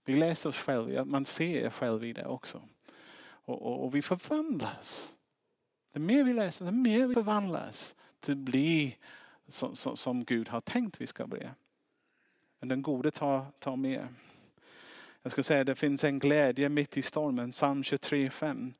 Vi 0.04 0.16
läser 0.16 0.50
oss 0.50 0.56
själva, 0.56 1.04
man 1.04 1.24
ser 1.24 1.70
själv 1.70 2.04
i 2.04 2.12
det 2.12 2.26
också. 2.26 2.62
Och, 3.20 3.62
och, 3.62 3.84
och 3.84 3.94
vi 3.94 4.02
förvandlas. 4.02 5.16
Det 5.92 6.00
mer 6.00 6.24
vi 6.24 6.32
läser, 6.32 6.64
det 6.64 6.72
mer 6.72 7.06
vi 7.06 7.14
förvandlas 7.14 7.96
till 8.20 8.32
att 8.32 8.38
bli 8.38 8.96
som, 9.48 9.76
som, 9.76 9.96
som 9.96 10.24
Gud 10.24 10.48
har 10.48 10.60
tänkt 10.60 11.00
vi 11.00 11.06
ska 11.06 11.26
bli. 11.26 11.48
Men 12.60 12.68
den 12.68 12.82
gode 12.82 13.10
tar, 13.10 13.46
tar 13.58 13.76
mer. 13.76 14.08
Jag 15.22 15.32
ska 15.32 15.42
säga 15.42 15.60
att 15.60 15.66
det 15.66 15.74
finns 15.74 16.04
en 16.04 16.18
glädje 16.18 16.68
mitt 16.68 16.96
i 16.96 17.02
stormen. 17.02 17.52
Psalm 17.52 17.82
23.5. 17.82 18.72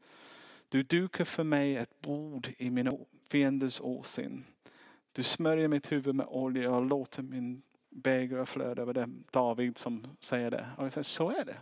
Du 0.69 0.83
dukar 0.83 1.25
för 1.25 1.45
mig 1.45 1.77
ett 1.77 2.01
bord 2.01 2.49
i 2.59 2.71
mina 2.71 2.93
fienders 3.29 3.81
åsyn. 3.81 4.45
Du 5.13 5.23
smörjer 5.23 5.69
mitt 5.69 5.93
huvud 5.93 6.15
med 6.15 6.27
olja 6.27 6.75
och 6.75 6.85
låter 6.85 7.23
min 7.23 7.63
bägare 7.91 8.47
flöda 8.47 8.83
över 8.83 8.95
det. 8.95 9.09
David 9.31 9.79
som 9.79 10.07
säger 10.21 10.51
det. 10.51 10.67
Och 10.79 10.85
jag 10.87 10.93
säger, 10.93 11.05
så 11.05 11.31
är 11.31 11.45
det. 11.45 11.57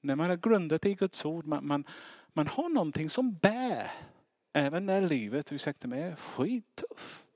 När 0.00 0.14
man 0.14 0.28
har 0.28 0.36
grundat 0.36 0.86
i 0.86 0.94
Guds 0.94 1.24
ord, 1.24 1.46
man, 1.46 1.66
man, 1.66 1.84
man 2.32 2.46
har 2.46 2.68
någonting 2.68 3.10
som 3.10 3.34
bär. 3.34 3.90
Även 4.52 4.86
när 4.86 5.02
livet, 5.02 5.52
ursäkta 5.52 5.88
mig, 5.88 6.02
är 6.02 6.16
skittufft. 6.16 7.26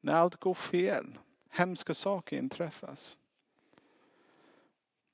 När 0.00 0.12
allt 0.12 0.36
går 0.36 0.54
fel, 0.54 1.18
hemska 1.50 1.94
saker 1.94 2.38
inträffas. 2.38 3.16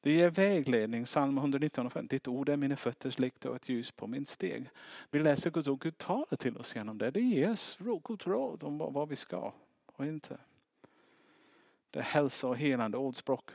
Det 0.00 0.12
ger 0.12 0.30
vägledning, 0.30 1.04
psalm 1.04 1.38
119 1.38 1.90
Ditt 2.02 2.28
ord 2.28 2.48
är 2.48 2.56
mina 2.56 2.76
fötters 2.76 3.18
likt 3.18 3.44
och 3.44 3.56
ett 3.56 3.68
ljus 3.68 3.92
på 3.92 4.06
min 4.06 4.26
steg. 4.26 4.70
Vi 5.10 5.18
läser 5.18 5.50
Guds 5.50 5.68
ord, 5.68 5.82
Gud 5.82 5.98
talar 5.98 6.36
till 6.36 6.56
oss 6.56 6.76
genom 6.76 6.98
det. 6.98 7.10
Det 7.10 7.20
ger 7.20 7.50
oss 7.50 7.78
råd 8.26 8.62
om 8.62 8.78
vad 8.78 9.08
vi 9.08 9.16
ska 9.16 9.52
och 9.86 10.06
inte. 10.06 10.38
Det 11.96 12.00
är 12.00 12.04
hälsa 12.04 12.48
och 12.48 12.56
helande 12.56 12.96
ordspråk, 12.96 13.50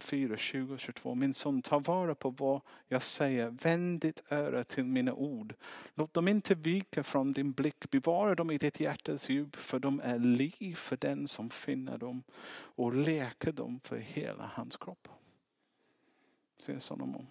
4, 0.00 0.36
20 0.36 0.74
och 0.74 0.80
22. 0.80 1.14
Min 1.14 1.34
son, 1.34 1.62
ta 1.62 1.78
vara 1.78 2.14
på 2.14 2.30
vad 2.30 2.60
jag 2.88 3.02
säger. 3.02 3.50
Vänd 3.50 4.00
ditt 4.00 4.32
öra 4.32 4.64
till 4.64 4.84
mina 4.84 5.12
ord. 5.12 5.54
Låt 5.94 6.14
dem 6.14 6.28
inte 6.28 6.54
vika 6.54 7.02
från 7.02 7.32
din 7.32 7.52
blick. 7.52 7.90
Bevara 7.90 8.34
dem 8.34 8.50
i 8.50 8.58
ditt 8.58 8.80
hjärtas 8.80 9.28
djup, 9.28 9.56
för 9.56 9.78
de 9.78 10.00
är 10.04 10.18
liv 10.18 10.74
för 10.74 10.96
den 10.96 11.28
som 11.28 11.50
finner 11.50 11.98
dem 11.98 12.22
och 12.52 12.94
läker 12.94 13.52
dem 13.52 13.80
för 13.80 13.98
hela 13.98 14.50
hans 14.54 14.76
kropp. 14.76 15.08
Säger 16.58 16.78
Salomon. 16.78 17.26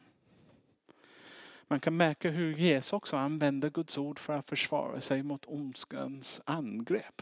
Man 1.67 1.79
kan 1.79 1.97
märka 1.97 2.29
hur 2.29 2.57
Jesus 2.57 2.93
också 2.93 3.17
använder 3.17 3.69
Guds 3.69 3.97
ord 3.97 4.19
för 4.19 4.37
att 4.37 4.49
försvara 4.49 5.01
sig 5.01 5.23
mot 5.23 5.45
ondskans 5.45 6.41
angrepp. 6.45 7.21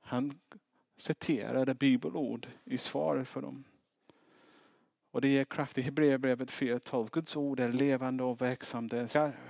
Han 0.00 0.38
citerade 0.98 1.74
bibelord 1.74 2.46
i 2.64 2.78
svaret 2.78 3.28
för 3.28 3.42
dem. 3.42 3.64
Och 5.10 5.20
det 5.20 5.28
ger 5.28 5.44
kraft 5.44 5.78
i 5.78 5.82
Hebreerbrevet 5.82 6.50
4.12. 6.50 7.08
Guds 7.12 7.36
ord 7.36 7.60
är 7.60 7.72
levande 7.72 8.24
och 8.24 8.40
verksamt. 8.40 8.92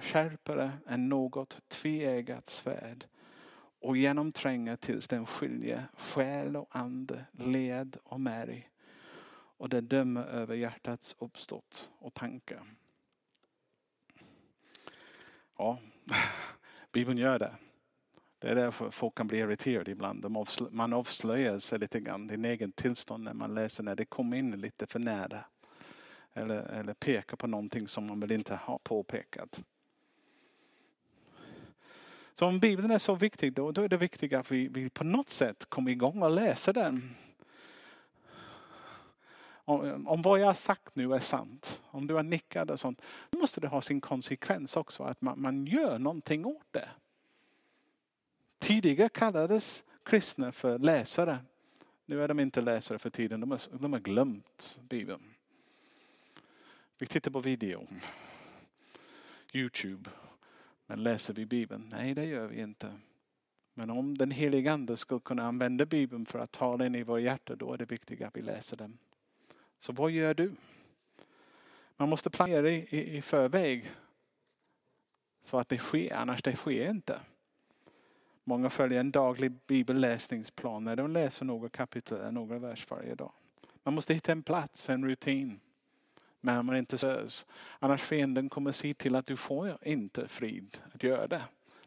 Skärpare 0.00 0.72
än 0.86 1.08
något 1.08 1.60
tveeggat 1.68 2.46
svärd. 2.46 3.04
Och 3.80 3.96
genomtränger 3.96 4.76
tills 4.76 5.08
den 5.08 5.26
skiljer 5.26 5.84
själ 5.96 6.56
och 6.56 6.68
ande, 6.70 7.24
led 7.32 7.96
och 8.02 8.20
märg. 8.20 8.68
Och 9.58 9.68
det 9.68 9.80
dömer 9.80 10.24
över 10.24 10.54
hjärtats 10.54 11.16
uppstått 11.18 11.90
och 11.98 12.14
tankar. 12.14 12.62
Ja, 15.58 15.78
Bibeln 16.92 17.18
gör 17.18 17.38
det. 17.38 17.56
Det 18.38 18.48
är 18.48 18.54
därför 18.54 18.90
folk 18.90 19.14
kan 19.14 19.26
bli 19.26 19.38
irriterade 19.38 19.90
ibland. 19.90 20.46
man 20.70 20.92
avslöjar 20.92 21.58
sig 21.58 21.78
lite 21.78 22.00
grann, 22.00 22.26
din 22.26 22.44
egen 22.44 22.72
tillstånd 22.72 23.24
när 23.24 23.34
man 23.34 23.54
läser 23.54 23.82
när 23.82 23.96
det 23.96 24.04
kommer 24.04 24.36
in 24.36 24.60
lite 24.60 24.86
för 24.86 24.98
nära. 24.98 25.44
Eller, 26.32 26.60
eller 26.60 26.94
pekar 26.94 27.36
på 27.36 27.46
någonting 27.46 27.88
som 27.88 28.06
man 28.06 28.20
vill 28.20 28.32
inte 28.32 28.54
ha 28.54 28.78
påpekat. 28.78 29.60
Så 32.34 32.46
om 32.46 32.60
Bibeln 32.60 32.90
är 32.90 32.98
så 32.98 33.14
viktig 33.14 33.52
då, 33.52 33.72
då 33.72 33.82
är 33.82 33.88
det 33.88 33.96
viktigt 33.96 34.32
att 34.32 34.52
vi, 34.52 34.68
vi 34.68 34.90
på 34.90 35.04
något 35.04 35.28
sätt 35.28 35.64
kommer 35.64 35.90
igång 35.90 36.22
och 36.22 36.30
läser 36.30 36.72
den. 36.72 37.14
Om, 39.64 40.06
om 40.06 40.22
vad 40.22 40.40
jag 40.40 40.46
har 40.46 40.54
sagt 40.54 40.96
nu 40.96 41.14
är 41.14 41.18
sant, 41.18 41.82
om 41.90 42.06
du 42.06 42.14
har 42.14 42.22
nickat 42.22 42.70
och 42.70 42.80
sånt, 42.80 43.02
då 43.30 43.38
måste 43.38 43.60
det 43.60 43.68
ha 43.68 43.80
sin 43.80 44.00
konsekvens 44.00 44.76
också. 44.76 45.02
Att 45.02 45.20
man, 45.20 45.40
man 45.40 45.66
gör 45.66 45.98
någonting 45.98 46.46
åt 46.46 46.66
det. 46.70 46.88
Tidigare 48.58 49.08
kallades 49.08 49.84
kristna 50.02 50.52
för 50.52 50.78
läsare. 50.78 51.38
Nu 52.06 52.22
är 52.22 52.28
de 52.28 52.40
inte 52.40 52.60
läsare 52.60 52.98
för 52.98 53.10
tiden, 53.10 53.40
de 53.40 53.50
har, 53.50 53.60
de 53.78 53.92
har 53.92 54.00
glömt 54.00 54.80
Bibeln. 54.88 55.34
Vi 56.98 57.06
tittar 57.06 57.30
på 57.30 57.40
video, 57.40 57.86
Youtube. 59.52 60.10
Men 60.86 61.02
läser 61.02 61.34
vi 61.34 61.46
Bibeln? 61.46 61.88
Nej, 61.90 62.14
det 62.14 62.24
gör 62.24 62.46
vi 62.46 62.60
inte. 62.60 62.92
Men 63.74 63.90
om 63.90 64.18
den 64.18 64.30
helige 64.30 64.72
Ande 64.72 64.96
skulle 64.96 65.20
kunna 65.20 65.42
använda 65.42 65.86
Bibeln 65.86 66.26
för 66.26 66.38
att 66.38 66.52
tala 66.52 66.86
in 66.86 66.94
i 66.94 67.02
våra 67.02 67.20
hjärta, 67.20 67.56
då 67.56 67.72
är 67.72 67.78
det 67.78 67.90
viktigt 67.90 68.22
att 68.22 68.36
vi 68.36 68.42
läser 68.42 68.76
den. 68.76 68.98
Så 69.78 69.92
vad 69.92 70.10
gör 70.10 70.34
du? 70.34 70.52
Man 71.96 72.08
måste 72.08 72.30
planera 72.30 72.70
i, 72.70 72.86
i, 72.90 73.16
i 73.16 73.22
förväg 73.22 73.90
så 75.42 75.58
att 75.58 75.68
det 75.68 75.78
sker, 75.78 76.14
annars 76.14 76.42
det 76.42 76.56
sker 76.56 76.90
inte. 76.90 77.20
Många 78.48 78.70
följer 78.70 79.00
en 79.00 79.10
daglig 79.10 79.52
bibelläsningsplan 79.66 80.84
när 80.84 80.96
de 80.96 81.12
läser 81.12 81.44
några 81.44 81.68
kapitel 81.68 82.18
eller 82.18 82.32
några 82.32 82.58
vers 82.58 82.86
varje 82.90 83.14
dag. 83.14 83.32
Man 83.82 83.94
måste 83.94 84.14
hitta 84.14 84.32
en 84.32 84.42
plats, 84.42 84.90
en 84.90 85.08
rutin. 85.08 85.60
Men 86.40 86.66
man 86.66 86.76
inte 86.76 86.98
sös. 86.98 87.46
Annars 87.78 88.02
fienden 88.02 88.48
kommer 88.48 88.72
se 88.72 88.94
till 88.94 89.14
att 89.14 89.26
du 89.26 89.36
får 89.36 89.78
inte 89.82 90.28
frid 90.28 90.78
att 90.94 91.02
göra 91.02 91.26
det. 91.26 91.42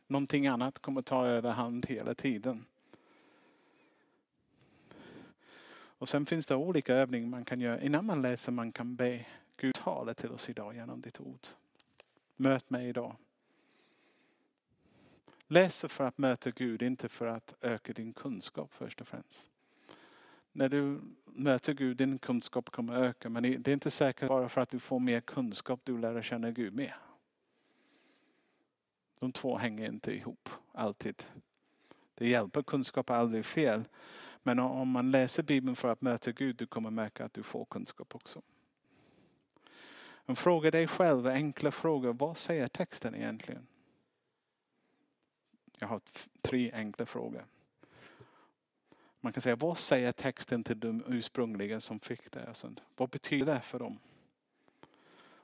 Någonting 0.07 0.47
annat 0.47 0.79
kommer 0.79 1.01
ta 1.01 1.25
överhand 1.25 1.85
hela 1.85 2.13
tiden. 2.13 2.65
Och 5.73 6.09
sen 6.09 6.25
finns 6.25 6.47
det 6.47 6.55
olika 6.55 6.95
övningar 6.95 7.27
man 7.27 7.45
kan 7.45 7.61
göra. 7.61 7.81
Innan 7.81 8.05
man 8.05 8.21
läser 8.21 8.51
man 8.51 8.71
kan 8.71 8.95
be 8.95 9.25
Gud 9.57 9.75
tala 9.75 10.13
till 10.13 10.31
oss 10.31 10.49
idag 10.49 10.75
genom 10.75 11.01
ditt 11.01 11.19
ord. 11.19 11.47
Möt 12.35 12.69
mig 12.69 12.89
idag. 12.89 13.15
Läs 15.51 15.85
för 15.87 16.03
att 16.03 16.17
möta 16.17 16.51
Gud, 16.51 16.81
inte 16.81 17.09
för 17.09 17.25
att 17.25 17.53
öka 17.61 17.93
din 17.93 18.13
kunskap 18.13 18.73
först 18.73 19.01
och 19.01 19.07
främst. 19.07 19.49
När 20.51 20.69
du 20.69 21.01
möter 21.25 21.73
Gud, 21.73 21.97
din 21.97 22.17
kunskap 22.17 22.69
kommer 22.69 23.03
öka. 23.03 23.29
Men 23.29 23.43
det 23.43 23.67
är 23.67 23.73
inte 23.73 23.91
säkert 23.91 24.27
bara 24.27 24.49
för 24.49 24.61
att 24.61 24.69
du 24.69 24.79
får 24.79 24.99
mer 24.99 25.21
kunskap 25.21 25.79
du 25.83 25.97
lär 25.97 26.21
känna 26.21 26.51
Gud 26.51 26.73
mer. 26.73 26.95
De 29.19 29.31
två 29.31 29.57
hänger 29.57 29.87
inte 29.87 30.15
ihop 30.15 30.49
alltid. 30.71 31.23
Det 32.15 32.29
hjälper, 32.29 32.63
kunskap 32.63 33.09
är 33.09 33.13
aldrig 33.13 33.45
fel. 33.45 33.83
Men 34.43 34.59
om 34.59 34.89
man 34.89 35.11
läser 35.11 35.43
Bibeln 35.43 35.75
för 35.75 35.87
att 35.87 36.01
möta 36.01 36.31
Gud, 36.31 36.55
du 36.55 36.65
kommer 36.65 36.89
märka 36.89 37.25
att 37.25 37.33
du 37.33 37.43
får 37.43 37.65
kunskap 37.65 38.15
också. 38.15 38.41
Men 40.25 40.35
fråga 40.35 40.71
dig 40.71 40.87
själv 40.87 41.27
enkla 41.27 41.71
frågor. 41.71 42.13
Vad 42.13 42.37
säger 42.37 42.67
texten 42.67 43.15
egentligen? 43.15 43.67
Jag 45.81 45.87
har 45.87 46.01
tre 46.41 46.71
enkla 46.71 47.05
frågor. 47.05 47.45
Man 49.19 49.33
kan 49.33 49.41
säga, 49.41 49.55
vad 49.55 49.77
säger 49.77 50.11
texten 50.11 50.63
till 50.63 50.79
de 50.79 51.03
ursprungliga 51.07 51.81
som 51.81 51.99
fick 51.99 52.31
det? 52.31 52.47
Alltså, 52.47 52.73
vad 52.95 53.09
betyder 53.09 53.45
det 53.45 53.61
för 53.61 53.79
dem? 53.79 53.99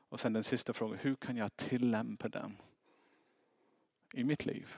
Och 0.09 0.19
sen 0.19 0.33
den 0.33 0.43
sista 0.43 0.73
frågan, 0.73 0.97
hur 1.01 1.15
kan 1.15 1.38
jag 1.38 1.55
tillämpa 1.55 2.29
den 2.29 2.57
i 4.13 4.23
mitt 4.23 4.45
liv? 4.45 4.75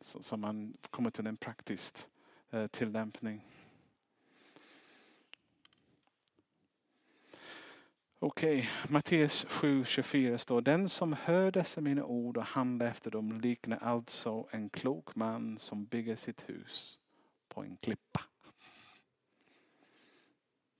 Så, 0.00 0.22
så 0.22 0.36
man 0.36 0.76
kommer 0.90 1.10
till 1.10 1.26
en 1.26 1.36
praktisk 1.36 1.98
eh, 2.50 2.66
tillämpning. 2.66 3.44
Okej, 8.26 8.70
Matteus 8.88 9.46
7.24 9.46 10.36
står 10.36 10.60
Den 10.60 10.88
som 10.88 11.12
hör 11.12 11.50
dessa 11.50 11.80
mina 11.80 12.04
ord 12.04 12.36
och 12.36 12.44
handlar 12.44 12.86
efter 12.86 13.10
dem 13.10 13.40
liknar 13.40 13.76
alltså 13.76 14.46
en 14.50 14.70
klok 14.70 15.16
man 15.16 15.58
som 15.58 15.84
bygger 15.84 16.16
sitt 16.16 16.48
hus 16.48 16.98
på 17.48 17.62
en 17.62 17.76
klippa. 17.76 18.20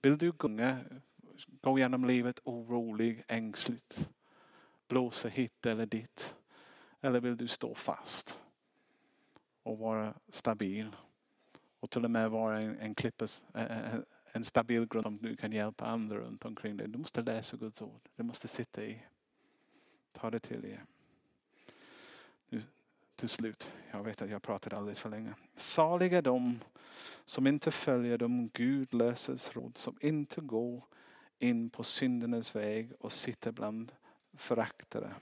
Vill 0.02 0.18
du 0.18 0.32
gunga, 0.32 0.78
gå 1.60 1.78
genom 1.78 2.04
livet 2.04 2.40
orolig, 2.44 3.24
ängsligt, 3.28 4.10
blåsa 4.88 5.28
hit 5.28 5.66
eller 5.66 5.86
dit? 5.86 6.36
Eller 7.00 7.20
vill 7.20 7.36
du 7.36 7.48
stå 7.48 7.74
fast 7.74 8.42
och 9.62 9.78
vara 9.78 10.14
stabil? 10.28 10.96
Och 11.80 11.90
till 11.90 12.04
och 12.04 12.10
med 12.10 12.30
vara 12.30 12.60
en, 12.60 12.78
en 12.78 12.94
klippa, 12.94 13.26
en 13.54 14.04
en 14.36 14.44
stabil 14.44 14.86
grund 14.86 15.04
som 15.04 15.18
du 15.22 15.36
kan 15.36 15.52
hjälpa 15.52 15.84
andra 15.84 16.16
runt 16.16 16.44
omkring 16.44 16.76
dig. 16.76 16.88
Du 16.88 16.98
måste 16.98 17.22
läsa 17.22 17.56
Guds 17.56 17.82
ord. 17.82 18.08
Du 18.16 18.22
måste 18.22 18.48
sitta 18.48 18.84
i. 18.84 18.98
Ta 20.12 20.30
det 20.30 20.40
till 20.40 20.62
dig. 20.62 20.80
till 23.16 23.28
slut. 23.28 23.72
Jag 23.90 24.04
vet 24.04 24.22
att 24.22 24.30
jag 24.30 24.42
pratade 24.42 24.76
alldeles 24.76 25.00
för 25.00 25.10
länge. 25.10 25.34
Saliga 25.56 26.22
de 26.22 26.60
som 27.24 27.46
inte 27.46 27.70
följer 27.70 28.18
de 28.18 28.48
gudlöses 28.48 29.52
råd, 29.52 29.76
som 29.76 29.98
inte 30.00 30.40
går 30.40 30.84
in 31.38 31.70
på 31.70 31.82
syndernas 31.82 32.56
väg 32.56 32.92
och 33.00 33.12
sitter 33.12 33.52
bland 33.52 33.92
föraktare. 34.32 35.14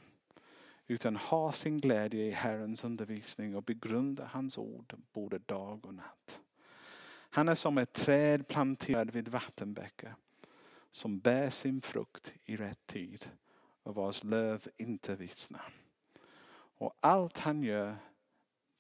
Utan 0.87 1.17
har 1.17 1.53
sin 1.53 1.81
glädje 1.81 2.25
i 2.25 2.31
Herrens 2.31 2.85
undervisning 2.85 3.57
och 3.57 3.63
begrundar 3.63 4.27
hans 4.27 4.59
ord 4.59 4.95
både 5.13 5.39
dag 5.39 5.87
och 5.87 5.95
natt. 5.95 6.41
Han 7.35 7.49
är 7.49 7.55
som 7.55 7.79
ett 7.79 7.93
träd 7.93 8.49
planterat 8.49 9.15
vid 9.15 9.29
vattenbäckar 9.29 10.15
som 10.91 11.19
bär 11.19 11.51
sin 11.51 11.81
frukt 11.81 12.33
i 12.45 12.57
rätt 12.57 12.87
tid 12.87 13.31
och 13.83 13.95
vars 13.95 14.25
löv 14.25 14.69
inte 14.77 15.17
vissnar. 15.17 15.73
Och 16.55 16.97
allt 17.01 17.39
han 17.39 17.63
gör, 17.63 17.97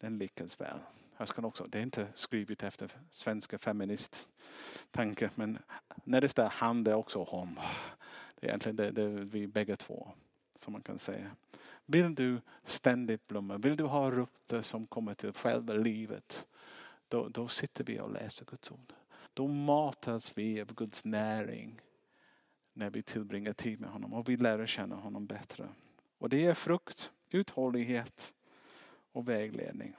den 0.00 0.18
lyckas 0.18 0.60
väl. 0.60 0.78
Jag 1.16 1.28
ska 1.28 1.46
också, 1.46 1.66
det 1.66 1.78
är 1.78 1.82
inte 1.82 2.08
skrivet 2.14 2.62
efter 2.62 2.90
svenska 3.10 3.58
feministtankar 3.58 5.30
men 5.34 5.58
när 6.04 6.20
det 6.20 6.28
står 6.28 6.48
han 6.48 6.84
det 6.84 6.90
är 6.90 6.94
också 6.94 7.26
hon. 7.30 7.58
Det 8.34 8.46
är 8.46 8.48
egentligen 8.48 8.76
det, 8.76 8.90
det 8.90 9.02
är 9.02 9.08
vi 9.08 9.46
bägge 9.46 9.76
två 9.76 10.08
som 10.54 10.72
man 10.72 10.82
kan 10.82 10.98
säga. 10.98 11.30
Vill 11.86 12.14
du 12.14 12.40
ständigt 12.64 13.26
blomma, 13.26 13.58
vill 13.58 13.76
du 13.76 13.84
ha 13.84 14.10
rötter 14.10 14.62
som 14.62 14.86
kommer 14.86 15.14
till 15.14 15.32
själva 15.32 15.74
livet. 15.74 16.46
Då, 17.12 17.28
då 17.28 17.48
sitter 17.48 17.84
vi 17.84 18.00
och 18.00 18.12
läser 18.12 18.44
Guds 18.44 18.70
ord. 18.70 18.92
Då 19.34 19.48
matas 19.48 20.38
vi 20.38 20.60
av 20.60 20.74
Guds 20.74 21.04
näring 21.04 21.80
när 22.72 22.90
vi 22.90 23.02
tillbringar 23.02 23.52
tid 23.52 23.80
med 23.80 23.90
honom 23.90 24.12
och 24.12 24.28
vi 24.28 24.36
lär 24.36 24.66
känna 24.66 24.96
honom 24.96 25.26
bättre. 25.26 25.68
Och 26.18 26.28
det 26.28 26.46
är 26.46 26.54
frukt, 26.54 27.12
uthållighet 27.30 28.34
och 29.12 29.28
vägledning. 29.28 29.96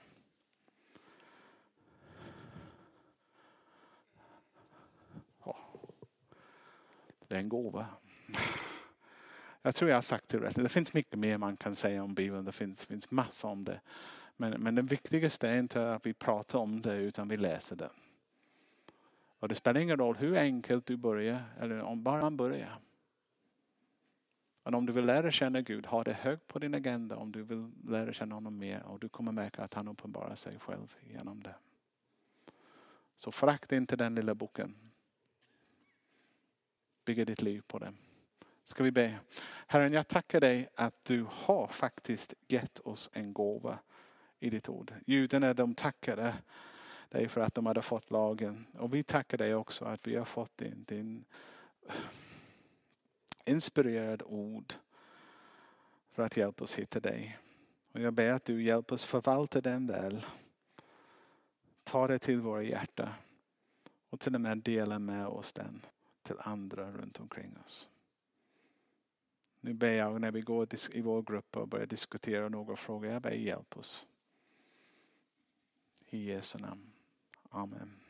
Det 7.28 7.36
är 7.36 7.40
en 7.40 7.50
gåva. 7.50 7.88
Jag 9.62 9.76
tror 9.76 9.90
jag 9.90 9.98
har 9.98 10.02
sagt 10.02 10.28
det 10.28 10.40
rätt. 10.40 10.56
Det 10.56 10.70
finns 10.70 10.94
mycket 10.94 11.20
mer 11.20 11.38
man 11.38 11.58
kan 11.58 11.76
säga 11.76 12.04
om 12.04 12.14
Bibeln. 12.14 12.46
Det 12.46 12.52
finns, 12.52 12.86
finns 12.86 13.12
massor 13.12 13.50
om 13.50 13.64
det. 13.64 13.82
Men, 14.38 14.64
men 14.64 14.76
det 14.76 14.82
viktigaste 14.82 15.50
är 15.50 15.60
inte 15.60 15.94
att 15.94 16.06
vi 16.06 16.14
pratar 16.14 16.60
om 16.60 16.82
det 16.82 16.96
utan 16.96 17.28
vi 17.28 17.38
läser 17.38 17.76
det. 17.76 17.90
Och 19.40 19.50
det 19.50 19.56
spelar 19.56 19.82
ingen 19.82 19.98
roll 19.98 20.16
hur 20.16 20.38
enkelt 20.38 20.86
du 20.86 20.98
börjar 20.98 21.42
eller 21.60 21.82
om 21.82 22.04
bara 22.04 22.22
man 22.22 22.38
börjar. 22.38 22.80
Men 24.64 24.76
om 24.76 24.86
du 24.86 24.94
vill 24.94 25.06
lära 25.06 25.32
känna 25.32 25.62
Gud, 25.62 25.86
ha 25.86 26.04
det 26.04 26.14
högt 26.14 26.48
på 26.48 26.60
din 26.60 26.74
agenda 26.74 27.16
om 27.16 27.32
du 27.32 27.44
vill 27.44 27.72
lära 27.88 28.14
känna 28.14 28.36
honom 28.36 28.58
mer 28.58 28.84
och 28.84 29.00
du 29.00 29.10
kommer 29.10 29.32
märka 29.32 29.64
att 29.64 29.74
han 29.74 29.88
uppenbarar 29.88 30.36
sig 30.36 30.60
själv 30.60 30.96
genom 31.02 31.44
det. 31.44 31.56
Så 33.16 33.32
förakta 33.32 33.76
inte 33.76 33.96
den 33.96 34.16
lilla 34.16 34.36
boken. 34.36 34.76
Bygga 37.06 37.26
ditt 37.26 37.42
liv 37.42 37.64
på 37.68 37.80
den. 37.80 37.98
Ska 38.64 38.84
vi 38.84 38.92
be. 38.92 39.20
Herren, 39.68 39.94
jag 39.94 40.08
tackar 40.08 40.42
dig 40.42 40.70
att 40.76 41.06
du 41.06 41.26
har 41.30 41.68
faktiskt 41.68 42.34
gett 42.48 42.80
oss 42.80 43.10
en 43.14 43.34
gåva 43.34 43.80
i 44.44 44.50
ditt 44.50 44.70
ord. 44.70 44.94
Judarna 45.06 45.54
de 45.54 45.76
tackade 45.76 46.36
dig 47.10 47.28
för 47.28 47.42
att 47.42 47.56
de 47.56 47.66
hade 47.66 47.82
fått 47.82 48.12
lagen. 48.12 48.66
Och 48.78 48.94
vi 48.94 49.04
tackar 49.04 49.38
dig 49.38 49.56
också 49.56 49.86
att 49.86 50.08
vi 50.08 50.16
har 50.16 50.26
fått 50.26 50.58
din, 50.58 50.84
din 50.88 51.26
inspirerad 53.46 54.24
ord 54.26 54.74
för 56.12 56.24
att 56.24 56.38
hjälpa 56.38 56.64
oss 56.64 56.76
hitta 56.76 57.00
dig. 57.00 57.40
Och 57.92 58.00
jag 58.00 58.14
ber 58.14 58.32
att 58.32 58.46
du 58.46 58.64
hjälper 58.64 58.96
oss 58.96 59.06
förvalta 59.06 59.62
den 59.62 59.88
väl. 59.88 60.26
Ta 61.84 62.08
det 62.08 62.20
till 62.20 62.42
våra 62.42 62.64
hjärtan 62.64 63.10
och 64.10 64.20
till 64.20 64.36
och 64.36 64.42
med 64.42 64.58
dela 64.58 65.00
med 65.00 65.28
oss 65.28 65.54
den 65.54 65.82
till 66.24 66.36
andra 66.40 66.92
runt 66.92 67.20
omkring 67.20 67.58
oss. 67.66 67.90
Nu 69.62 69.74
ber 69.74 69.92
jag 69.92 70.22
när 70.22 70.32
vi 70.32 70.42
går 70.42 70.68
i 70.92 71.02
vår 71.02 71.22
grupp 71.22 71.58
och 71.58 71.68
börjar 71.68 71.86
diskutera 71.86 72.50
några 72.50 72.76
frågor, 72.76 73.10
jag 73.10 73.22
ber 73.22 73.32
hjälp 73.32 73.78
oss. 73.78 74.08
I 76.14 76.26
Jesu 76.26 76.58
namn. 76.60 76.94
Amen. 77.52 78.03